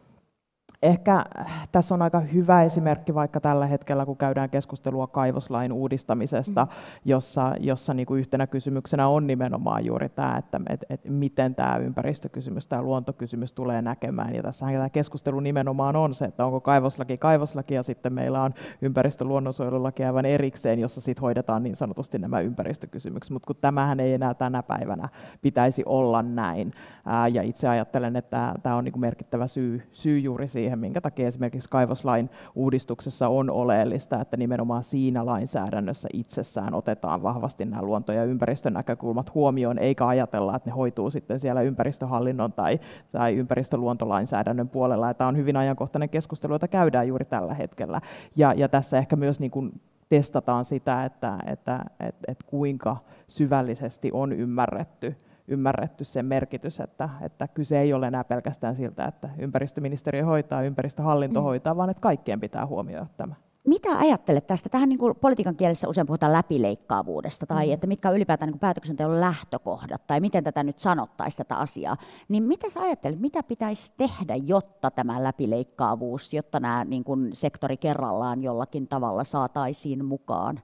Ehkä 0.83 1.24
tässä 1.72 1.95
on 1.95 2.03
aika 2.03 2.20
hyvä 2.20 2.62
esimerkki 2.62 3.14
vaikka 3.14 3.41
tällä 3.41 3.66
hetkellä, 3.66 4.07
kun 4.07 4.16
käydään 4.16 4.51
keskustelua 4.51 5.07
kaivoslain 5.07 5.72
uudistamisesta, 5.72 6.64
mm. 6.64 6.70
jossa, 7.05 7.55
jossa 7.59 7.95
niin 7.95 8.07
kuin 8.07 8.18
yhtenä 8.18 8.47
kysymyksenä 8.47 9.09
on 9.09 9.26
nimenomaan 9.26 9.85
juuri 9.85 10.09
tämä, 10.09 10.37
että 10.37 10.61
et, 10.68 10.85
et 10.91 11.01
miten 11.05 11.55
tämä 11.55 11.76
ympäristökysymys, 11.76 12.68
tämä 12.68 12.83
luontokysymys 12.83 13.53
tulee 13.53 13.83
näkemään. 13.83 14.35
Ja 14.35 14.43
tässä 14.43 14.66
tämä 14.66 14.91
keskustelu 14.91 15.41
nimenomaan 15.41 15.97
on 15.97 16.14
se, 16.14 16.24
että 16.24 16.45
onko 16.45 16.61
kaivoslaki 16.61 17.18
kaivoslaki 17.18 17.74
ja 17.74 17.83
sitten 17.83 18.12
meillä 18.12 18.43
on 18.43 18.55
ympäristöluonnonsuojelulaki 18.83 20.05
aivan 20.05 20.26
erikseen, 20.26 20.78
jossa 20.78 21.01
sitten 21.01 21.22
hoidetaan 21.22 21.62
niin 21.62 21.76
sanotusti 21.76 22.18
nämä 22.18 22.41
ympäristökysymykset. 22.41 23.31
Mutta 23.31 23.47
kun 23.47 23.57
tämähän 23.61 24.01
ei 24.01 24.14
enää 24.14 24.35
tänä 24.35 24.62
päivänä 24.62 25.09
pitäisi 25.43 25.83
olla 25.87 26.22
näin. 26.22 26.70
Ää, 27.07 27.28
ja 27.28 27.43
itse 27.43 27.68
ajattelen, 27.68 28.16
että 28.16 28.55
tämä 28.62 28.76
on 28.76 28.85
niin 28.85 28.93
kuin 28.93 29.01
merkittävä 29.01 29.47
syy, 29.47 29.83
syy 29.93 30.18
juuri 30.18 30.49
siihen, 30.49 30.70
siihen, 30.71 30.79
minkä 30.79 31.01
takia 31.01 31.29
esimerkiksi 31.29 31.68
kaivoslain 31.68 32.31
uudistuksessa 32.55 33.29
on 33.29 33.51
oleellista, 33.51 34.21
että 34.21 34.37
nimenomaan 34.37 34.85
siinä 34.85 35.27
lainsäädännössä 35.27 36.09
itsessään 36.12 36.75
otetaan 36.75 37.23
vahvasti 37.23 37.64
nämä 37.64 37.83
luonto- 37.83 38.12
ja 38.12 38.25
ympäristön 38.25 38.73
näkökulmat 38.73 39.35
huomioon, 39.35 39.79
eikä 39.79 40.07
ajatella, 40.07 40.57
että 40.57 40.71
ne 40.71 40.75
hoituu 40.75 41.11
sitten 41.11 41.41
siellä 41.41 41.62
ympäristöhallinnon 41.62 42.53
tai, 42.53 42.81
tai 43.12 43.35
ympäristöluontolainsäädännön 43.35 44.68
puolella. 44.68 45.09
Ja 45.09 45.14
tämä 45.14 45.29
on 45.29 45.37
hyvin 45.37 45.57
ajankohtainen 45.57 46.09
keskustelu, 46.09 46.53
jota 46.53 46.68
käydään 46.68 47.09
juuri 47.09 47.25
tällä 47.25 47.55
hetkellä. 47.55 48.01
Ja, 48.37 48.53
ja 48.57 48.68
tässä 48.68 48.99
ehkä 48.99 49.16
myös 49.16 49.41
niin 49.41 49.51
kuin 49.51 49.81
testataan 50.09 50.64
sitä, 50.64 51.05
että, 51.05 51.39
että, 51.47 51.85
että, 52.01 52.25
että 52.29 52.45
kuinka 52.47 52.97
syvällisesti 53.29 54.11
on 54.12 54.33
ymmärretty 54.33 55.16
ymmärretty 55.51 56.05
sen 56.05 56.27
merkitys, 56.27 56.81
että, 56.81 57.09
että 57.23 57.49
kyse 57.49 57.81
ei 57.81 57.93
ole 57.93 58.07
enää 58.07 58.25
pelkästään 58.25 58.77
siltä, 58.77 59.05
että 59.05 59.29
ympäristöministeriö 59.39 60.25
hoitaa, 60.25 60.63
ympäristöhallinto 60.63 61.41
mm. 61.41 61.45
hoitaa, 61.45 61.77
vaan 61.77 61.91
että 61.91 62.01
kaikkien 62.01 62.41
pitää 62.41 62.67
huomioida 62.67 63.07
tämä. 63.17 63.35
Mitä 63.67 63.99
ajattelet 63.99 64.47
tästä? 64.47 64.69
Tähän 64.69 64.89
niin 64.89 64.99
kuin 64.99 65.17
politiikan 65.17 65.57
kielessä 65.57 65.89
usein 65.89 66.07
puhutaan 66.07 66.33
läpileikkaavuudesta, 66.33 67.47
tai 67.47 67.67
mm. 67.67 67.73
että 67.73 67.87
mitkä 67.87 68.09
on 68.09 68.17
ylipäätään 68.17 68.47
niin 68.47 68.53
kuin 68.53 68.61
päätöksenteon 68.61 69.21
lähtökohdat, 69.21 70.07
tai 70.07 70.21
miten 70.21 70.45
tätä 70.45 70.63
nyt 70.63 70.79
sanottaisiin 70.79 71.39
tätä 71.47 71.57
asiaa. 71.57 71.97
Niin 72.29 72.43
mitä 72.43 72.69
sä 72.69 72.81
ajattelet, 72.81 73.21
mitä 73.21 73.43
pitäisi 73.43 73.93
tehdä, 73.97 74.37
jotta 74.37 74.91
tämä 74.91 75.25
läpileikkaavuus, 75.25 76.35
jotta 76.35 76.61
nämä 76.61 76.85
niin 76.85 77.05
kuin 77.05 77.31
sektori 77.33 77.77
kerrallaan 77.77 78.43
jollakin 78.43 78.89
tavalla 78.89 79.25
saataisiin 79.25 80.05
mukaan? 80.05 80.61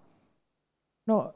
No 1.07 1.35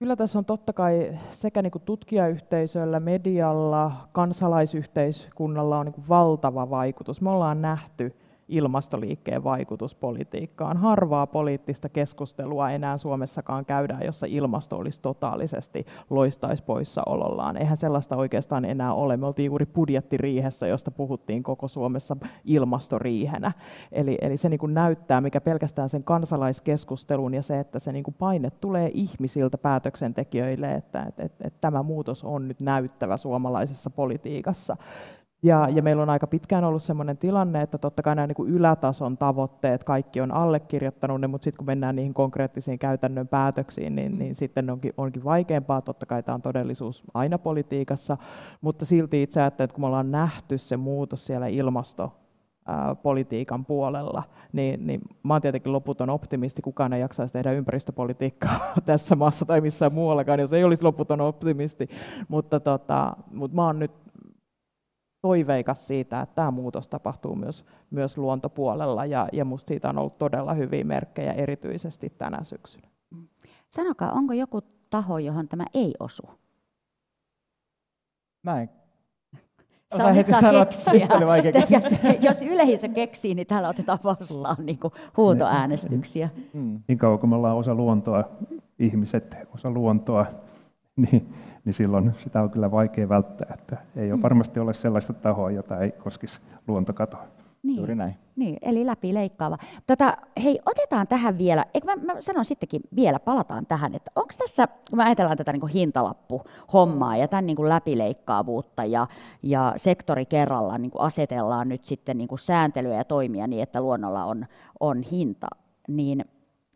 Kyllä 0.00 0.16
tässä 0.16 0.38
on 0.38 0.44
totta 0.44 0.72
kai 0.72 1.18
sekä 1.30 1.62
niin 1.62 1.70
kuin 1.70 1.82
tutkijayhteisöllä, 1.82 3.00
medialla, 3.00 4.08
kansalaisyhteiskunnalla 4.12 5.78
on 5.78 5.86
niin 5.86 5.94
kuin 5.94 6.08
valtava 6.08 6.70
vaikutus. 6.70 7.20
Me 7.20 7.30
ollaan 7.30 7.62
nähty 7.62 8.16
ilmastoliikkeen 8.50 9.44
vaikutus 9.44 9.94
politiikkaan. 9.94 10.76
Harvaa 10.76 11.26
poliittista 11.26 11.88
keskustelua 11.88 12.70
enää 12.70 12.98
Suomessakaan 12.98 13.64
käydään, 13.64 14.04
jossa 14.04 14.26
ilmasto 14.26 14.76
olisi 14.76 15.02
totaalisesti 15.02 15.86
loistaisi 16.10 16.62
poissaolollaan. 16.62 17.56
Eihän 17.56 17.76
sellaista 17.76 18.16
oikeastaan 18.16 18.64
enää 18.64 18.94
ole. 18.94 19.16
Me 19.16 19.26
oltiin 19.26 19.46
juuri 19.46 19.66
budjettiriihessä, 19.66 20.66
josta 20.66 20.90
puhuttiin 20.90 21.42
koko 21.42 21.68
Suomessa 21.68 22.16
ilmastoriihenä. 22.44 23.52
Eli, 23.92 24.18
eli 24.20 24.36
se 24.36 24.48
niin 24.48 24.60
kuin 24.60 24.74
näyttää, 24.74 25.20
mikä 25.20 25.40
pelkästään 25.40 25.88
sen 25.88 26.04
kansalaiskeskustelun 26.04 27.34
ja 27.34 27.42
se, 27.42 27.60
että 27.60 27.78
se 27.78 27.92
niin 27.92 28.04
kuin 28.04 28.14
paine 28.18 28.50
tulee 28.50 28.90
ihmisiltä 28.94 29.58
päätöksentekijöille, 29.58 30.74
että, 30.74 31.02
että, 31.02 31.22
että, 31.22 31.44
että 31.46 31.58
tämä 31.60 31.82
muutos 31.82 32.24
on 32.24 32.48
nyt 32.48 32.60
näyttävä 32.60 33.16
suomalaisessa 33.16 33.90
politiikassa. 33.90 34.76
Ja, 35.42 35.68
ja 35.68 35.82
meillä 35.82 36.02
on 36.02 36.10
aika 36.10 36.26
pitkään 36.26 36.64
ollut 36.64 36.82
sellainen 36.82 37.18
tilanne, 37.18 37.62
että 37.62 37.78
totta 37.78 38.02
kai 38.02 38.14
nämä 38.14 38.26
niin 38.26 38.36
kuin 38.36 38.50
ylätason 38.50 39.18
tavoitteet, 39.18 39.84
kaikki 39.84 40.20
on 40.20 40.32
allekirjoittanut 40.32 41.20
ne, 41.20 41.26
mutta 41.26 41.44
sitten 41.44 41.58
kun 41.58 41.66
mennään 41.66 41.96
niihin 41.96 42.14
konkreettisiin 42.14 42.78
käytännön 42.78 43.28
päätöksiin, 43.28 43.96
niin, 43.96 44.18
niin 44.18 44.34
sitten 44.34 44.70
onkin, 44.70 44.92
onkin 44.96 45.24
vaikeampaa. 45.24 45.82
Totta 45.82 46.06
kai 46.06 46.22
tämä 46.22 46.34
on 46.34 46.42
todellisuus 46.42 47.02
aina 47.14 47.38
politiikassa, 47.38 48.16
mutta 48.60 48.84
silti 48.84 49.22
itse 49.22 49.40
ajattelen, 49.40 49.64
että 49.64 49.74
kun 49.74 49.82
me 49.82 49.86
ollaan 49.86 50.10
nähty 50.10 50.58
se 50.58 50.76
muutos 50.76 51.26
siellä 51.26 51.46
ilmasto 51.46 52.12
politiikan 53.02 53.64
puolella, 53.64 54.22
niin, 54.52 54.86
niin 54.86 55.00
mä 55.22 55.34
oon 55.34 55.42
tietenkin 55.42 55.72
loputon 55.72 56.10
optimisti, 56.10 56.62
kukaan 56.62 56.92
ei 56.92 57.00
jaksaisi 57.00 57.32
tehdä 57.32 57.52
ympäristöpolitiikkaa 57.52 58.72
tässä 58.86 59.16
maassa 59.16 59.44
tai 59.44 59.60
missään 59.60 59.92
muuallakaan, 59.92 60.40
jos 60.40 60.52
ei 60.52 60.64
olisi 60.64 60.82
loputon 60.82 61.20
optimisti, 61.20 61.88
mutta, 62.28 62.60
tota, 62.60 63.16
mutta 63.32 63.54
mä 63.54 63.66
oon 63.66 63.78
nyt 63.78 63.90
toiveikas 65.22 65.86
siitä, 65.86 66.20
että 66.20 66.34
tämä 66.34 66.50
muutos 66.50 66.88
tapahtuu 66.88 67.34
myös, 67.34 67.64
myös 67.90 68.18
luontopuolella, 68.18 69.06
ja, 69.06 69.28
ja 69.32 69.44
musta 69.44 69.68
siitä 69.68 69.88
on 69.88 69.98
ollut 69.98 70.18
todella 70.18 70.54
hyviä 70.54 70.84
merkkejä 70.84 71.32
erityisesti 71.32 72.12
tänä 72.18 72.44
syksynä. 72.44 72.88
Sanokaa, 73.68 74.12
onko 74.12 74.32
joku 74.32 74.60
taho, 74.90 75.18
johon 75.18 75.48
tämä 75.48 75.64
ei 75.74 75.94
osu? 76.00 76.22
Mä 78.42 78.60
en 78.60 78.70
Saa 79.96 80.12
heti 80.12 80.30
saa 80.30 80.40
sanoa, 80.40 80.64
keksiä. 80.64 81.08
Jos, 81.70 81.84
jos 82.28 82.42
yleisö 82.42 82.88
keksii, 82.88 83.34
niin 83.34 83.46
täällä 83.46 83.68
otetaan 83.68 83.98
vastaan 84.04 84.56
niin 84.66 84.78
kuin 84.78 84.92
huutoäänestyksiä. 85.16 86.30
Mm. 86.52 86.82
Niin 86.88 86.98
kauan 86.98 87.18
kuin 87.18 87.30
me 87.30 87.36
ollaan 87.36 87.56
osa 87.56 87.74
luontoa, 87.74 88.24
ihmiset 88.78 89.36
osa 89.54 89.70
luontoa, 89.70 90.26
niin, 91.12 91.32
niin 91.64 91.74
silloin 91.74 92.12
sitä 92.18 92.42
on 92.42 92.50
kyllä 92.50 92.70
vaikea 92.70 93.08
välttää. 93.08 93.54
Että 93.58 93.76
ei 93.96 94.12
ole 94.12 94.16
mm. 94.18 94.22
varmasti 94.22 94.60
ole 94.60 94.72
sellaista 94.72 95.12
tahoa, 95.12 95.50
jota 95.50 95.78
ei 95.78 95.90
koskisi 95.90 96.40
luontokatoa. 96.68 97.24
Niin, 97.62 97.76
Juuri 97.76 97.94
näin. 97.94 98.14
Niin, 98.36 98.56
eli 98.62 98.86
läpi 98.86 99.14
leikkaava. 99.14 99.58
Tota, 99.86 100.16
hei, 100.44 100.60
otetaan 100.66 101.06
tähän 101.08 101.38
vielä, 101.38 101.64
eikö 101.74 101.86
mä, 101.86 101.96
mä 101.96 102.20
sanon 102.20 102.44
sittenkin 102.44 102.80
vielä, 102.96 103.18
palataan 103.18 103.66
tähän, 103.66 103.94
että 103.94 104.10
onko 104.16 104.34
tässä, 104.38 104.66
kun 104.66 104.96
me 104.96 105.04
ajatellaan 105.04 105.36
tätä 105.36 105.52
niin 105.52 105.68
hintalappu-hommaa 105.68 107.16
ja 107.16 107.28
tämän 107.28 107.46
niin 107.46 107.56
kuin 107.56 107.68
läpileikkaavuutta 107.68 108.84
ja, 108.84 109.06
ja 109.42 109.72
sektori 109.76 110.26
kerrallaan 110.26 110.82
niin 110.82 110.90
kuin 110.90 111.02
asetellaan 111.02 111.68
nyt 111.68 111.84
sitten 111.84 112.18
niin 112.18 112.28
kuin 112.28 112.38
sääntelyä 112.38 112.96
ja 112.96 113.04
toimia 113.04 113.46
niin, 113.46 113.62
että 113.62 113.80
luonnolla 113.80 114.24
on, 114.24 114.46
on 114.80 115.02
hinta, 115.02 115.48
niin 115.88 116.24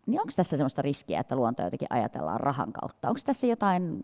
niin 0.07 0.20
onko 0.20 0.32
tässä 0.36 0.57
sellaista 0.57 0.82
riskiä, 0.82 1.20
että 1.20 1.36
luonto 1.36 1.62
jotenkin 1.62 1.88
ajatellaan 1.90 2.40
rahan 2.40 2.72
kautta? 2.72 3.09
Onko 3.09 3.20
tässä 3.26 3.46
jotain 3.46 4.02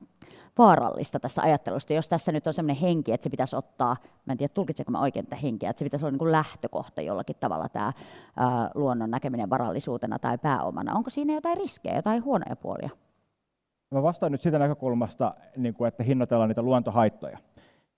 vaarallista 0.58 1.20
tässä 1.20 1.42
ajattelusta, 1.42 1.92
jos 1.92 2.08
tässä 2.08 2.32
nyt 2.32 2.46
on 2.46 2.52
sellainen 2.52 2.82
henki, 2.82 3.12
että 3.12 3.24
se 3.24 3.30
pitäisi 3.30 3.56
ottaa, 3.56 3.96
mä 4.26 4.32
en 4.32 4.38
tiedä 4.38 4.52
tulkitsenko 4.54 4.92
mä 4.92 5.00
oikein 5.00 5.26
tätä 5.26 5.36
henkeä, 5.36 5.70
että 5.70 5.78
se 5.78 5.84
pitäisi 5.84 6.04
olla 6.04 6.10
niin 6.10 6.18
kuin 6.18 6.32
lähtökohta 6.32 7.02
jollakin 7.02 7.36
tavalla 7.40 7.68
tämä 7.68 7.92
ää, 8.36 8.70
luonnon 8.74 9.10
näkeminen 9.10 9.50
varallisuutena 9.50 10.18
tai 10.18 10.38
pääomana. 10.38 10.96
Onko 10.96 11.10
siinä 11.10 11.32
jotain 11.32 11.56
riskejä, 11.56 11.96
jotain 11.96 12.24
huonoja 12.24 12.56
puolia? 12.56 12.90
Mä 13.90 14.02
vastaan 14.02 14.32
nyt 14.32 14.40
sitä 14.40 14.58
näkökulmasta, 14.58 15.34
niin 15.56 15.74
kuin, 15.74 15.88
että 15.88 16.02
hinnoitellaan 16.02 16.48
niitä 16.48 16.62
luontohaittoja. 16.62 17.38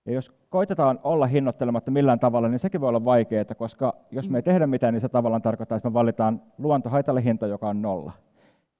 Ja 0.07 0.13
jos 0.13 0.33
koitetaan 0.49 1.01
olla 1.03 1.27
hinnoittelematta 1.27 1.91
millään 1.91 2.19
tavalla, 2.19 2.49
niin 2.49 2.59
sekin 2.59 2.81
voi 2.81 2.89
olla 2.89 3.05
vaikeaa, 3.05 3.45
koska 3.57 3.95
jos 4.11 4.31
me 4.31 4.39
ei 4.39 4.43
tehdä 4.43 4.67
mitään, 4.67 4.95
niin 4.95 5.01
se 5.01 5.09
tavallaan 5.09 5.43
tarkoittaa, 5.43 5.77
että 5.77 5.89
me 5.89 5.95
valitaan 5.95 6.43
luontohaitalle 6.59 7.25
hinta, 7.25 7.47
joka 7.47 7.69
on 7.69 7.83
nolla. 7.83 8.13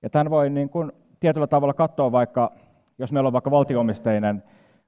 Ja 0.03 0.11
tämän 0.11 0.31
voi 0.31 0.51
niin 0.51 0.69
kuin 0.69 0.93
tietyllä 1.21 1.47
tavalla 1.47 1.75
katsoa 1.75 2.13
vaikka, 2.13 2.53
jos 2.99 3.13
meillä 3.13 3.27
on 3.27 3.33
vaikka 3.33 3.51
valtioomisteinen 3.51 4.43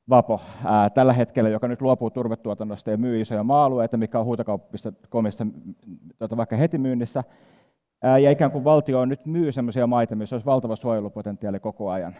Vapo 0.09 0.41
ää, 0.65 0.91
tällä 0.91 1.13
hetkellä, 1.13 1.51
joka 1.51 1.69
nyt 1.69 1.83
luopuu 1.83 2.11
turvetuotannosta 2.11 2.91
ja 2.91 2.97
myy 2.97 3.21
isoja 3.21 3.45
maa-alueita, 3.45 3.97
mikä 3.97 4.19
on 4.19 4.25
huutokauppista 4.25 4.93
tuota, 6.19 6.37
vaikka 6.37 6.57
heti 6.57 6.79
myynnissä, 6.79 7.25
ja 8.23 8.31
ikään 8.31 8.51
kuin 8.51 8.65
valtio 8.65 9.05
nyt 9.05 9.27
myy 9.27 9.53
sellaisia 9.53 9.87
maita, 9.87 10.17
missä 10.17 10.37
olisi 10.37 10.47
valtava 10.47 10.77
suojelupotentiaali 10.77 11.61
koko 11.61 11.91
ajan, 11.91 12.15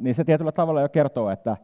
niin 0.00 0.14
se 0.14 0.24
tietyllä 0.24 0.52
tavalla 0.52 0.80
jo 0.80 0.88
kertoo, 0.88 1.30
että 1.30 1.56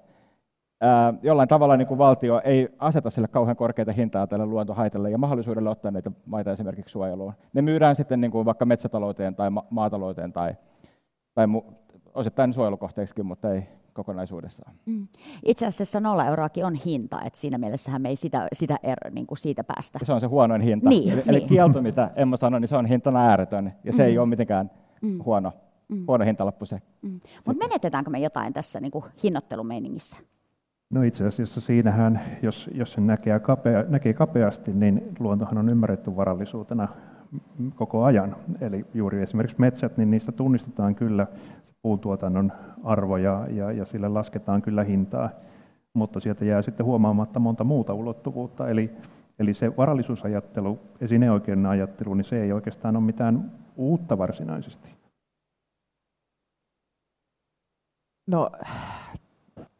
jollain 1.22 1.48
tavalla 1.48 1.76
niin 1.76 1.88
kuin 1.88 1.98
valtio 1.98 2.40
ei 2.44 2.68
aseta 2.78 3.10
sille 3.10 3.28
kauhean 3.28 3.56
korkeita 3.56 3.92
hintaa 3.92 4.26
tälle 4.26 4.46
luontohaitalle 4.46 5.10
ja 5.10 5.18
mahdollisuudelle 5.18 5.70
ottaa 5.70 5.90
näitä 5.90 6.10
maita 6.26 6.52
esimerkiksi 6.52 6.92
suojeluun. 6.92 7.32
Ne 7.52 7.62
myydään 7.62 7.96
sitten 7.96 8.20
niin 8.20 8.30
kuin 8.30 8.44
vaikka 8.44 8.64
metsätalouteen 8.64 9.34
tai 9.34 9.50
ma- 9.50 9.66
maatalouteen 9.70 10.32
tai, 10.32 10.54
tai 11.34 11.46
mu- 11.46 11.72
osittain 12.14 12.54
suojelukohteeksikin, 12.54 13.26
mutta 13.26 13.52
ei 13.52 13.62
kokonaisuudessaan. 13.92 14.74
Mm. 14.86 15.08
Itse 15.44 15.66
asiassa 15.66 16.00
nolla 16.00 16.26
euroakin 16.26 16.64
on 16.64 16.74
hinta, 16.74 17.22
että 17.24 17.38
siinä 17.38 17.58
mielessähän 17.58 18.02
me 18.02 18.08
ei 18.08 18.16
sitä, 18.16 18.48
sitä 18.52 18.76
er, 18.82 18.98
niin 19.10 19.26
kuin 19.26 19.38
siitä 19.38 19.64
päästä. 19.64 19.98
Ja 20.02 20.06
se 20.06 20.12
on 20.12 20.20
se 20.20 20.26
huonoin 20.26 20.60
hinta. 20.60 20.88
Niin, 20.88 21.12
eli, 21.12 21.20
niin. 21.20 21.28
eli 21.28 21.40
kielto, 21.40 21.82
mitä 21.82 22.10
Emma 22.16 22.36
sanoi, 22.36 22.60
niin 22.60 22.68
se 22.68 22.76
on 22.76 22.86
hintana 22.86 23.28
ääretön 23.28 23.72
ja 23.84 23.92
se 23.92 24.02
mm. 24.02 24.08
ei 24.08 24.18
ole 24.18 24.26
mitenkään 24.26 24.70
mm. 25.02 25.24
huono, 25.24 25.52
mm. 25.88 26.04
huono 26.06 26.24
hintalappu 26.24 26.66
se. 26.66 26.82
Mm. 27.02 27.20
Mutta 27.46 27.68
menetetäänkö 27.68 28.10
me 28.10 28.18
jotain 28.18 28.52
tässä 28.52 28.80
niin 28.80 28.92
kuin 28.92 29.04
hinnoittelumeiningissä? 29.22 30.16
No 30.92 31.02
itse 31.02 31.26
asiassa 31.26 31.60
siinähän, 31.60 32.20
jos, 32.42 32.70
jos 32.74 32.92
sen 32.92 33.06
näkee, 33.06 33.40
kapea, 33.40 33.84
näkee 33.88 34.12
kapeasti, 34.12 34.72
niin 34.72 35.02
luontohan 35.18 35.58
on 35.58 35.68
ymmärretty 35.68 36.16
varallisuutena 36.16 36.88
koko 37.74 38.04
ajan. 38.04 38.36
Eli 38.60 38.86
juuri 38.94 39.22
esimerkiksi 39.22 39.60
metsät, 39.60 39.96
niin 39.96 40.10
niistä 40.10 40.32
tunnistetaan 40.32 40.94
kyllä 40.94 41.26
puutuotannon 41.82 42.52
arvo 42.84 43.16
ja, 43.16 43.46
ja, 43.50 43.72
ja 43.72 43.84
sille 43.84 44.08
lasketaan 44.08 44.62
kyllä 44.62 44.84
hintaa, 44.84 45.30
mutta 45.94 46.20
sieltä 46.20 46.44
jää 46.44 46.62
sitten 46.62 46.86
huomaamatta 46.86 47.40
monta 47.40 47.64
muuta 47.64 47.94
ulottuvuutta. 47.94 48.68
Eli, 48.68 48.90
eli 49.38 49.54
se 49.54 49.76
varallisuusajattelu, 49.76 50.78
esineoikeuden 51.00 51.66
ajattelu, 51.66 52.14
niin 52.14 52.24
se 52.24 52.42
ei 52.42 52.52
oikeastaan 52.52 52.96
ole 52.96 53.04
mitään 53.04 53.52
uutta 53.76 54.18
varsinaisesti. 54.18 54.88
No 58.26 58.50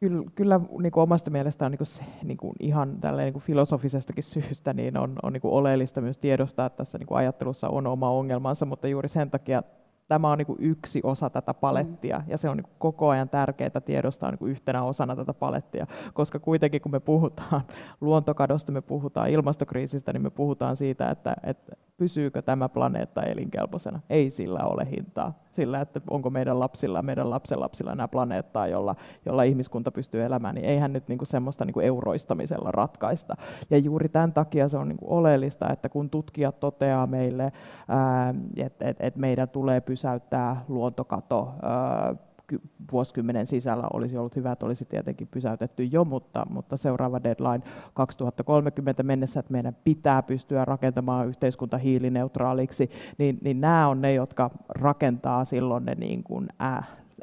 Kyllä, 0.02 0.24
kyllä 0.34 0.60
niin 0.80 0.92
kuin 0.92 1.02
omasta 1.02 1.30
mielestään 1.30 1.70
niin 1.70 1.78
kuin 1.78 1.86
se, 1.86 2.04
niin 2.22 2.36
kuin 2.36 2.52
ihan 2.60 2.98
niin 3.16 3.32
kuin 3.32 3.42
filosofisestakin 3.42 4.24
syystä 4.24 4.72
niin 4.72 4.98
on, 4.98 5.16
on 5.22 5.32
niin 5.32 5.40
kuin 5.40 5.54
oleellista 5.54 6.00
myös 6.00 6.18
tiedostaa, 6.18 6.66
että 6.66 6.76
tässä 6.76 6.98
niin 6.98 7.06
kuin 7.06 7.18
ajattelussa 7.18 7.68
on 7.68 7.86
oma 7.86 8.10
ongelmansa, 8.10 8.66
mutta 8.66 8.88
juuri 8.88 9.08
sen 9.08 9.30
takia 9.30 9.62
tämä 10.08 10.30
on 10.30 10.38
niin 10.38 10.46
kuin 10.46 10.58
yksi 10.60 11.00
osa 11.04 11.30
tätä 11.30 11.54
palettia, 11.54 12.18
mm. 12.18 12.24
ja 12.28 12.38
se 12.38 12.48
on 12.48 12.56
niin 12.56 12.64
kuin 12.64 12.74
koko 12.78 13.08
ajan 13.08 13.28
tärkeää 13.28 13.80
tiedostaa 13.84 14.30
niin 14.30 14.38
kuin 14.38 14.50
yhtenä 14.50 14.82
osana 14.82 15.16
tätä 15.16 15.34
palettia, 15.34 15.86
koska 16.12 16.38
kuitenkin 16.38 16.80
kun 16.80 16.92
me 16.92 17.00
puhutaan 17.00 17.60
luontokadosta, 18.00 18.72
me 18.72 18.80
puhutaan 18.80 19.30
ilmastokriisistä, 19.30 20.12
niin 20.12 20.22
me 20.22 20.30
puhutaan 20.30 20.76
siitä, 20.76 21.10
että, 21.10 21.36
että 21.42 21.72
pysyykö 21.96 22.42
tämä 22.42 22.68
planeetta 22.68 23.22
elinkelpoisena. 23.22 24.00
Ei 24.10 24.30
sillä 24.30 24.60
ole 24.64 24.90
hintaa. 24.90 25.42
Sillä, 25.52 25.80
että 25.80 26.00
onko 26.10 26.30
meidän 26.30 26.60
lapsilla, 26.60 27.02
meidän 27.02 27.30
lapsenlapsilla 27.30 27.94
nämä 27.94 28.08
planeettaa, 28.08 28.66
jolla, 28.66 28.96
jolla 29.26 29.42
ihmiskunta 29.42 29.90
pystyy 29.90 30.24
elämään, 30.24 30.54
niin 30.54 30.64
eihän 30.64 30.92
nyt 30.92 31.08
niinku 31.08 31.24
semmoista 31.24 31.64
niinku 31.64 31.80
euroistamisella 31.80 32.70
ratkaista. 32.72 33.36
Ja 33.70 33.78
juuri 33.78 34.08
tämän 34.08 34.32
takia 34.32 34.68
se 34.68 34.76
on 34.76 34.88
niinku 34.88 35.06
oleellista, 35.08 35.68
että 35.72 35.88
kun 35.88 36.10
tutkijat 36.10 36.60
toteaa 36.60 37.06
meille, 37.06 37.52
että 38.56 38.88
et, 38.88 38.96
et 39.00 39.16
meidän 39.16 39.48
tulee 39.48 39.80
pysäyttää 39.80 40.64
luontokato, 40.68 41.54
ää, 41.62 42.14
vuosikymmenen 42.92 43.46
sisällä 43.46 43.84
olisi 43.92 44.18
ollut 44.18 44.36
hyvä, 44.36 44.52
että 44.52 44.66
olisi 44.66 44.84
tietenkin 44.84 45.28
pysäytetty 45.30 45.84
jo, 45.84 46.04
mutta, 46.04 46.46
mutta 46.50 46.76
seuraava 46.76 47.22
deadline 47.24 47.62
2030 47.94 49.02
mennessä, 49.02 49.40
että 49.40 49.52
meidän 49.52 49.76
pitää 49.84 50.22
pystyä 50.22 50.64
rakentamaan 50.64 51.28
yhteiskunta 51.28 51.78
hiilineutraaliksi, 51.78 52.90
niin, 53.18 53.38
niin 53.42 53.60
nämä 53.60 53.88
on 53.88 54.00
ne, 54.00 54.14
jotka 54.14 54.50
rakentaa 54.68 55.44
silloin 55.44 55.84
ne 55.84 55.94
niin 55.94 56.22
kuin 56.22 56.48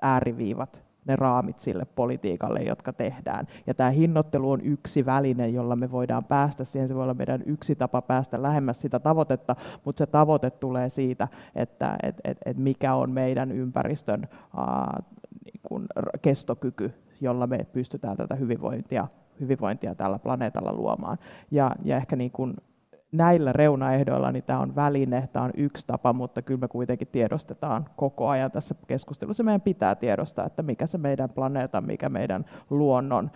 ääriviivat 0.01 0.89
ne 1.09 1.15
raamit 1.15 1.59
sille 1.59 1.85
politiikalle, 1.85 2.59
jotka 2.59 2.93
tehdään. 2.93 3.47
Ja 3.67 3.73
tämä 3.73 3.89
hinnoittelu 3.89 4.51
on 4.51 4.61
yksi 4.61 5.05
väline, 5.05 5.47
jolla 5.47 5.75
me 5.75 5.91
voidaan 5.91 6.23
päästä 6.23 6.63
siihen. 6.63 6.87
Se 6.87 6.95
voi 6.95 7.03
olla 7.03 7.13
meidän 7.13 7.43
yksi 7.45 7.75
tapa 7.75 8.01
päästä 8.01 8.41
lähemmäs 8.41 8.81
sitä 8.81 8.99
tavoitetta, 8.99 9.55
mutta 9.85 9.97
se 9.97 10.05
tavoite 10.05 10.49
tulee 10.49 10.89
siitä, 10.89 11.27
että 11.55 11.97
et, 12.03 12.15
et, 12.23 12.37
et 12.45 12.57
mikä 12.57 12.93
on 12.95 13.11
meidän 13.11 13.51
ympäristön 13.51 14.27
niin 15.59 15.69
kuin 15.69 15.87
kestokyky, 16.21 16.93
jolla 17.21 17.47
me 17.47 17.65
pystytään 17.73 18.17
tätä 18.17 18.35
hyvinvointia, 18.35 19.07
hyvinvointia 19.39 19.95
tällä 19.95 20.19
planeetalla 20.19 20.73
luomaan. 20.73 21.17
Ja, 21.51 21.71
ja 21.83 21.97
ehkä 21.97 22.15
niin 22.15 22.31
kuin 22.31 22.55
näillä 23.11 23.53
reunaehdoilla 23.53 24.31
niin 24.31 24.43
tämä 24.43 24.59
on 24.59 24.75
väline, 24.75 25.29
tämä 25.33 25.45
on 25.45 25.51
yksi 25.57 25.87
tapa, 25.87 26.13
mutta 26.13 26.41
kyllä 26.41 26.59
me 26.59 26.67
kuitenkin 26.67 27.07
tiedostetaan 27.07 27.85
koko 27.95 28.27
ajan 28.27 28.51
tässä 28.51 28.75
keskustelussa. 28.87 29.43
Meidän 29.43 29.61
pitää 29.61 29.95
tiedostaa, 29.95 30.45
että 30.45 30.63
mikä 30.63 30.87
se 30.87 30.97
meidän 30.97 31.29
planeetan, 31.29 31.85
mikä 31.85 32.09
meidän 32.09 32.45
luonnon, 32.69 33.31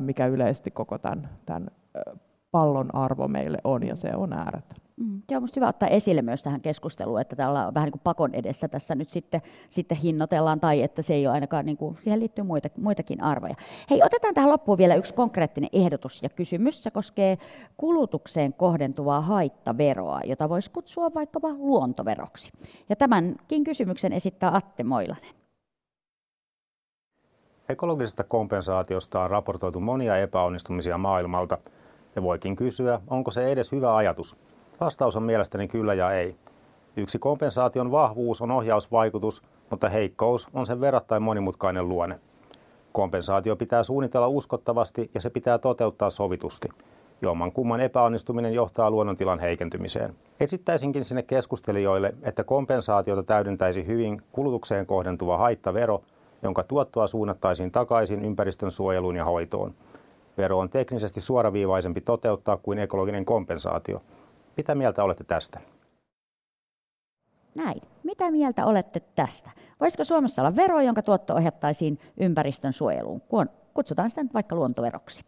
mikä 0.00 0.26
yleisesti 0.26 0.70
koko 0.70 0.98
tämän, 0.98 1.28
tämän 1.46 1.70
pallon 2.56 2.94
arvo 2.94 3.28
meille 3.28 3.58
on, 3.64 3.86
ja 3.86 3.96
se 3.96 4.16
on 4.16 4.32
ääretön. 4.32 4.76
Mm, 4.96 5.22
se 5.28 5.36
on 5.36 5.42
minusta 5.42 5.60
hyvä 5.60 5.68
ottaa 5.68 5.88
esille 5.88 6.22
myös 6.22 6.42
tähän 6.42 6.60
keskusteluun, 6.60 7.20
että 7.20 7.36
täällä 7.36 7.66
on 7.66 7.74
vähän 7.74 7.86
niin 7.86 7.92
kuin 7.92 8.00
pakon 8.04 8.34
edessä 8.34 8.68
tässä 8.68 8.94
nyt 8.94 9.10
sitten, 9.10 9.42
sitten 9.68 9.98
hinnoitellaan, 9.98 10.60
tai 10.60 10.82
että 10.82 11.02
se 11.02 11.14
ei 11.14 11.26
ole 11.26 11.34
ainakaan, 11.34 11.66
niin 11.66 11.76
kuin, 11.76 11.96
siihen 11.98 12.20
liittyy 12.20 12.44
muita, 12.44 12.68
muitakin 12.76 13.22
arvoja. 13.22 13.54
Hei, 13.90 14.02
otetaan 14.02 14.34
tähän 14.34 14.50
loppuun 14.50 14.78
vielä 14.78 14.94
yksi 14.94 15.14
konkreettinen 15.14 15.70
ehdotus 15.72 16.22
ja 16.22 16.28
kysymys. 16.28 16.82
Se 16.82 16.90
koskee 16.90 17.38
kulutukseen 17.76 18.52
kohdentuvaa 18.52 19.20
haittaveroa, 19.20 20.20
jota 20.24 20.48
voisi 20.48 20.70
kutsua 20.70 21.14
vaikkapa 21.14 21.48
luontoveroksi. 21.48 22.52
Ja 22.88 22.96
tämänkin 22.96 23.64
kysymyksen 23.64 24.12
esittää 24.12 24.56
Atte 24.56 24.82
Moilanen. 24.82 25.34
Ekologisesta 27.68 28.24
kompensaatiosta 28.24 29.20
on 29.20 29.30
raportoitu 29.30 29.80
monia 29.80 30.16
epäonnistumisia 30.16 30.98
maailmalta, 30.98 31.58
ja 32.16 32.22
voikin 32.22 32.56
kysyä, 32.56 33.00
onko 33.08 33.30
se 33.30 33.52
edes 33.52 33.72
hyvä 33.72 33.96
ajatus. 33.96 34.36
Vastaus 34.80 35.16
on 35.16 35.22
mielestäni 35.22 35.68
kyllä 35.68 35.94
ja 35.94 36.12
ei. 36.12 36.36
Yksi 36.96 37.18
kompensaation 37.18 37.90
vahvuus 37.90 38.42
on 38.42 38.50
ohjausvaikutus, 38.50 39.42
mutta 39.70 39.88
heikkous 39.88 40.48
on 40.54 40.66
sen 40.66 40.80
verrattain 40.80 41.22
monimutkainen 41.22 41.88
luonne. 41.88 42.20
Kompensaatio 42.92 43.56
pitää 43.56 43.82
suunnitella 43.82 44.28
uskottavasti 44.28 45.10
ja 45.14 45.20
se 45.20 45.30
pitää 45.30 45.58
toteuttaa 45.58 46.10
sovitusti. 46.10 46.68
Jomman 47.22 47.52
kumman 47.52 47.80
epäonnistuminen 47.80 48.54
johtaa 48.54 48.90
luonnontilan 48.90 49.38
heikentymiseen. 49.38 50.14
Esittäisinkin 50.40 51.04
sinne 51.04 51.22
keskustelijoille, 51.22 52.14
että 52.22 52.44
kompensaatiota 52.44 53.22
täydentäisi 53.22 53.86
hyvin 53.86 54.22
kulutukseen 54.32 54.86
kohdentuva 54.86 55.38
haittavero, 55.38 56.02
jonka 56.42 56.62
tuottoa 56.62 57.06
suunnattaisiin 57.06 57.70
takaisin 57.70 58.24
ympäristön 58.24 58.70
suojeluun 58.70 59.16
ja 59.16 59.24
hoitoon. 59.24 59.74
Vero 60.38 60.58
on 60.58 60.70
teknisesti 60.70 61.20
suoraviivaisempi 61.20 62.00
toteuttaa 62.00 62.56
kuin 62.56 62.78
ekologinen 62.78 63.24
kompensaatio– 63.24 64.02
mitä 64.56 64.74
mieltä 64.74 65.04
olette 65.04 65.24
tästä? 65.24 65.60
Näin. 67.54 67.82
Mitä 68.02 68.30
mieltä 68.30 68.66
olette 68.66 69.00
tästä? 69.00 69.50
Voisiko 69.80 70.04
Suomessa 70.04 70.42
olla 70.42 70.56
vero, 70.56 70.80
jonka 70.80 71.02
tuotto 71.02 71.34
ohjattaisiin 71.34 71.98
ympäristön 72.16 72.72
suojeluun? 72.72 73.22
Kutsutaan 73.74 74.10
sitä 74.10 74.22
nyt 74.22 74.34
vaikka 74.34 74.56
luontoveroksi. 74.56 75.24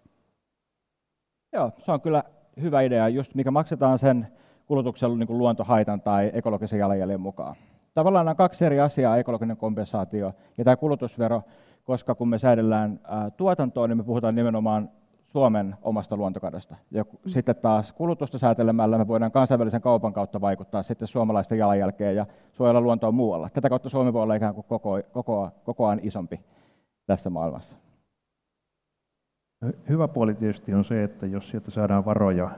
Joo, 1.52 1.72
se 1.78 1.92
on 1.92 2.00
kyllä 2.00 2.22
hyvä 2.60 2.80
idea, 2.80 3.08
just 3.08 3.34
mikä 3.34 3.50
maksetaan 3.50 3.98
sen 3.98 4.26
kulutuksen 4.66 5.18
niin 5.18 5.26
kuin 5.26 5.38
luontohaitan 5.38 6.00
tai 6.00 6.30
ekologisen 6.34 6.78
jalanjäljen 6.78 7.20
mukaan. 7.20 7.56
Tavallaan 7.94 8.26
nämä 8.26 8.30
on 8.30 8.36
kaksi 8.36 8.64
eri 8.64 8.80
asiaa, 8.80 9.16
ekologinen 9.16 9.56
kompensaatio 9.56 10.32
ja 10.58 10.64
tämä 10.64 10.76
kulutusvero, 10.76 11.42
koska 11.84 12.14
kun 12.14 12.28
me 12.28 12.38
säädellään 12.38 13.00
tuotantoa, 13.36 13.88
niin 13.88 13.96
me 13.96 14.04
puhutaan 14.04 14.34
nimenomaan 14.34 14.90
Suomen 15.28 15.76
omasta 15.82 16.16
luontokadosta. 16.16 16.76
Ja 16.90 17.02
mm. 17.02 17.30
sitten 17.30 17.56
taas 17.56 17.92
kulutusta 17.92 18.38
säätelemällä 18.38 18.98
me 18.98 19.08
voidaan 19.08 19.32
kansainvälisen 19.32 19.80
kaupan 19.80 20.12
kautta 20.12 20.40
vaikuttaa 20.40 20.82
sitten 20.82 21.08
suomalaisten 21.08 21.58
jalanjälkeen 21.58 22.16
ja 22.16 22.26
suojella 22.52 22.80
luontoa 22.80 23.12
muualla. 23.12 23.50
Tätä 23.50 23.68
kautta 23.68 23.88
Suomi 23.88 24.12
voi 24.12 24.22
olla 24.22 24.34
ikään 24.34 24.54
kuin 24.54 24.64
koko, 24.68 25.00
koko, 25.12 25.50
kokoaan 25.64 26.00
isompi 26.02 26.40
tässä 27.06 27.30
maailmassa. 27.30 27.76
Hyvä 29.88 30.08
puoli 30.08 30.34
tietysti 30.34 30.74
on 30.74 30.84
se, 30.84 31.04
että 31.04 31.26
jos 31.26 31.50
sieltä 31.50 31.70
saadaan 31.70 32.04
varoja 32.04 32.50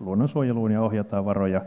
luonnonsuojeluun 0.00 0.70
ja 0.70 0.82
ohjataan 0.82 1.24
varoja, 1.24 1.62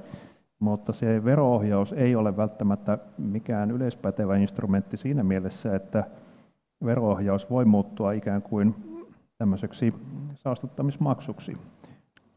mutta 0.59 0.93
se 0.93 1.25
veroohjaus 1.25 1.93
ei 1.93 2.15
ole 2.15 2.37
välttämättä 2.37 2.97
mikään 3.17 3.71
yleispätevä 3.71 4.37
instrumentti 4.37 4.97
siinä 4.97 5.23
mielessä, 5.23 5.75
että 5.75 6.03
veroohjaus 6.85 7.49
voi 7.49 7.65
muuttua 7.65 8.11
ikään 8.11 8.41
kuin 8.41 8.94
tämmöiseksi 9.37 9.93
saastuttamismaksuksi. 10.35 11.57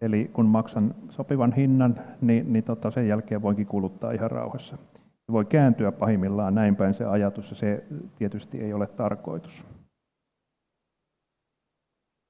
Eli 0.01 0.31
kun 0.33 0.47
maksan 0.47 0.95
sopivan 1.11 1.53
hinnan, 1.53 2.01
niin, 2.21 2.53
niin 2.53 2.65
tota 2.65 2.91
sen 2.91 3.09
jälkeen 3.09 3.43
voinkin 3.43 3.67
kuluttaa 3.67 4.13
ihan 4.13 4.31
rauhassa. 4.31 4.77
Se 4.97 5.33
voi 5.33 5.45
kääntyä 5.45 5.93
pahimmillaan 5.93 6.55
näin 6.55 6.77
päin 6.77 6.95
se 6.95 7.05
ajatus, 7.05 7.51
ja 7.51 7.57
se 7.57 7.85
tietysti 8.17 8.61
ei 8.61 8.73
ole 8.73 8.87
tarkoitus. 8.87 9.65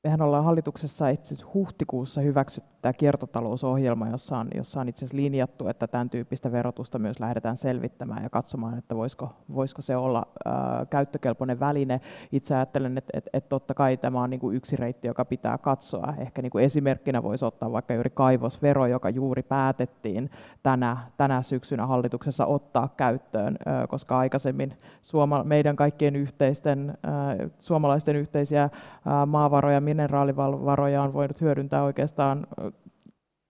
Mehän 0.09 0.23
ollaan 0.23 0.45
hallituksessa 0.45 1.09
itse 1.09 1.35
huhtikuussa 1.55 2.21
hyväksytty 2.21 2.79
tämä 2.83 2.93
kiertotalousohjelma, 2.93 4.09
jossa 4.09 4.39
on, 4.39 4.49
jossa 4.55 4.81
on 4.81 4.89
itse 4.89 5.05
asiassa 5.05 5.17
linjattu, 5.17 5.69
että 5.69 5.87
tämän 5.87 6.11
tyyppistä 6.11 6.53
verotusta 6.53 6.99
myös 6.99 7.21
lähdetään 7.21 7.57
selvittämään 7.57 8.23
ja 8.23 8.31
katsomaan, 8.31 8.79
että 8.79 8.97
voisiko, 8.97 9.33
voisiko 9.55 9.83
se 9.83 9.97
olla 9.97 10.27
ää, 10.45 10.87
käyttökelpoinen 10.91 11.61
väline. 11.61 12.01
Itse 12.33 12.55
ajattelen, 12.55 12.99
että, 12.99 13.11
että, 13.15 13.31
että 13.33 13.49
totta 13.49 13.75
kai 13.75 13.97
tämä 13.97 14.23
on 14.23 14.31
niin 14.31 14.41
kuin 14.41 14.57
yksi 14.57 14.77
reitti, 14.77 15.09
joka 15.09 15.25
pitää 15.25 15.59
katsoa. 15.59 16.15
Ehkä 16.19 16.43
niin 16.43 16.51
kuin 16.51 16.65
esimerkkinä 16.65 17.23
voisi 17.23 17.45
ottaa 17.45 17.73
vaikka 17.73 17.95
juuri 17.95 18.11
kaivosvero, 18.11 18.87
joka 18.87 19.11
juuri 19.11 19.43
päätettiin 19.43 20.31
tänä, 20.63 20.97
tänä 21.17 21.43
syksynä 21.43 21.87
hallituksessa 21.87 22.47
ottaa 22.47 22.89
käyttöön, 22.97 23.57
ää, 23.67 23.87
koska 23.87 24.19
aikaisemmin 24.19 24.77
suoma, 25.03 25.45
meidän 25.45 25.77
kaikkien 25.77 26.17
yhteisten, 26.17 26.99
ää, 27.03 27.37
suomalaisten 27.59 28.17
yhteisiä 28.17 28.71
ää, 29.07 29.27
maavaroja, 29.27 29.81
mineraalivaroja 29.99 31.03
on 31.03 31.13
voinut 31.13 31.41
hyödyntää 31.41 31.83
oikeastaan 31.83 32.47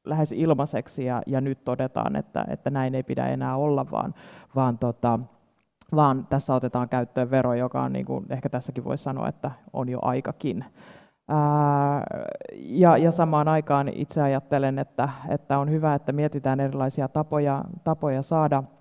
lähes 0.07 0.33
ilmaiseksi 0.33 1.05
ja, 1.05 1.23
ja 1.27 1.41
nyt 1.41 1.65
todetaan, 1.65 2.17
että, 2.17 2.45
että 2.49 2.71
näin 2.71 2.95
ei 2.95 3.03
pidä 3.03 3.27
enää 3.27 3.57
olla, 3.57 3.91
vaan, 3.91 4.15
vaan, 4.55 4.79
tota, 4.79 5.19
vaan 5.95 6.27
tässä 6.27 6.55
otetaan 6.55 6.89
käyttöön 6.89 7.31
vero, 7.31 7.55
joka 7.55 7.83
on, 7.83 7.93
niin 7.93 8.07
kuin 8.07 8.27
ehkä 8.31 8.49
tässäkin 8.49 8.85
voisi 8.85 9.05
sanoa, 9.05 9.29
että 9.29 9.51
on 9.73 9.89
jo 9.89 9.99
aikakin. 10.03 10.65
Ää, 11.29 12.05
ja, 12.55 12.97
ja 12.97 13.13
samaan 13.13 13.49
aikaan 13.49 13.89
itse 13.89 14.23
ajattelen, 14.23 14.79
että, 14.79 15.09
että 15.29 15.59
on 15.59 15.71
hyvä, 15.71 15.95
että 15.95 16.13
mietitään 16.13 16.61
erilaisia 16.61 17.09
tapoja, 17.09 17.65
tapoja 17.85 18.23
saada– 18.23 18.63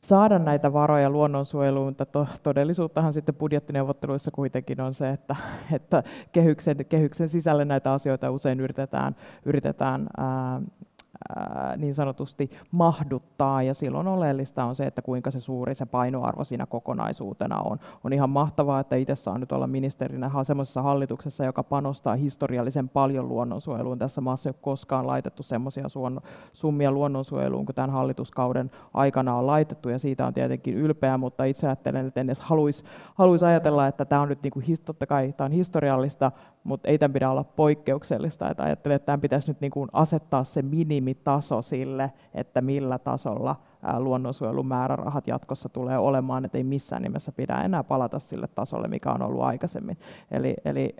saada 0.00 0.38
näitä 0.38 0.72
varoja 0.72 1.10
luonnonsuojeluun, 1.10 1.86
mutta 1.86 2.06
to, 2.06 2.26
todellisuuttahan 2.42 3.12
sitten 3.12 3.34
budjettineuvotteluissa 3.34 4.30
kuitenkin 4.30 4.80
on 4.80 4.94
se, 4.94 5.10
että, 5.10 5.36
että 5.72 6.02
kehyksen, 6.32 6.76
kehyksen 6.88 7.28
sisälle 7.28 7.64
näitä 7.64 7.92
asioita 7.92 8.30
usein 8.30 8.60
yritetään, 8.60 9.16
yritetään 9.44 10.06
ää, 10.16 10.60
niin 11.76 11.94
sanotusti 11.94 12.50
mahduttaa, 12.70 13.62
ja 13.62 13.74
silloin 13.74 14.08
oleellista 14.08 14.64
on 14.64 14.74
se, 14.74 14.84
että 14.84 15.02
kuinka 15.02 15.30
se 15.30 15.40
suuri 15.40 15.74
se 15.74 15.86
painoarvo 15.86 16.44
siinä 16.44 16.66
kokonaisuutena 16.66 17.60
on. 17.60 17.78
On 18.04 18.12
ihan 18.12 18.30
mahtavaa, 18.30 18.80
että 18.80 18.96
itse 18.96 19.16
saan 19.16 19.40
nyt 19.40 19.52
olla 19.52 19.66
ministerinä 19.66 20.30
semmoisessa 20.42 20.82
hallituksessa, 20.82 21.44
joka 21.44 21.62
panostaa 21.62 22.16
historiallisen 22.16 22.88
paljon 22.88 23.28
luonnonsuojeluun. 23.28 23.98
Tässä 23.98 24.20
maassa 24.20 24.48
ei 24.48 24.50
ole 24.50 24.62
koskaan 24.62 25.06
laitettu 25.06 25.42
semmoisia 25.42 25.86
summia 26.52 26.92
luonnonsuojeluun 26.92 27.66
kuin 27.66 27.76
tämän 27.76 27.90
hallituskauden 27.90 28.70
aikana 28.94 29.36
on 29.36 29.46
laitettu, 29.46 29.88
ja 29.88 29.98
siitä 29.98 30.26
on 30.26 30.34
tietenkin 30.34 30.74
ylpeä, 30.74 31.18
mutta 31.18 31.44
itse 31.44 31.66
ajattelen, 31.66 32.06
että 32.06 32.20
en 32.20 32.26
edes 32.26 32.40
haluaisi, 32.40 32.84
haluaisi 33.14 33.44
ajatella, 33.44 33.86
että 33.86 34.04
tämä 34.04 34.22
on 34.22 34.28
nyt 34.28 34.42
niin 34.42 34.52
kuin, 34.52 34.64
totta 34.84 35.06
kai 35.06 35.34
tämä 35.36 35.46
on 35.46 35.52
historiallista, 35.52 36.32
mutta 36.64 36.88
ei 36.88 36.98
tämän 36.98 37.12
pidä 37.12 37.30
olla 37.30 37.44
poikkeuksellista. 37.44 38.50
Että 38.50 38.62
ajattelen, 38.62 38.96
että 38.96 39.06
tämän 39.06 39.20
pitäisi 39.20 39.48
nyt 39.48 39.60
niin 39.60 39.70
kuin 39.70 39.90
asettaa 39.92 40.44
se 40.44 40.62
minimitaso 40.62 41.62
sille, 41.62 42.12
että 42.34 42.60
millä 42.60 42.98
tasolla 42.98 43.56
luonnonsuojelun 43.98 44.66
määrärahat 44.66 45.26
jatkossa 45.28 45.68
tulee 45.68 45.98
olemaan, 45.98 46.44
että 46.44 46.58
ei 46.58 46.64
missään 46.64 47.02
nimessä 47.02 47.32
pidä 47.32 47.54
enää 47.54 47.84
palata 47.84 48.18
sille 48.18 48.48
tasolle, 48.48 48.88
mikä 48.88 49.12
on 49.12 49.22
ollut 49.22 49.42
aikaisemmin. 49.42 49.98
Eli, 50.30 50.56
eli 50.64 50.96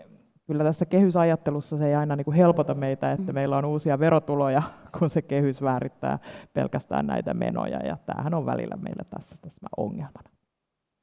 kyllä 0.47 0.63
tässä 0.63 0.85
kehysajattelussa 0.85 1.77
se 1.77 1.87
ei 1.87 1.95
aina 1.95 2.15
niin 2.15 2.25
kuin 2.25 2.37
helpota 2.37 2.73
meitä, 2.73 3.11
että 3.11 3.33
meillä 3.33 3.57
on 3.57 3.65
uusia 3.65 3.99
verotuloja, 3.99 4.63
kun 4.99 5.09
se 5.09 5.21
kehys 5.21 5.61
väärittää 5.61 6.19
pelkästään 6.53 7.07
näitä 7.07 7.33
menoja, 7.33 7.85
ja 7.85 7.97
tämähän 8.05 8.33
on 8.33 8.45
välillä 8.45 8.75
meillä 8.75 9.03
tässä, 9.09 9.35
tässä 9.41 9.67
ongelmana. 9.77 10.40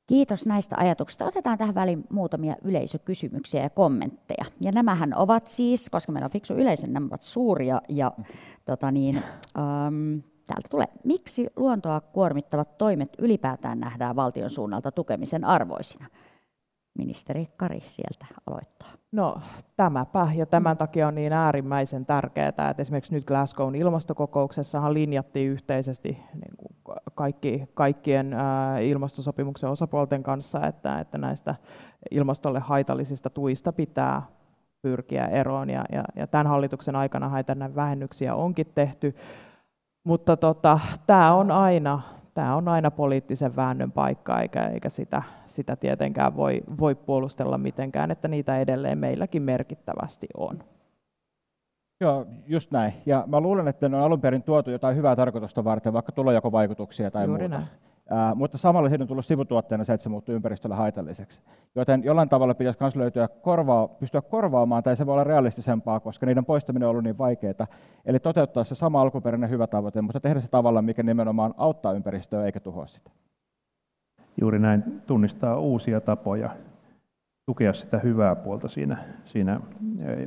Kiitos 0.09 0.47
näistä 0.47 0.77
ajatuksista. 0.79 1.25
Otetaan 1.25 1.59
tähän 1.59 1.75
väliin 1.75 2.05
muutamia 2.11 2.57
yleisökysymyksiä 2.65 3.63
ja 3.63 3.71
kommentteja. 3.71 4.45
Ja 4.61 4.73
nämähän 4.73 5.15
ovat 5.15 5.47
siis, 5.47 5.91
koska 5.91 6.13
meillä 6.13 6.25
on 6.25 6.31
fiksu 6.31 6.55
yleisö, 6.55 6.87
nämä 6.87 7.07
ovat 7.07 7.23
suuria. 7.23 7.83
Ja 7.89 8.13
tota 8.65 8.91
niin, 8.91 9.17
ähm, 9.17 10.19
täältä 10.47 10.69
tulee, 10.71 10.87
miksi 11.05 11.47
luontoa 11.57 12.01
kuormittavat 12.01 12.79
toimet 12.79 13.09
ylipäätään 13.19 13.81
nähdään 13.81 14.17
valtion 14.17 14.51
suunnalta 14.51 14.93
tukemisen 14.93 15.45
arvoisina? 15.45 16.07
Ministeri 16.99 17.49
Kari 17.57 17.81
sieltä 17.81 18.27
aloittaa. 18.47 18.89
No 19.13 19.41
tämäpä, 19.77 20.29
ja 20.35 20.47
tämän 20.47 20.77
takia 20.77 21.09
on 21.09 21.15
niin 21.15 21.33
äärimmäisen 21.33 22.07
tärkeää, 22.07 22.49
että 22.49 22.75
esimerkiksi 22.79 23.15
nyt 23.15 23.25
Glasgown 23.27 23.75
ilmastokokouksessahan 23.75 24.95
linjattiin 24.95 25.51
yhteisesti 25.51 26.19
niin 26.35 26.57
kuin 26.57 26.99
kaikki, 27.15 27.69
kaikkien 27.75 28.35
ilmastosopimuksen 28.83 29.71
osapuolten 29.71 30.23
kanssa, 30.23 30.67
että, 30.67 31.01
että 31.01 31.19
näistä 31.19 31.55
ilmastolle 32.11 32.61
haitallisista 32.61 33.31
tuista 33.31 33.73
pitää 33.73 34.23
pyrkiä 34.83 35.25
eroon. 35.25 35.71
Ja, 35.71 35.85
ja, 35.93 36.05
ja 36.17 36.27
tämän 36.27 36.47
hallituksen 36.47 36.97
aikana 36.97 37.29
haita 37.29 37.57
vähennyksiä 37.75 38.35
onkin 38.35 38.67
tehty. 38.75 39.17
Mutta 40.05 40.37
tota, 40.37 40.81
tämä 41.07 41.35
on 41.35 41.51
aina 41.51 42.01
tämä 42.35 42.57
on 42.57 42.69
aina 42.69 42.91
poliittisen 42.91 43.57
väännön 43.57 43.93
paikka, 43.93 44.41
eikä, 44.41 44.63
eikä 44.63 44.89
sitä, 44.89 45.23
sitä 45.59 45.77
tietenkään 45.77 46.37
voi, 46.37 46.63
voi 46.81 46.95
puolustella 46.95 47.59
mitenkään, 47.59 48.11
että 48.11 48.29
niitä 48.29 48.59
edelleen 48.59 48.99
meilläkin 48.99 49.43
merkittävästi 49.43 50.27
on. 50.37 50.59
Joo, 52.01 52.27
just 52.47 52.71
näin. 52.71 52.93
Ja 53.07 53.25
mä 53.27 53.41
luulen, 53.41 53.69
että 53.69 53.89
ne 53.89 53.97
on 53.97 54.03
alun 54.03 54.21
perin 54.21 54.43
tuotu 54.43 54.71
jotain 54.71 54.97
hyvää 54.97 55.17
tarkoitusta 55.17 55.65
varten, 55.65 55.93
vaikka 55.93 56.13
tulojakovaikutuksia 56.13 57.11
tai 57.11 57.27
Juuri 57.27 57.49
muuta. 57.49 57.57
Näin. 57.59 57.69
Ää, 58.11 58.35
mutta 58.35 58.59
samalla 58.59 58.89
siitä 58.89 59.05
on 59.05 59.09
tullut 59.09 59.27
sivutuotteena 59.27 59.85
se, 59.85 59.93
että 59.93 60.03
se 60.03 60.09
muuttuu 60.09 60.35
ympäristölle 60.35 60.77
haitalliseksi. 60.77 61.41
Joten 61.75 62.05
jollain 62.05 62.29
tavalla 62.29 62.55
pitäisi 62.55 62.79
myös 62.81 62.97
löytyä 62.97 63.29
korvaa, 63.29 63.89
pystyä 63.89 64.23
korvaamaan, 64.23 64.83
tai 64.83 64.97
se 64.97 65.07
voi 65.07 65.13
olla 65.13 65.25
realistisempaa, 65.25 66.01
koska 66.01 66.27
niiden 66.27 66.45
poistaminen 66.45 66.87
on 66.87 66.91
ollut 66.91 67.05
niin 67.05 67.19
vaikeaa. 67.19 67.67
Eli 68.07 68.21
toteuttaa 68.21 68.65
se 68.65 68.75
sama 68.75 69.03
alkuperäinen 69.03 69.51
hyvä 69.51 69.67
tavoite, 69.67 70.03
mutta 70.03 70.21
tehdä 70.21 70.41
se 70.41 70.49
tavalla, 70.49 70.83
mikä 70.83 71.03
nimenomaan 71.03 71.55
auttaa 71.57 71.93
ympäristöä 71.93 72.45
eikä 72.45 72.61
tuhoa 72.61 72.87
sitä. 72.87 73.11
Juuri 74.41 74.59
näin 74.59 75.03
tunnistaa 75.07 75.59
uusia 75.59 76.01
tapoja 76.01 76.51
tukea 77.47 77.73
sitä 77.73 77.99
hyvää 77.99 78.37
puolta 78.37 78.69
siinä, 78.69 79.05
siinä 79.25 79.61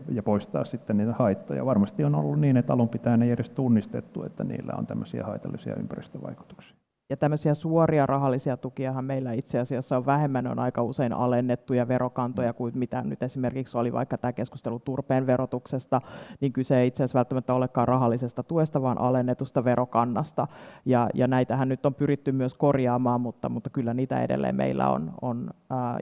ja 0.09 0.23
poistaa 0.23 0.65
sitten 0.65 0.97
niitä 0.97 1.13
haittoja. 1.13 1.65
Varmasti 1.65 2.03
on 2.03 2.15
ollut 2.15 2.39
niin, 2.39 2.57
että 2.57 2.73
alun 2.73 2.89
pitäen 2.89 3.21
ei 3.21 3.31
edes 3.31 3.49
tunnistettu, 3.49 4.23
että 4.23 4.43
niillä 4.43 4.73
on 4.77 4.87
tämmöisiä 4.87 5.23
haitallisia 5.23 5.75
ympäristövaikutuksia. 5.75 6.75
Ja 7.11 7.17
tämmöisiä 7.17 7.53
suoria 7.53 8.05
rahallisia 8.05 8.57
tukiahan 8.57 9.05
meillä 9.05 9.31
itse 9.33 9.59
asiassa 9.59 9.97
on 9.97 10.05
vähemmän, 10.05 10.47
on 10.47 10.59
aika 10.59 10.83
usein 10.83 11.13
alennettuja 11.13 11.87
verokantoja 11.87 12.53
kuin 12.53 12.77
mitä 12.77 13.01
nyt 13.01 13.23
esimerkiksi 13.23 13.77
oli 13.77 13.93
vaikka 13.93 14.17
tämä 14.17 14.33
keskustelu 14.33 14.79
turpeen 14.79 15.27
verotuksesta, 15.27 16.01
niin 16.41 16.53
kyse 16.53 16.79
ei 16.79 16.87
itse 16.87 17.03
asiassa 17.03 17.17
välttämättä 17.17 17.53
olekaan 17.53 17.87
rahallisesta 17.87 18.43
tuesta, 18.43 18.81
vaan 18.81 18.97
alennetusta 18.97 19.63
verokannasta. 19.63 20.47
Ja, 20.85 21.09
ja 21.13 21.27
näitähän 21.27 21.69
nyt 21.69 21.85
on 21.85 21.95
pyritty 21.95 22.31
myös 22.31 22.53
korjaamaan, 22.53 23.21
mutta, 23.21 23.49
mutta 23.49 23.69
kyllä 23.69 23.93
niitä 23.93 24.21
edelleen 24.21 24.55
meillä 24.55 24.89
on, 24.89 25.13
on 25.21 25.49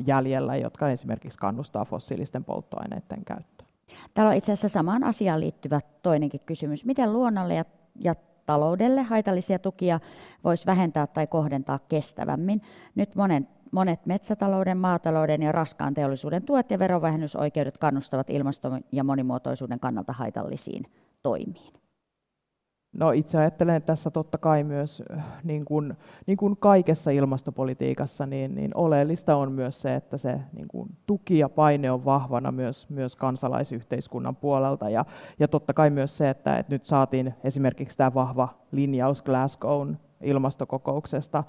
jäljellä, 0.07 0.55
jotka 0.55 0.89
esimerkiksi 0.89 1.39
kannustaa 1.39 1.86
fossiilisten 1.86 2.43
polttoaineiden 2.43 3.26
käyttöön. 3.26 3.70
Täällä 4.14 4.30
on 4.30 4.38
itse 4.38 4.51
asiassa 4.51 4.70
samaan 4.70 5.03
asiaan 5.03 5.39
liittyvä 5.39 5.80
toinenkin 6.01 6.41
kysymys. 6.45 6.86
Miten 6.86 7.14
luonnolle 7.14 7.66
ja 7.99 8.16
taloudelle 8.50 9.04
haitallisia 9.04 9.60
tukia 9.60 10.00
voisi 10.43 10.66
vähentää 10.66 11.08
tai 11.08 11.28
kohdentaa 11.28 11.80
kestävämmin. 11.80 12.62
Nyt 12.95 13.16
monen, 13.16 13.47
monet 13.72 14.06
metsätalouden, 14.06 14.78
maatalouden 14.78 15.41
ja 15.41 15.52
raskaan 15.52 15.93
teollisuuden 15.93 16.43
tuet 16.43 16.72
ja 16.72 16.80
verovähennysoikeudet 16.80 17.78
kannustavat 17.78 18.30
ilmaston 18.30 18.82
ja 18.91 19.04
monimuotoisuuden 19.04 19.80
kannalta 19.80 20.14
haitallisiin 20.14 20.86
toimiin. 21.22 21.74
No 22.94 23.12
itse 23.12 23.38
ajattelen 23.38 23.82
tässä 23.82 24.12
totta 24.12 24.38
kai 24.38 24.64
myös, 24.64 25.04
äh, 25.18 25.26
niin 25.44 25.66
kuin, 25.66 25.98
niin 26.28 26.38
kuin 26.38 26.58
kaikessa 26.58 27.12
ilmastopolitiikassa, 27.12 28.26
niin, 28.26 28.56
niin 28.56 28.72
oleellista 28.76 29.36
on 29.36 29.52
myös 29.52 29.82
se, 29.82 29.96
että 29.96 30.18
se 30.18 30.40
niin 30.54 30.68
kuin 30.68 30.90
tuki 31.06 31.38
ja 31.38 31.50
paine 31.50 31.92
on 31.92 32.06
vahvana 32.06 32.52
myös, 32.52 32.90
myös 32.90 33.16
kansalaisyhteiskunnan 33.16 34.36
puolelta. 34.36 34.90
Ja, 34.90 35.06
ja 35.40 35.48
totta 35.48 35.74
kai 35.74 35.90
myös 35.90 36.18
se, 36.18 36.30
että, 36.30 36.58
että 36.58 36.74
nyt 36.74 36.86
saatiin 36.86 37.34
esimerkiksi 37.44 37.98
tämä 37.98 38.14
vahva 38.14 38.50
linjaus 38.72 39.22
Glasgown 39.22 39.98
ilmastokokouksesta 40.22 41.43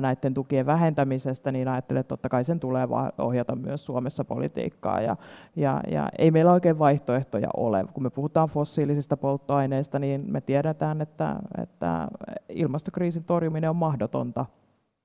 näiden 0.00 0.34
tukien 0.34 0.66
vähentämisestä, 0.66 1.52
niin 1.52 1.68
ajattelen, 1.68 2.00
että 2.00 2.08
totta 2.08 2.28
kai 2.28 2.44
sen 2.44 2.60
tulee 2.60 2.88
ohjata 3.18 3.56
myös 3.56 3.86
Suomessa 3.86 4.24
politiikkaa. 4.24 5.00
Ja, 5.00 5.16
ja, 5.56 5.80
ja 5.90 6.08
ei 6.18 6.30
meillä 6.30 6.52
oikein 6.52 6.78
vaihtoehtoja 6.78 7.48
ole. 7.56 7.84
Kun 7.92 8.02
me 8.02 8.10
puhutaan 8.10 8.48
fossiilisista 8.48 9.16
polttoaineista, 9.16 9.98
niin 9.98 10.24
me 10.26 10.40
tiedetään, 10.40 11.00
että, 11.00 11.36
että 11.62 12.08
ilmastokriisin 12.48 13.24
torjuminen 13.24 13.70
on 13.70 13.76
mahdotonta, 13.76 14.46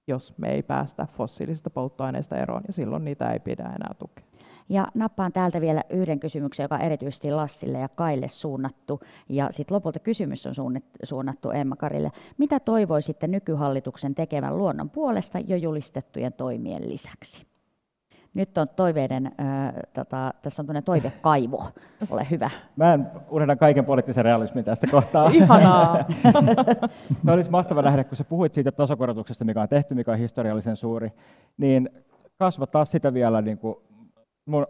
jos 0.07 0.33
me 0.37 0.49
ei 0.49 0.63
päästä 0.63 1.07
fossiilisista 1.13 1.69
polttoaineista 1.69 2.37
eroon, 2.37 2.61
ja 2.67 2.73
silloin 2.73 3.05
niitä 3.05 3.31
ei 3.31 3.39
pidä 3.39 3.63
enää 3.63 3.93
tukea. 3.99 4.25
Ja 4.69 4.87
nappaan 4.93 5.31
täältä 5.31 5.61
vielä 5.61 5.83
yhden 5.89 6.19
kysymyksen, 6.19 6.63
joka 6.63 6.75
on 6.75 6.81
erityisesti 6.81 7.31
Lassille 7.31 7.79
ja 7.79 7.89
Kaille 7.89 8.27
suunnattu. 8.27 8.99
Ja 9.29 9.47
sitten 9.51 9.75
lopulta 9.75 9.99
kysymys 9.99 10.45
on 10.45 10.53
suunnattu 11.03 11.51
Emma 11.51 11.75
Karille. 11.75 12.11
Mitä 12.37 12.59
toivoisitte 12.59 13.27
nykyhallituksen 13.27 14.15
tekevän 14.15 14.57
luonnon 14.57 14.89
puolesta 14.89 15.39
jo 15.39 15.57
julistettujen 15.57 16.33
toimien 16.33 16.89
lisäksi? 16.89 17.47
Nyt 18.33 18.57
on 18.57 18.67
toiveiden, 18.75 19.25
äh, 19.25 19.73
tota, 19.93 20.33
tässä 20.41 20.61
on 20.61 20.65
tuonne 20.65 20.81
toivekaivo, 20.81 21.67
ole 22.09 22.27
hyvä. 22.31 22.49
Mä 22.75 22.93
en 22.93 23.07
unohda 23.29 23.55
kaiken 23.55 23.85
poliittisen 23.85 24.25
realismin 24.25 24.63
tästä 24.65 24.87
kohtaa. 24.87 25.29
Ihanaa! 25.33 26.05
Se 27.25 27.31
olisi 27.31 27.51
mahtava 27.51 27.81
nähdä, 27.81 28.03
kun 28.03 28.17
sä 28.17 28.23
puhuit 28.23 28.53
siitä 28.53 28.71
tasokorotuksesta, 28.71 29.45
mikä 29.45 29.61
on 29.61 29.69
tehty, 29.69 29.95
mikä 29.95 30.11
on 30.11 30.17
historiallisen 30.17 30.75
suuri, 30.75 31.11
niin 31.57 31.89
kasvattaa 32.37 32.85
sitä 32.85 33.13
vielä 33.13 33.41
niin 33.41 33.57
kuin 33.57 33.75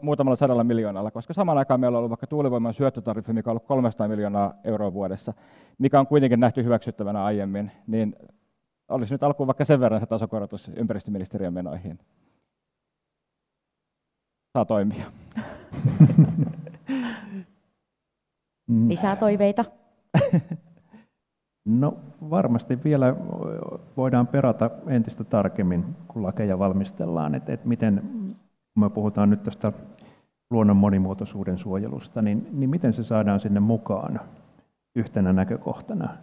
muutamalla 0.01 0.35
sadalla 0.35 0.63
miljoonalla, 0.63 1.11
koska 1.11 1.33
samaan 1.33 1.57
aikaan 1.57 1.79
meillä 1.79 1.95
on 1.95 1.99
ollut 1.99 2.09
vaikka 2.09 2.27
tuulivoiman 2.27 2.73
syöttötariffi, 2.73 3.33
mikä 3.33 3.49
on 3.49 3.51
ollut 3.51 3.67
300 3.67 4.07
miljoonaa 4.07 4.53
euroa 4.63 4.93
vuodessa, 4.93 5.33
mikä 5.77 5.99
on 5.99 6.07
kuitenkin 6.07 6.39
nähty 6.39 6.63
hyväksyttävänä 6.63 7.23
aiemmin, 7.23 7.71
niin 7.87 8.15
olisi 8.89 9.13
nyt 9.13 9.23
alkuun 9.23 9.47
vaikka 9.47 9.65
sen 9.65 9.79
verran 9.79 10.01
se 10.01 10.05
tasokorotus 10.05 10.71
ympäristöministeriön 10.75 11.53
menoihin. 11.53 11.99
Saa 14.53 14.65
toimia. 14.65 15.05
Lisää 18.87 19.15
toiveita? 19.15 19.65
No 21.65 21.97
varmasti 22.29 22.83
vielä 22.83 23.15
voidaan 23.97 24.27
perata 24.27 24.69
entistä 24.87 25.23
tarkemmin, 25.23 25.85
kun 26.07 26.23
lakeja 26.23 26.59
valmistellaan, 26.59 27.35
että, 27.35 27.53
että 27.53 27.67
miten 27.67 28.03
kun 28.73 28.83
me 28.83 28.89
puhutaan 28.89 29.29
nyt 29.29 29.43
tästä 29.43 29.73
luonnon 30.51 30.77
monimuotoisuuden 30.77 31.57
suojelusta, 31.57 32.21
niin, 32.21 32.47
niin 32.51 32.69
miten 32.69 32.93
se 32.93 33.03
saadaan 33.03 33.39
sinne 33.39 33.59
mukaan 33.59 34.19
yhtenä 34.95 35.33
näkökohtana? 35.33 36.17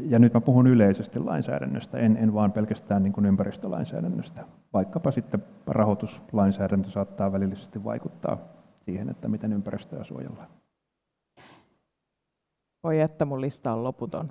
Ja 0.00 0.18
nyt 0.18 0.34
mä 0.34 0.40
puhun 0.40 0.66
yleisesti 0.66 1.18
lainsäädännöstä, 1.18 1.98
en, 1.98 2.16
en 2.16 2.34
vaan 2.34 2.52
pelkästään 2.52 3.02
niin 3.02 3.12
kuin 3.12 3.26
ympäristölainsäädännöstä. 3.26 4.44
Vaikkapa 4.72 5.10
sitten 5.10 5.44
rahoituslainsäädäntö 5.66 6.90
saattaa 6.90 7.32
välillisesti 7.32 7.84
vaikuttaa 7.84 8.38
siihen, 8.84 9.10
että 9.10 9.28
miten 9.28 9.52
ympäristöä 9.52 10.04
suojellaan. 10.04 10.48
Oi 12.82 13.00
että 13.00 13.24
mun 13.24 13.40
lista 13.40 13.72
on 13.72 13.84
loputon. 13.84 14.28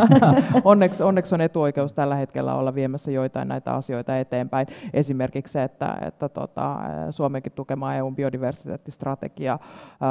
onneksi, 0.64 1.02
onneksi 1.02 1.34
on 1.34 1.40
etuoikeus 1.40 1.92
tällä 1.92 2.14
hetkellä 2.14 2.54
olla 2.54 2.74
viemässä 2.74 3.10
joitain 3.10 3.48
näitä 3.48 3.74
asioita 3.74 4.16
eteenpäin. 4.16 4.66
Esimerkiksi 4.92 5.52
se, 5.52 5.62
että, 5.62 5.98
että 6.00 6.28
tota, 6.28 6.76
Suomenkin 7.10 7.52
tukema 7.52 7.94
EUn 7.94 8.16
biodiversiteettistrategia 8.16 9.58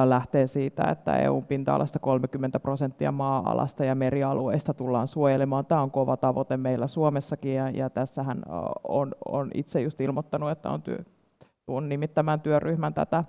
lähtee 0.05 0.47
siitä, 0.47 0.83
että 0.83 1.17
EUn 1.17 1.45
pinta-alasta 1.45 1.99
30 1.99 2.59
prosenttia 2.59 3.11
maa-alasta 3.11 3.85
ja 3.85 3.95
merialueista 3.95 4.73
tullaan 4.73 5.07
suojelemaan. 5.07 5.65
Tämä 5.65 5.81
on 5.81 5.91
kova 5.91 6.17
tavoite 6.17 6.57
meillä 6.57 6.87
Suomessakin 6.87 7.55
ja, 7.55 7.69
ja 7.69 7.89
tässähän 7.89 8.41
on, 8.87 9.11
on 9.25 9.51
itse 9.53 9.81
just 9.81 10.01
ilmoittanut, 10.01 10.51
että 10.51 10.69
on 10.69 10.81
työ, 10.81 11.03
tuun 11.65 11.89
nimittämään 11.89 12.41
työryhmän 12.41 12.93
tätä 12.93 13.23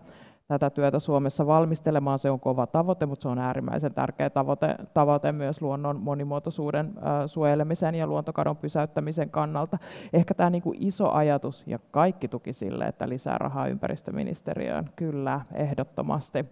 tätä 0.51 0.71
työtä 0.71 0.99
Suomessa 0.99 1.47
valmistelemaan. 1.47 2.19
Se 2.19 2.31
on 2.31 2.41
kova 2.41 2.67
tavoite, 2.67 3.07
mutta 3.07 3.23
se 3.23 3.29
on 3.29 3.39
äärimmäisen 3.39 3.95
tärkeä 3.95 4.31
tavoite, 4.31 4.75
tavoite 4.95 5.33
myös 5.33 5.63
luonnon 5.63 6.01
monimuotoisuuden 6.01 6.95
suojelemisen 7.27 7.95
ja 7.95 8.07
luontokadon 8.07 8.57
pysäyttämisen 8.57 9.31
kannalta. 9.31 9.79
Ehkä 10.13 10.35
tämä 10.35 10.51
niin 10.51 10.63
kuin 10.63 10.77
iso 10.81 11.11
ajatus 11.11 11.65
ja 11.67 11.79
kaikki 11.91 12.29
tuki 12.29 12.53
sille, 12.53 12.87
että 12.87 13.09
lisää 13.09 13.39
rahaa 13.39 13.67
ympäristöministeriöön, 13.67 14.91
kyllä, 14.97 15.41
ehdottomasti. 15.55 16.45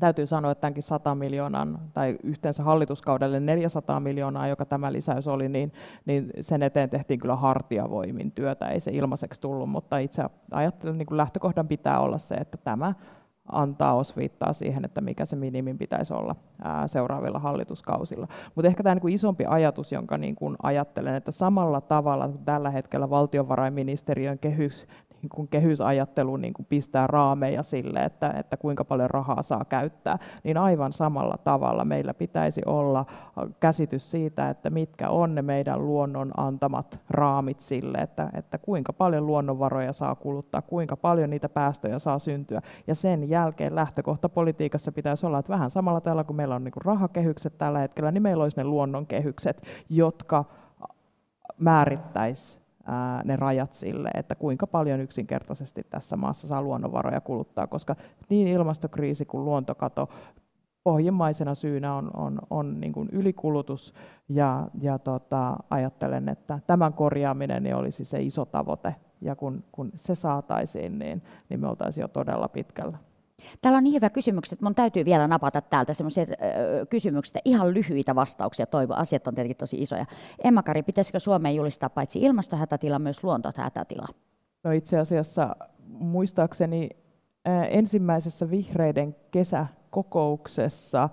Täytyy 0.00 0.26
sanoa, 0.26 0.50
että 0.50 0.60
tämänkin 0.60 0.82
100 0.82 1.14
miljoonan 1.14 1.78
tai 1.92 2.16
yhteensä 2.22 2.62
hallituskaudelle 2.62 3.40
400 3.40 4.00
miljoonaa, 4.00 4.48
joka 4.48 4.64
tämä 4.64 4.92
lisäys 4.92 5.28
oli, 5.28 5.48
niin, 5.48 5.72
niin 6.06 6.30
sen 6.40 6.62
eteen 6.62 6.90
tehtiin 6.90 7.20
kyllä 7.20 7.36
hartiavoimin 7.36 8.32
työtä. 8.32 8.66
Ei 8.66 8.80
se 8.80 8.90
ilmaiseksi 8.90 9.40
tullut, 9.40 9.70
mutta 9.70 9.98
itse 9.98 10.24
ajattelen, 10.50 10.94
että 10.94 11.04
niin 11.04 11.16
lähtökohdan 11.16 11.68
pitää 11.68 12.00
olla 12.00 12.18
se, 12.18 12.34
että 12.34 12.58
tämä 12.58 12.94
antaa 13.52 13.94
osviittaa 13.94 14.52
siihen, 14.52 14.84
että 14.84 15.00
mikä 15.00 15.26
se 15.26 15.36
minimin 15.36 15.78
pitäisi 15.78 16.14
olla 16.14 16.36
seuraavilla 16.86 17.38
hallituskausilla. 17.38 18.28
Mutta 18.54 18.68
ehkä 18.68 18.82
tämä 18.82 18.94
niin 18.94 19.00
kuin 19.02 19.14
isompi 19.14 19.44
ajatus, 19.46 19.92
jonka 19.92 20.18
niin 20.18 20.36
ajattelen, 20.62 21.14
että 21.14 21.30
samalla 21.30 21.80
tavalla 21.80 22.30
tällä 22.44 22.70
hetkellä 22.70 23.10
valtiovarainministeriön 23.10 24.38
kehys 24.38 24.86
niin 25.24 25.36
kuin 25.36 25.48
kehysajattelu 25.48 26.36
niin 26.36 26.54
kuin 26.54 26.66
pistää 26.66 27.06
raameja 27.06 27.62
sille, 27.62 27.98
että, 27.98 28.30
että 28.30 28.56
kuinka 28.56 28.84
paljon 28.84 29.10
rahaa 29.10 29.42
saa 29.42 29.64
käyttää, 29.64 30.18
niin 30.44 30.56
aivan 30.56 30.92
samalla 30.92 31.38
tavalla 31.44 31.84
meillä 31.84 32.14
pitäisi 32.14 32.62
olla 32.66 33.06
käsitys 33.60 34.10
siitä, 34.10 34.50
että 34.50 34.70
mitkä 34.70 35.10
on 35.10 35.34
ne 35.34 35.42
meidän 35.42 35.86
luonnon 35.86 36.30
antamat 36.36 37.00
raamit 37.10 37.60
sille, 37.60 37.98
että, 37.98 38.30
että 38.34 38.58
kuinka 38.58 38.92
paljon 38.92 39.26
luonnonvaroja 39.26 39.92
saa 39.92 40.14
kuluttaa, 40.14 40.62
kuinka 40.62 40.96
paljon 40.96 41.30
niitä 41.30 41.48
päästöjä 41.48 41.98
saa 41.98 42.18
syntyä. 42.18 42.60
Ja 42.86 42.94
sen 42.94 43.28
jälkeen 43.28 43.74
lähtökohta 43.74 44.28
politiikassa 44.28 44.92
pitäisi 44.92 45.26
olla, 45.26 45.38
että 45.38 45.52
vähän 45.52 45.70
samalla 45.70 46.00
tavalla 46.00 46.24
kuin 46.24 46.36
meillä 46.36 46.54
on 46.54 46.64
niin 46.64 46.72
kuin 46.72 46.84
rahakehykset 46.84 47.58
tällä 47.58 47.78
hetkellä, 47.78 48.10
niin 48.10 48.22
meillä 48.22 48.42
olisi 48.42 48.56
ne 48.56 48.64
luonnonkehykset, 48.64 49.62
jotka 49.88 50.44
määrittäisi 51.58 52.63
ne 53.24 53.36
rajat 53.36 53.72
sille, 53.72 54.10
että 54.14 54.34
kuinka 54.34 54.66
paljon 54.66 55.00
yksinkertaisesti 55.00 55.86
tässä 55.90 56.16
maassa 56.16 56.48
saa 56.48 56.62
luonnonvaroja 56.62 57.20
kuluttaa, 57.20 57.66
koska 57.66 57.96
niin 58.28 58.48
ilmastokriisi 58.48 59.24
kuin 59.24 59.44
luontokato 59.44 60.08
pohjimmaisena 60.84 61.54
syynä 61.54 61.94
on, 61.94 62.10
on, 62.16 62.38
on 62.50 62.80
niin 62.80 62.92
kuin 62.92 63.08
ylikulutus 63.12 63.94
ja, 64.28 64.68
ja 64.80 64.98
tota, 64.98 65.56
ajattelen, 65.70 66.28
että 66.28 66.60
tämän 66.66 66.92
korjaaminen 66.92 67.62
niin 67.62 67.76
olisi 67.76 68.04
se 68.04 68.22
iso 68.22 68.44
tavoite 68.44 68.94
ja 69.20 69.36
kun, 69.36 69.64
kun 69.72 69.92
se 69.96 70.14
saataisiin, 70.14 70.98
niin, 70.98 71.22
niin 71.48 71.60
me 71.60 71.68
oltaisiin 71.68 72.02
jo 72.02 72.08
todella 72.08 72.48
pitkällä. 72.48 72.98
Täällä 73.62 73.76
on 73.76 73.84
niin 73.84 73.94
hyvä 73.94 74.10
kysymys, 74.10 74.52
että 74.52 74.64
mun 74.64 74.74
täytyy 74.74 75.04
vielä 75.04 75.28
napata 75.28 75.60
täältä 75.60 75.94
semmoisia 75.94 76.26
kysymyksiä, 76.90 77.40
ihan 77.44 77.74
lyhyitä 77.74 78.14
vastauksia, 78.14 78.66
toivo, 78.66 78.94
asiat 78.94 79.26
on 79.26 79.34
tietenkin 79.34 79.56
tosi 79.56 79.82
isoja. 79.82 80.06
Emma-Kari, 80.44 80.82
pitäisikö 80.82 81.18
Suomeen 81.18 81.54
julistaa 81.54 81.90
paitsi 81.90 82.18
ilmastohätätila, 82.22 82.98
myös 82.98 83.24
luontohätätila? 83.24 84.06
No 84.64 84.70
itse 84.70 84.98
asiassa 84.98 85.56
muistaakseni 85.88 86.88
ensimmäisessä 87.70 88.50
vihreiden 88.50 89.16
kesäkokouksessa 89.30 91.08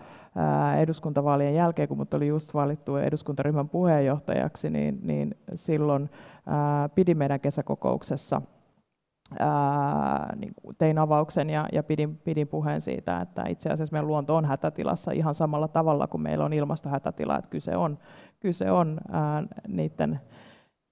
eduskuntavaalien 0.79 1.55
jälkeen, 1.55 1.87
kun 1.87 1.97
mut 1.97 2.13
oli 2.13 2.27
just 2.27 2.53
valittu 2.53 2.95
eduskuntaryhmän 2.95 3.69
puheenjohtajaksi, 3.69 4.69
niin, 4.69 4.99
niin 5.03 5.35
silloin 5.55 6.09
pidi 6.95 7.15
meidän 7.15 7.39
kesäkokouksessa 7.39 8.41
ää, 9.39 10.35
niin 10.35 10.53
tein 10.77 10.97
avauksen 10.97 11.49
ja, 11.49 11.67
ja 11.73 11.83
pidin, 11.83 12.17
pidin 12.17 12.47
puheen 12.47 12.81
siitä, 12.81 13.21
että 13.21 13.43
itse 13.49 13.69
asiassa 13.69 13.93
meidän 13.93 14.07
luonto 14.07 14.35
on 14.35 14.45
hätätilassa 14.45 15.11
ihan 15.11 15.35
samalla 15.35 15.67
tavalla 15.67 16.07
kuin 16.07 16.21
meillä 16.21 16.45
on 16.45 16.53
ilmastohätätila, 16.53 17.37
että 17.37 17.49
kyse 17.49 17.75
on, 17.75 17.97
kyse 18.39 18.71
on 18.71 18.97
ää, 19.11 19.43
niiden, 19.67 20.19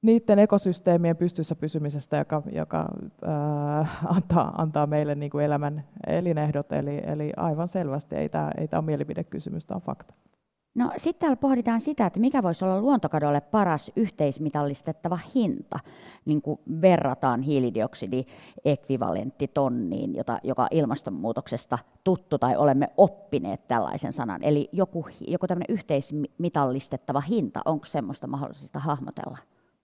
niiden 0.02 0.40
ekosysteemien 0.40 1.18
pystyssä 1.18 1.56
pysymisestä, 1.56 2.18
joka, 2.18 2.42
joka 2.52 2.88
ää, 3.26 3.86
antaa, 4.06 4.54
antaa 4.58 4.88
meille 4.88 5.16
niin 5.16 5.32
kuin 5.32 5.46
elämän 5.46 5.84
elinehdot, 6.08 6.72
eli, 6.72 7.02
eli 7.04 7.34
aivan 7.38 7.68
selvästi 7.68 8.16
ei 8.16 8.30
tämä 8.30 8.52
ei 8.58 8.68
ole 8.72 8.82
mielipidekysymys, 8.82 9.66
tämä 9.66 9.76
on 9.76 9.82
fakta. 9.82 10.14
No 10.80 10.92
sitten 10.98 11.20
täällä 11.20 11.36
pohditaan 11.36 11.82
sitä, 11.82 12.06
että 12.06 12.20
mikä 12.20 12.44
voisi 12.44 12.66
olla 12.66 12.82
luontokadolle 12.82 13.42
paras 13.42 13.92
yhteismitallistettava 13.96 15.20
hinta, 15.36 15.80
niin 16.26 16.42
kuin 16.42 16.60
verrataan 16.82 17.42
hiilidioksidiekvivalenttitonniin, 17.42 20.16
jota, 20.16 20.40
joka 20.44 20.68
ilmastonmuutoksesta 20.72 21.78
tuttu 22.04 22.38
tai 22.38 22.56
olemme 22.56 22.90
oppineet 22.98 23.68
tällaisen 23.68 24.14
sanan. 24.14 24.44
Eli 24.44 24.70
joku, 24.72 25.06
joku 25.28 25.48
tämmöinen 25.48 25.76
yhteismitallistettava 25.76 27.22
hinta, 27.22 27.62
onko 27.66 27.86
semmoista 27.86 28.28
mahdollista 28.28 28.80
hahmotella? 28.80 29.38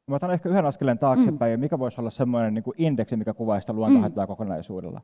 Mä 0.07 0.15
otan 0.15 0.31
ehkä 0.31 0.49
yhden 0.49 0.65
askeleen 0.65 0.99
taaksepäin, 0.99 1.59
mm. 1.59 1.59
mikä 1.59 1.79
voisi 1.79 2.01
olla 2.01 2.09
semmoinen 2.09 2.53
niin 2.53 2.63
kuin 2.63 2.75
indeksi, 2.77 3.15
mikä 3.15 3.33
kuvaa 3.33 3.59
sitä 3.59 3.73
luontohaittaa 3.73 4.25
mm. 4.25 4.27
kokonaisuudella. 4.27 5.01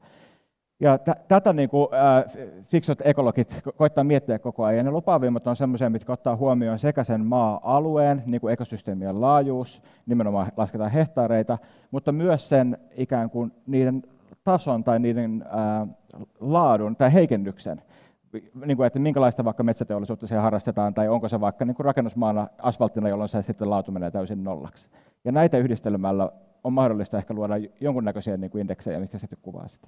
Ja 0.81 0.97
t- 0.97 1.27
tätä 1.27 1.53
niin 1.53 1.69
kuin, 1.69 1.87
äh, 1.93 2.47
fiksut 2.67 2.99
ekologit 3.03 3.61
koittaa 3.75 4.03
miettiä 4.03 4.39
koko 4.39 4.63
ajan. 4.63 4.77
Ja 4.77 4.83
ne 4.83 4.91
lupaavimmat 4.91 5.47
on 5.47 5.55
sellaisia, 5.55 5.89
mitkä 5.89 6.13
ottaa 6.13 6.35
huomioon 6.35 6.79
sekä 6.79 7.03
sen 7.03 7.25
maa-alueen, 7.25 8.23
niin 8.25 8.41
kuin 8.41 8.53
ekosysteemien 8.53 9.21
laajuus, 9.21 9.81
nimenomaan 10.05 10.51
lasketaan 10.57 10.91
hehtaareita, 10.91 11.57
mutta 11.91 12.11
myös 12.11 12.49
sen 12.49 12.77
ikään 12.95 13.29
kuin 13.29 13.51
niiden 13.67 14.03
tason 14.43 14.83
tai 14.83 14.99
niiden 14.99 15.45
äh, 15.45 15.87
laadun 16.39 16.95
tai 16.95 17.13
heikennyksen. 17.13 17.81
Niin 18.65 18.77
kuin, 18.77 18.87
että 18.87 18.99
minkälaista 18.99 19.45
vaikka 19.45 19.63
metsäteollisuutta 19.63 20.27
siellä 20.27 20.43
harrastetaan, 20.43 20.93
tai 20.93 21.09
onko 21.09 21.29
se 21.29 21.41
vaikka 21.41 21.65
niin 21.65 21.75
kuin 21.75 21.85
rakennusmaana 21.85 22.47
asfalttina, 22.57 23.09
jolloin 23.09 23.29
se 23.29 23.41
sitten 23.41 23.69
laatu 23.69 23.91
menee 23.91 24.11
täysin 24.11 24.43
nollaksi. 24.43 24.89
Ja 25.25 25.31
näitä 25.31 25.57
yhdistelmällä 25.57 26.31
on 26.63 26.73
mahdollista 26.73 27.17
ehkä 27.17 27.33
luoda 27.33 27.53
jonkunnäköisiä 27.81 28.37
niin 28.37 28.51
kuin 28.51 28.61
indeksejä, 28.61 28.99
mitkä 28.99 29.17
sitten 29.17 29.39
kuvaa 29.41 29.67
sitä. 29.67 29.87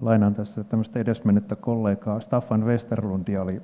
Lainaan 0.00 0.34
tässä 0.34 0.64
tämmöistä 0.64 0.98
edesmennyttä 0.98 1.56
kollegaa. 1.56 2.20
Staffan 2.20 2.64
Westerlundia 2.64 3.42
oli 3.42 3.62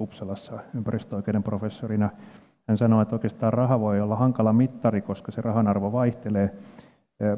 Uppsalassa 0.00 0.58
ympäristöoikeuden 0.74 1.42
professorina. 1.42 2.10
Hän 2.68 2.78
sanoi, 2.78 3.02
että 3.02 3.14
oikeastaan 3.14 3.52
raha 3.52 3.80
voi 3.80 4.00
olla 4.00 4.16
hankala 4.16 4.52
mittari, 4.52 5.02
koska 5.02 5.32
se 5.32 5.40
rahan 5.40 5.68
arvo 5.68 5.92
vaihtelee. 5.92 6.54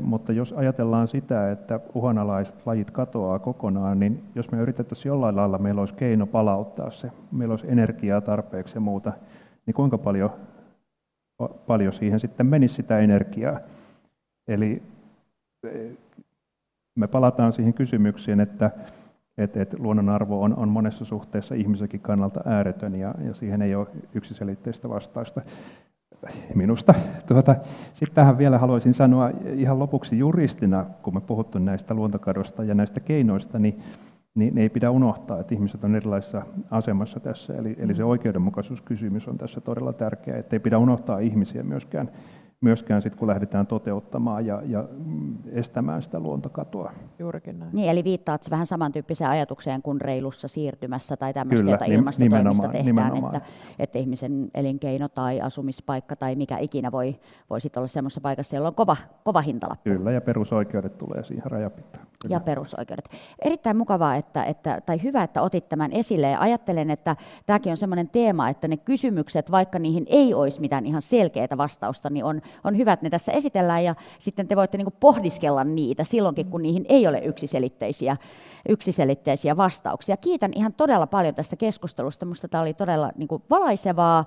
Mutta 0.00 0.32
jos 0.32 0.52
ajatellaan 0.52 1.08
sitä, 1.08 1.50
että 1.50 1.80
uhanalaiset 1.94 2.66
lajit 2.66 2.90
katoaa 2.90 3.38
kokonaan, 3.38 3.98
niin 3.98 4.24
jos 4.34 4.50
me 4.50 4.58
yritettäisiin 4.58 5.10
jollain 5.10 5.36
lailla, 5.36 5.58
meillä 5.58 5.80
olisi 5.80 5.94
keino 5.94 6.26
palauttaa 6.26 6.90
se, 6.90 7.10
meillä 7.32 7.52
olisi 7.52 7.70
energiaa 7.70 8.20
tarpeeksi 8.20 8.76
ja 8.76 8.80
muuta, 8.80 9.12
niin 9.66 9.74
kuinka 9.74 9.98
paljon, 9.98 10.30
paljon 11.66 11.92
siihen 11.92 12.20
sitten 12.20 12.46
menisi 12.46 12.74
sitä 12.74 12.98
energiaa? 12.98 13.60
Eli 14.48 14.82
me 16.98 17.06
palataan 17.06 17.52
siihen 17.52 17.74
kysymykseen, 17.74 18.40
että, 18.40 18.70
että, 19.38 19.62
että 19.62 19.76
luonnonarvo 19.80 20.42
on, 20.42 20.56
on 20.56 20.68
monessa 20.68 21.04
suhteessa 21.04 21.54
ihmisenkin 21.54 22.00
kannalta 22.00 22.40
ääretön 22.44 22.94
ja, 22.94 23.14
ja 23.26 23.34
siihen 23.34 23.62
ei 23.62 23.74
ole 23.74 23.86
yksiselitteistä 24.14 24.88
vastausta 24.88 25.42
minusta. 26.54 26.94
Tuota, 27.26 27.54
Sitten 27.92 28.14
tähän 28.14 28.38
vielä 28.38 28.58
haluaisin 28.58 28.94
sanoa 28.94 29.30
ihan 29.44 29.78
lopuksi 29.78 30.18
juristina, 30.18 30.86
kun 31.02 31.14
me 31.14 31.20
puhuttu 31.20 31.58
näistä 31.58 31.94
luontokadosta 31.94 32.64
ja 32.64 32.74
näistä 32.74 33.00
keinoista, 33.00 33.58
niin, 33.58 33.82
niin 34.34 34.58
ei 34.58 34.68
pidä 34.68 34.90
unohtaa, 34.90 35.40
että 35.40 35.54
ihmiset 35.54 35.84
on 35.84 35.94
erilaisessa 35.94 36.42
asemassa 36.70 37.20
tässä. 37.20 37.54
Eli, 37.54 37.76
eli 37.78 37.94
se 37.94 38.04
oikeudenmukaisuuskysymys 38.04 39.28
on 39.28 39.38
tässä 39.38 39.60
todella 39.60 39.92
tärkeä, 39.92 40.36
että 40.36 40.56
ei 40.56 40.60
pidä 40.60 40.78
unohtaa 40.78 41.18
ihmisiä 41.18 41.62
myöskään 41.62 42.10
myöskään 42.60 43.02
sit, 43.02 43.14
kun 43.14 43.28
lähdetään 43.28 43.66
toteuttamaan 43.66 44.46
ja, 44.46 44.62
ja 44.66 44.84
estämään 45.52 46.02
sitä 46.02 46.20
luontokatoa. 46.20 46.92
Juurikin 47.18 47.58
näin. 47.58 47.70
Niin, 47.72 47.90
eli 47.90 48.04
viittaat 48.04 48.50
vähän 48.50 48.66
samantyyppiseen 48.66 49.30
ajatukseen 49.30 49.82
kuin 49.82 50.00
reilussa 50.00 50.48
siirtymässä 50.48 51.16
tai 51.16 51.34
tämmöistä, 51.34 51.70
jota 51.70 51.84
ilmastotoimista 51.84 52.62
tehdään, 52.62 52.84
nimenomaan. 52.84 53.36
Että, 53.36 53.48
että 53.78 53.98
ihmisen 53.98 54.50
elinkeino 54.54 55.08
tai 55.08 55.40
asumispaikka 55.40 56.16
tai 56.16 56.36
mikä 56.36 56.58
ikinä 56.58 56.92
voi, 56.92 57.16
voi 57.50 57.58
olla 57.76 57.86
semmoisessa 57.86 58.20
paikassa, 58.20 58.56
jolla 58.56 58.68
on 58.68 58.74
kova, 58.74 58.96
kova 59.24 59.40
hintalappu. 59.40 59.90
Kyllä, 59.90 60.12
ja 60.12 60.20
perusoikeudet 60.20 60.98
tulee 60.98 61.24
siihen 61.24 61.50
rajapintaan. 61.50 62.06
Ja 62.28 62.40
perusoikeudet. 62.40 63.08
Erittäin 63.44 63.76
mukavaa, 63.76 64.16
että, 64.16 64.44
että, 64.44 64.80
tai 64.86 65.02
hyvä, 65.02 65.22
että 65.22 65.42
otit 65.42 65.68
tämän 65.68 65.92
esille. 65.92 66.30
Ja 66.30 66.40
ajattelen, 66.40 66.90
että 66.90 67.16
tämäkin 67.46 67.70
on 67.70 67.76
semmoinen 67.76 68.08
teema, 68.08 68.48
että 68.48 68.68
ne 68.68 68.76
kysymykset, 68.76 69.50
vaikka 69.50 69.78
niihin 69.78 70.06
ei 70.08 70.34
olisi 70.34 70.60
mitään 70.60 70.86
ihan 70.86 71.02
selkeää 71.02 71.48
vastausta, 71.56 72.10
niin 72.10 72.24
on, 72.24 72.42
on 72.64 72.76
hyvä, 72.76 72.92
että 72.92 73.06
ne 73.06 73.10
tässä 73.10 73.32
esitellään 73.32 73.84
ja 73.84 73.94
sitten 74.18 74.48
te 74.48 74.56
voitte 74.56 74.78
niin 74.78 74.86
pohdiskella 75.00 75.64
niitä 75.64 76.04
silloinkin, 76.04 76.46
kun 76.46 76.62
niihin 76.62 76.86
ei 76.88 77.06
ole 77.06 77.18
yksiselitteisiä, 77.18 78.16
yksiselitteisiä 78.68 79.56
vastauksia. 79.56 80.16
Kiitän 80.16 80.50
ihan 80.54 80.72
todella 80.72 81.06
paljon 81.06 81.34
tästä 81.34 81.56
keskustelusta. 81.56 82.26
Minusta 82.26 82.48
tämä 82.48 82.62
oli 82.62 82.74
todella 82.74 83.12
niin 83.16 83.28
valaisevaa 83.50 84.24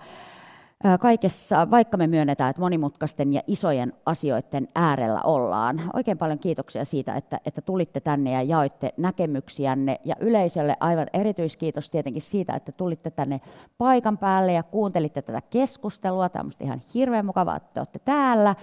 kaikessa, 0.99 1.71
vaikka 1.71 1.97
me 1.97 2.07
myönnetään, 2.07 2.49
että 2.49 2.61
monimutkaisten 2.61 3.33
ja 3.33 3.41
isojen 3.47 3.93
asioiden 4.05 4.67
äärellä 4.75 5.21
ollaan. 5.21 5.81
Oikein 5.93 6.17
paljon 6.17 6.39
kiitoksia 6.39 6.85
siitä, 6.85 7.15
että, 7.15 7.39
että 7.45 7.61
tulitte 7.61 7.99
tänne 7.99 8.31
ja 8.31 8.43
jaoitte 8.43 8.93
näkemyksiänne. 8.97 9.99
Ja 10.05 10.15
yleisölle 10.19 10.77
aivan 10.79 11.07
erityiskiitos 11.13 11.89
tietenkin 11.89 12.21
siitä, 12.21 12.53
että 12.53 12.71
tulitte 12.71 13.11
tänne 13.11 13.41
paikan 13.77 14.17
päälle 14.17 14.53
ja 14.53 14.63
kuuntelitte 14.63 15.21
tätä 15.21 15.41
keskustelua. 15.41 16.29
Tämä 16.29 16.43
on 16.43 16.51
ihan 16.59 16.81
hirveän 16.93 17.25
mukavaa, 17.25 17.55
että 17.55 17.69
te 17.73 17.79
olette 17.79 17.99
täällä. 17.99 18.55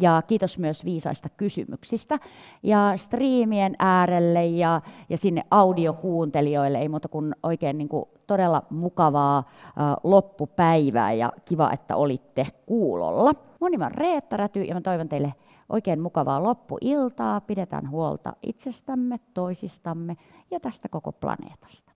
Ja 0.00 0.22
kiitos 0.26 0.58
myös 0.58 0.84
viisaista 0.84 1.28
kysymyksistä. 1.28 2.18
Ja 2.62 2.92
striimien 2.96 3.76
äärelle 3.78 4.46
ja, 4.46 4.80
ja 5.08 5.16
sinne 5.16 5.42
audiokuuntelijoille 5.50 6.78
ei 6.78 6.88
muuta 6.88 7.08
kuin 7.08 7.34
oikein 7.42 7.78
niin 7.78 7.88
kuin 7.88 8.04
todella 8.26 8.62
mukavaa 8.70 9.50
loppupäivää 10.04 11.12
ja 11.12 11.32
kiva, 11.44 11.70
että 11.72 11.96
olitte 11.96 12.46
kuulolla. 12.66 13.32
Mun 13.60 13.70
nimi 13.70 13.84
on 13.84 13.94
Reetta 13.94 14.36
Räty 14.36 14.62
ja 14.62 14.74
mä 14.74 14.80
toivon 14.80 15.08
teille 15.08 15.34
oikein 15.68 16.00
mukavaa 16.00 16.42
loppuiltaa. 16.42 17.40
Pidetään 17.40 17.90
huolta 17.90 18.32
itsestämme, 18.42 19.16
toisistamme 19.34 20.16
ja 20.50 20.60
tästä 20.60 20.88
koko 20.88 21.12
planeetasta. 21.12 21.93